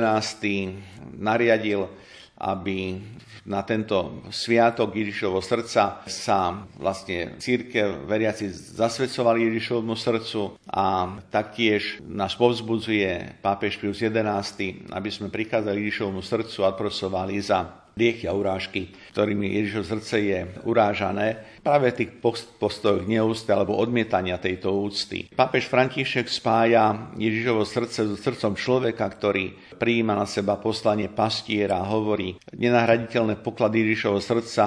nariadil, 1.21 1.85
aby 2.41 2.97
na 3.45 3.61
tento 3.63 4.25
sviatok 4.33 4.97
Ježišovho 4.97 5.45
srdca 5.45 6.01
sa 6.09 6.65
vlastne 6.81 7.37
církev 7.37 8.09
veriaci 8.09 8.49
zasvedcovali 8.51 9.53
Ježišovmu 9.53 9.93
srdcu 9.93 10.57
a 10.73 11.17
taktiež 11.29 12.01
nás 12.09 12.33
povzbudzuje 12.35 13.41
pápež 13.45 13.77
Pius 13.77 14.01
XI, 14.01 14.67
aby 14.91 15.09
sme 15.13 15.29
prikázali 15.29 15.85
Ježišovmu 15.85 16.25
srdcu 16.25 16.59
a 16.65 16.73
prosovali 16.73 17.37
za 17.45 17.84
liechy 17.95 18.27
a 18.27 18.35
urážky, 18.35 18.91
ktorými 19.15 19.55
Ježišov 19.63 19.85
srdce 19.87 20.15
je 20.19 20.41
urážané, 20.67 21.59
práve 21.63 21.95
tých 21.95 22.19
postojoch 22.59 23.07
neúste 23.07 23.55
alebo 23.55 23.79
odmietania 23.79 24.37
tejto 24.37 24.75
úcty. 24.75 25.31
Pápež 25.33 25.71
František 25.71 26.27
spája 26.27 27.15
Ježišovo 27.15 27.63
srdce 27.63 28.05
so 28.11 28.17
srdcom 28.19 28.59
človeka, 28.59 29.07
ktorý 29.07 29.77
prijíma 29.79 30.19
na 30.19 30.27
seba 30.27 30.59
poslanie 30.59 31.07
pastiera 31.09 31.81
a 31.81 31.89
hovorí, 31.89 32.37
nenahraditeľné 32.53 33.41
poklady 33.41 33.87
Ježišovho 33.87 34.21
srdca 34.21 34.65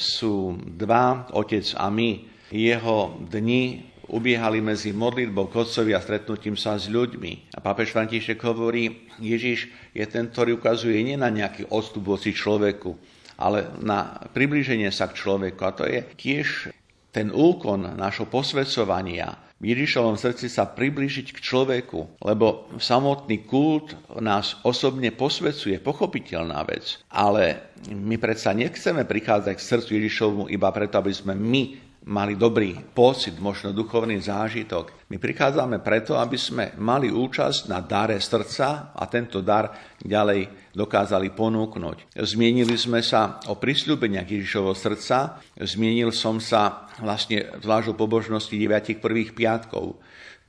sú 0.00 0.56
dva, 0.56 1.28
otec 1.36 1.64
a 1.76 1.86
my. 1.92 2.10
Jeho 2.50 3.14
dni 3.30 3.89
ubiehali 4.10 4.58
medzi 4.58 4.90
modlitbou 4.90 5.48
k 5.48 5.62
Otcovi 5.62 5.94
a 5.94 6.02
stretnutím 6.02 6.58
sa 6.58 6.74
s 6.74 6.90
ľuďmi. 6.90 7.54
A 7.54 7.58
pápež 7.62 7.94
František 7.94 8.42
hovorí, 8.42 9.06
Ježiš 9.22 9.70
je 9.94 10.04
ten, 10.10 10.28
ktorý 10.28 10.58
ukazuje 10.58 10.98
nie 11.00 11.14
na 11.14 11.30
nejaký 11.30 11.70
odstup 11.70 12.10
voci 12.10 12.34
človeku, 12.34 12.98
ale 13.38 13.70
na 13.80 14.18
priblíženie 14.34 14.90
sa 14.90 15.08
k 15.08 15.16
človeku. 15.16 15.60
A 15.62 15.72
to 15.72 15.84
je 15.86 16.02
tiež 16.18 16.74
ten 17.10 17.30
úkon 17.30 17.98
našho 17.98 18.26
posvedcovania, 18.26 19.50
v 19.60 19.76
Ježišovom 19.76 20.16
srdci 20.16 20.48
sa 20.48 20.64
priblížiť 20.64 21.36
k 21.36 21.38
človeku, 21.44 22.24
lebo 22.24 22.72
samotný 22.80 23.44
kult 23.44 23.92
nás 24.16 24.56
osobne 24.64 25.12
posvedcuje, 25.12 25.84
pochopiteľná 25.84 26.64
vec. 26.64 27.04
Ale 27.12 27.68
my 27.92 28.16
predsa 28.16 28.56
nechceme 28.56 29.04
prichádzať 29.04 29.52
k 29.52 29.68
srdcu 29.68 29.90
Ježišovmu 30.00 30.44
iba 30.48 30.72
preto, 30.72 30.96
aby 30.96 31.12
sme 31.12 31.36
my 31.36 31.89
mali 32.08 32.32
dobrý 32.32 32.80
pocit, 32.96 33.36
možno 33.36 33.76
duchovný 33.76 34.16
zážitok. 34.24 35.04
My 35.12 35.20
prichádzame 35.20 35.84
preto, 35.84 36.16
aby 36.16 36.40
sme 36.40 36.72
mali 36.80 37.12
účasť 37.12 37.68
na 37.68 37.84
dare 37.84 38.16
srdca 38.16 38.96
a 38.96 39.04
tento 39.04 39.44
dar 39.44 39.96
ďalej 40.00 40.72
dokázali 40.72 41.34
ponúknuť. 41.36 42.16
Zmienili 42.16 42.78
sme 42.80 43.04
sa 43.04 43.42
o 43.52 43.60
prisľúbeniach 43.60 44.24
Ježišovho 44.24 44.72
srdca, 44.72 45.44
zmienil 45.60 46.14
som 46.14 46.40
sa 46.40 46.88
vlastne 47.04 47.52
zvlášť 47.60 47.92
o 47.92 47.98
pobožnosti 47.98 48.54
9 48.54 48.96
prvých 49.02 49.36
piatkov. 49.36 50.00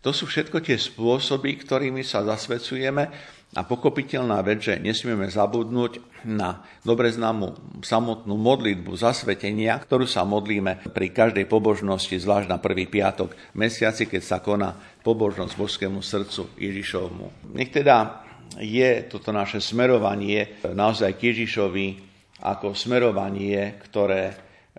To 0.02 0.10
sú 0.10 0.26
všetko 0.26 0.66
tie 0.66 0.80
spôsoby, 0.82 1.62
ktorými 1.62 2.02
sa 2.02 2.26
zasvedcujeme 2.26 3.12
a 3.52 3.68
pokopiteľná 3.68 4.40
vec, 4.48 4.64
že 4.64 4.80
nesmieme 4.80 5.28
zabudnúť 5.28 6.24
na 6.24 6.64
dobre 6.88 7.12
známu 7.12 7.80
samotnú 7.84 8.40
modlitbu 8.40 8.96
zasvetenia, 8.96 9.76
ktorú 9.76 10.08
sa 10.08 10.24
modlíme 10.24 10.88
pri 10.96 11.12
každej 11.12 11.52
pobožnosti, 11.52 12.16
zvlášť 12.16 12.48
na 12.48 12.64
prvý 12.64 12.88
piatok 12.88 13.36
mesiaci, 13.60 14.08
keď 14.08 14.22
sa 14.24 14.38
koná 14.40 14.72
pobožnosť 15.04 15.54
božskému 15.60 16.00
srdcu 16.00 16.48
Ježišovmu. 16.56 17.52
Nech 17.52 17.76
teda 17.76 18.24
je 18.56 19.04
toto 19.12 19.36
naše 19.36 19.60
smerovanie 19.60 20.64
naozaj 20.64 21.20
k 21.20 21.36
Ježišovi 21.36 21.88
ako 22.48 22.72
smerovanie, 22.72 23.84
ktoré 23.84 24.32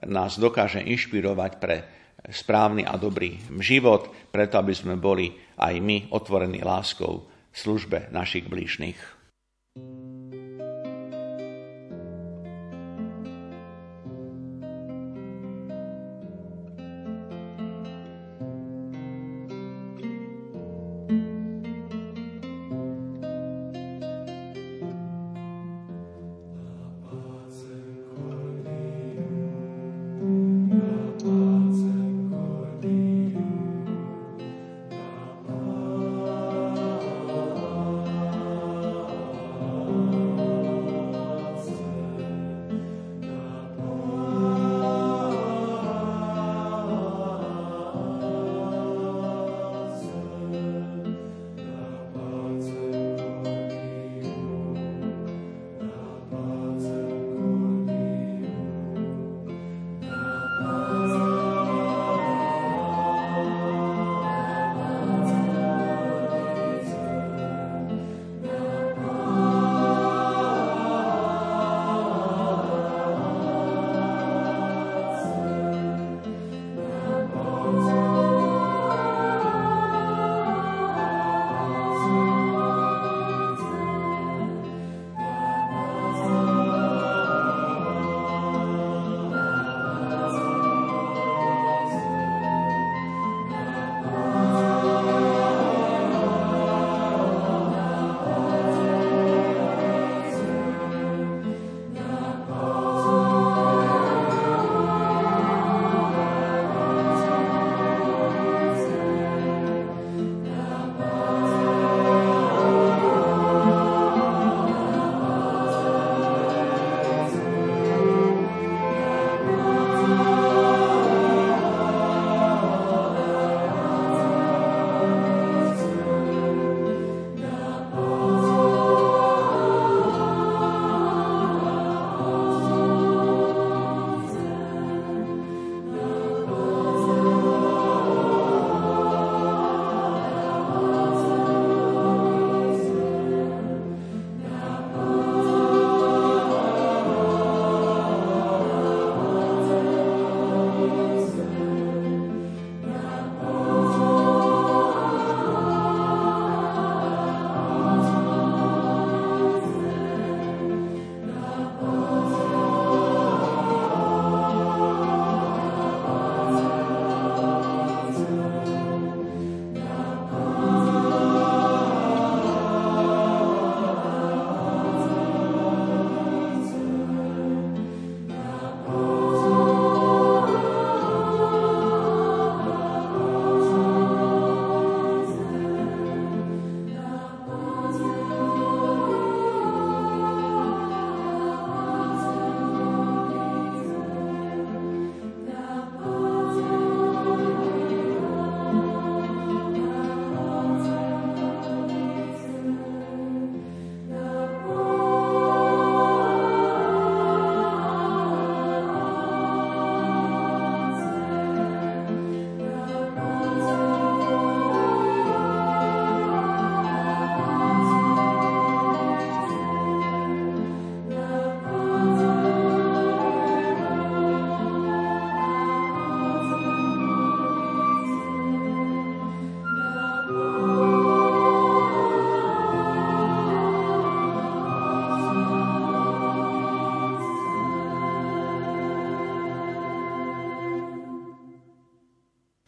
nás 0.09 0.41
dokáže 0.41 0.81
inšpirovať 0.81 1.53
pre 1.61 1.77
správny 2.25 2.89
a 2.89 2.97
dobrý 2.97 3.37
život, 3.61 4.09
preto 4.33 4.57
aby 4.57 4.73
sme 4.73 4.97
boli 4.97 5.29
aj 5.61 5.75
my 5.77 6.09
otvorení 6.17 6.65
láskou 6.65 7.32
službe 7.53 8.09
našich 8.11 8.49
blížnych. 8.49 9.17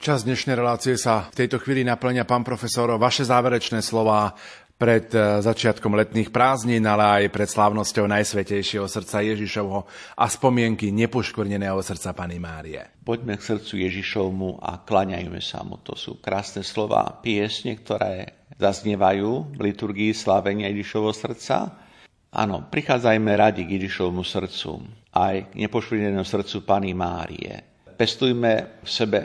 Čas 0.05 0.29
dnešnej 0.29 0.61
relácie 0.61 1.01
sa 1.01 1.33
v 1.33 1.49
tejto 1.49 1.57
chvíli 1.65 1.81
naplňa, 1.81 2.29
pán 2.29 2.45
profesor, 2.45 2.93
vaše 3.01 3.25
záverečné 3.25 3.81
slova 3.81 4.37
pred 4.77 5.09
e, 5.09 5.41
začiatkom 5.41 5.97
letných 5.97 6.29
prázdnin, 6.29 6.85
ale 6.85 7.25
aj 7.25 7.33
pred 7.33 7.49
slávnosťou 7.49 8.05
Najsvetejšieho 8.13 8.85
srdca 8.85 9.25
Ježišovho 9.25 9.89
a 10.21 10.25
spomienky 10.29 10.93
nepoškvrneného 10.93 11.81
srdca 11.81 12.13
Pany 12.13 12.37
Márie. 12.37 12.85
Poďme 13.01 13.41
k 13.41 13.49
srdcu 13.49 13.81
Ježišovmu 13.81 14.61
a 14.61 14.85
klaňajme 14.85 15.41
sa 15.41 15.65
mu. 15.65 15.81
To 15.81 15.97
sú 15.97 16.21
krásne 16.21 16.61
slova 16.61 17.09
piesne, 17.25 17.73
ktoré 17.73 18.45
zaznievajú 18.61 19.57
v 19.57 19.73
liturgii 19.73 20.13
slávenia 20.13 20.69
Ježišovho 20.69 21.17
srdca. 21.17 21.81
Áno, 22.29 22.69
prichádzajme 22.69 23.33
radi 23.41 23.65
k 23.65 23.81
Ježišovmu 23.81 24.21
srdcu, 24.21 24.85
aj 25.17 25.49
k 25.49 25.65
nepoškvrnenému 25.65 26.29
srdcu 26.29 26.61
Pany 26.61 26.93
Márie. 26.93 27.73
Pestujme 27.97 28.85
v 28.85 28.89
sebe 28.91 29.19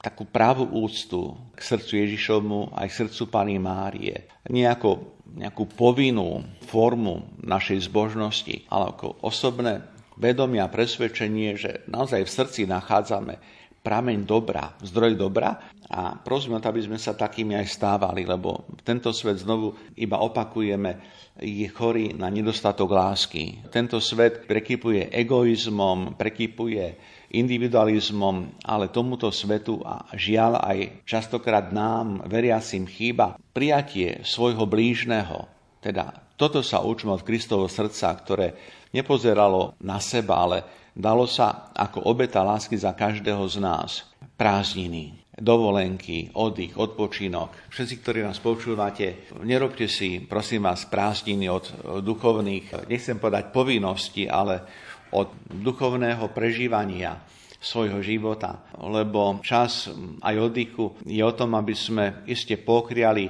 takú 0.00 0.24
právu 0.24 0.64
úctu 0.64 1.36
k 1.52 1.60
srdcu 1.60 1.92
Ježišovmu 2.08 2.72
aj 2.72 2.88
k 2.88 2.98
srdcu 3.04 3.22
Pany 3.28 3.56
Márie. 3.60 4.28
Nie 4.48 4.72
ako 4.72 5.20
nejakú 5.36 5.68
povinnú 5.68 6.42
formu 6.66 7.28
našej 7.44 7.86
zbožnosti, 7.86 8.66
ale 8.72 8.96
ako 8.96 9.20
osobné 9.22 9.84
vedomie 10.16 10.58
a 10.58 10.72
presvedčenie, 10.72 11.54
že 11.54 11.84
naozaj 11.86 12.26
v 12.26 12.34
srdci 12.34 12.60
nachádzame 12.66 13.38
prameň 13.80 14.28
dobra, 14.28 14.76
zdroj 14.84 15.16
dobra 15.16 15.56
a 15.88 16.16
prosím, 16.20 16.60
aby 16.60 16.80
sme 16.84 17.00
sa 17.00 17.16
takými 17.16 17.56
aj 17.56 17.66
stávali, 17.72 18.28
lebo 18.28 18.68
tento 18.84 19.08
svet 19.16 19.40
znovu 19.40 19.72
iba 19.96 20.20
opakujeme, 20.20 21.00
je 21.40 21.64
chorý 21.72 22.12
na 22.12 22.28
nedostatok 22.28 22.92
lásky. 22.92 23.64
Tento 23.72 23.96
svet 23.96 24.44
prekypuje 24.44 25.08
egoizmom, 25.08 26.20
prekypuje 26.20 27.00
individualizmom, 27.30 28.62
ale 28.66 28.90
tomuto 28.90 29.30
svetu 29.30 29.80
a 29.86 30.06
žiaľ 30.18 30.60
aj 30.60 30.78
častokrát 31.06 31.70
nám, 31.70 32.26
veriacim, 32.26 32.84
chýba 32.90 33.38
prijatie 33.54 34.22
svojho 34.26 34.66
blížneho. 34.66 35.46
Teda 35.80 36.12
toto 36.34 36.60
sa 36.60 36.82
učíme 36.82 37.14
od 37.14 37.24
Kristovho 37.24 37.70
srdca, 37.70 38.12
ktoré 38.16 38.56
nepozeralo 38.90 39.78
na 39.80 40.02
seba, 40.02 40.42
ale 40.42 40.58
dalo 40.96 41.28
sa 41.28 41.70
ako 41.72 42.04
obeta 42.08 42.42
lásky 42.42 42.74
za 42.74 42.92
každého 42.96 43.44
z 43.46 43.56
nás. 43.62 43.90
Prázdniny, 44.40 45.20
dovolenky, 45.36 46.32
oddych, 46.32 46.76
odpočinok. 46.76 47.72
Všetci, 47.72 47.94
ktorí 48.00 48.18
nás 48.24 48.40
počúvate, 48.40 49.28
nerobte 49.44 49.88
si, 49.88 50.20
prosím 50.24 50.68
vás, 50.68 50.88
prázdniny 50.88 51.46
od 51.48 51.64
duchovných, 52.04 52.88
nechcem 52.88 53.20
povedať 53.20 53.52
povinnosti, 53.52 54.28
ale 54.28 54.64
od 55.12 55.30
duchovného 55.50 56.30
prežívania 56.30 57.18
svojho 57.60 58.00
života. 58.00 58.64
Lebo 58.80 59.38
čas 59.44 59.92
aj 60.24 60.34
oddychu 60.40 60.96
je 61.04 61.20
o 61.20 61.36
tom, 61.36 61.54
aby 61.54 61.76
sme 61.76 62.24
iste 62.24 62.56
pokriali 62.56 63.28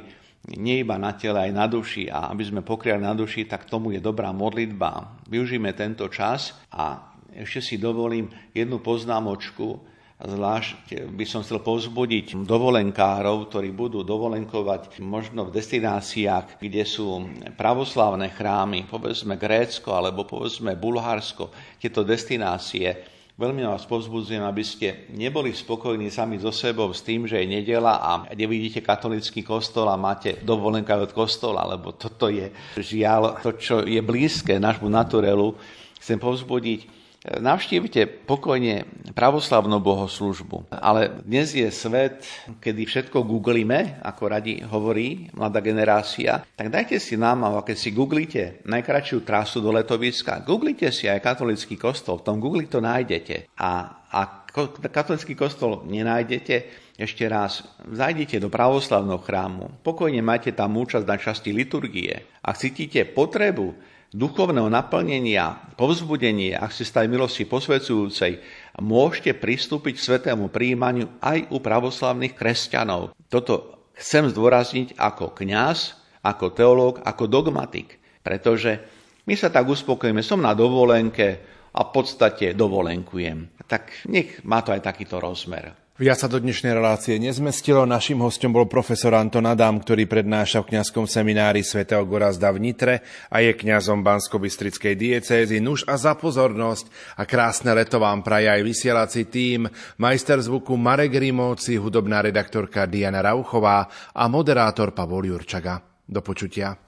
nie 0.57 0.81
iba 0.81 0.97
na 0.97 1.13
tele, 1.19 1.51
aj 1.51 1.53
na 1.53 1.67
duši. 1.69 2.09
A 2.09 2.33
aby 2.33 2.47
sme 2.47 2.61
pokriali 2.65 3.05
na 3.05 3.13
duši, 3.13 3.45
tak 3.45 3.69
tomu 3.69 3.93
je 3.93 4.01
dobrá 4.01 4.33
modlitba. 4.33 5.21
Využíme 5.29 5.75
tento 5.77 6.09
čas 6.09 6.57
a 6.73 7.13
ešte 7.35 7.61
si 7.61 7.77
dovolím 7.77 8.31
jednu 8.55 8.81
poznámočku. 8.81 9.91
Zvlášť 10.21 11.09
by 11.17 11.25
som 11.25 11.41
chcel 11.41 11.65
povzbudiť 11.65 12.37
dovolenkárov, 12.45 13.49
ktorí 13.49 13.73
budú 13.73 14.05
dovolenkovať 14.05 15.01
možno 15.01 15.49
v 15.49 15.57
destináciách, 15.57 16.61
kde 16.61 16.85
sú 16.85 17.25
pravoslávne 17.57 18.29
chrámy, 18.29 18.85
povedzme 18.85 19.41
Grécko 19.41 19.97
alebo 19.97 20.29
povedzme 20.29 20.77
Bulharsko, 20.77 21.49
tieto 21.81 22.05
destinácie. 22.05 23.17
Veľmi 23.41 23.65
vás 23.65 23.89
povzbudzujem, 23.89 24.45
aby 24.45 24.61
ste 24.61 25.09
neboli 25.17 25.57
spokojní 25.57 26.13
sami 26.13 26.37
so 26.37 26.53
sebou 26.53 26.93
s 26.93 27.01
tým, 27.01 27.25
že 27.25 27.41
je 27.41 27.49
nedela 27.49 28.05
a 28.05 28.29
nevidíte 28.37 28.85
katolický 28.85 29.41
kostol 29.41 29.89
a 29.89 29.97
máte 29.97 30.37
dovolenka 30.45 31.01
od 31.01 31.17
kostola, 31.17 31.65
lebo 31.65 31.97
toto 31.97 32.29
je 32.29 32.53
žiaľ 32.77 33.41
to, 33.41 33.57
čo 33.57 33.89
je 33.89 34.05
blízke 34.05 34.61
nášmu 34.61 34.93
naturelu. 34.93 35.57
Chcem 35.97 36.21
povzbudiť, 36.21 37.01
Navštívite 37.21 38.25
pokojne 38.25 38.89
pravoslavnú 39.13 39.77
bohoslužbu. 39.85 40.73
Ale 40.73 41.21
dnes 41.21 41.53
je 41.53 41.69
svet, 41.69 42.25
kedy 42.65 42.89
všetko 42.89 43.29
googlíme, 43.29 44.01
ako 44.01 44.23
radi 44.25 44.65
hovorí 44.65 45.29
mladá 45.37 45.61
generácia, 45.61 46.41
tak 46.57 46.73
dajte 46.73 46.97
si 46.97 47.21
nám, 47.21 47.45
keď 47.61 47.77
si 47.77 47.93
googlite 47.93 48.65
najkračšiu 48.65 49.21
trasu 49.21 49.61
do 49.61 49.69
letoviska, 49.69 50.41
googlite 50.49 50.89
si 50.89 51.13
aj 51.13 51.21
katolický 51.21 51.77
kostol, 51.77 52.25
v 52.25 52.25
tom 52.25 52.41
Google 52.41 52.65
to 52.73 52.81
nájdete. 52.81 53.53
A 53.61 54.01
ak 54.09 54.57
katolický 54.89 55.37
kostol 55.37 55.85
nenájdete, 55.85 56.89
ešte 56.97 57.29
raz, 57.29 57.65
zajdite 57.85 58.41
do 58.41 58.49
pravoslavného 58.49 59.21
chrámu, 59.21 59.65
pokojne 59.85 60.25
majte 60.25 60.57
tam 60.57 60.77
účasť 60.77 61.05
na 61.05 61.17
časti 61.21 61.53
liturgie. 61.53 62.29
Ak 62.41 62.57
cítite 62.57 63.05
potrebu 63.05 63.90
duchovného 64.11 64.67
naplnenia, 64.67 65.75
povzbudenie, 65.79 66.59
ak 66.59 66.75
ste 66.75 66.85
stali 66.87 67.07
milosti 67.07 67.47
posvedzujúcej, 67.47 68.43
môžete 68.83 69.39
pristúpiť 69.39 69.99
k 69.99 70.05
svetému 70.05 70.51
príjmaniu 70.51 71.11
aj 71.23 71.47
u 71.55 71.63
pravoslavných 71.63 72.35
kresťanov. 72.35 73.15
Toto 73.31 73.87
chcem 73.95 74.27
zdôrazniť 74.31 74.99
ako 74.99 75.35
kňaz, 75.35 75.79
ako 76.27 76.47
teológ, 76.53 76.95
ako 77.07 77.25
dogmatik, 77.31 78.03
pretože 78.21 78.83
my 79.25 79.35
sa 79.39 79.49
tak 79.49 79.69
uspokojíme, 79.71 80.27
som 80.27 80.43
na 80.43 80.53
dovolenke 80.59 81.27
a 81.71 81.81
v 81.87 81.91
podstate 81.95 82.53
dovolenkujem. 82.53 83.63
Tak 83.71 84.11
nech 84.11 84.43
má 84.43 84.67
to 84.67 84.75
aj 84.75 84.83
takýto 84.83 85.23
rozmer. 85.23 85.71
Viac 86.01 86.17
sa 86.17 86.33
do 86.33 86.41
dnešnej 86.41 86.73
relácie 86.73 87.21
nezmestilo. 87.21 87.85
Našim 87.85 88.25
hostom 88.25 88.57
bol 88.57 88.65
profesor 88.65 89.13
Anton 89.13 89.45
Adam, 89.45 89.85
ktorý 89.85 90.09
prednáša 90.09 90.65
v 90.65 90.73
kňazskom 90.73 91.05
seminári 91.05 91.61
svätého 91.61 92.01
Gorazda 92.09 92.49
v 92.57 92.73
Nitre 92.73 93.05
a 93.29 93.45
je 93.45 93.53
kňazom 93.53 94.01
Bansko-Bystrickej 94.01 94.97
diecézy. 94.97 95.61
Nuž 95.61 95.85
a 95.85 96.01
za 96.01 96.17
pozornosť 96.17 96.89
a 97.21 97.29
krásne 97.29 97.77
leto 97.77 98.01
vám 98.01 98.25
praje 98.25 98.49
aj 98.49 98.65
vysielací 98.65 99.29
tým, 99.29 99.69
majster 100.01 100.41
zvuku 100.41 100.73
Marek 100.73 101.21
Rimovci, 101.21 101.77
hudobná 101.77 102.25
redaktorka 102.25 102.89
Diana 102.89 103.21
Rauchová 103.21 103.85
a 104.17 104.25
moderátor 104.25 104.97
Pavol 104.97 105.29
Jurčaga. 105.29 105.85
Do 106.09 106.25
počutia. 106.25 106.81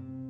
thank 0.00 0.26
you 0.26 0.29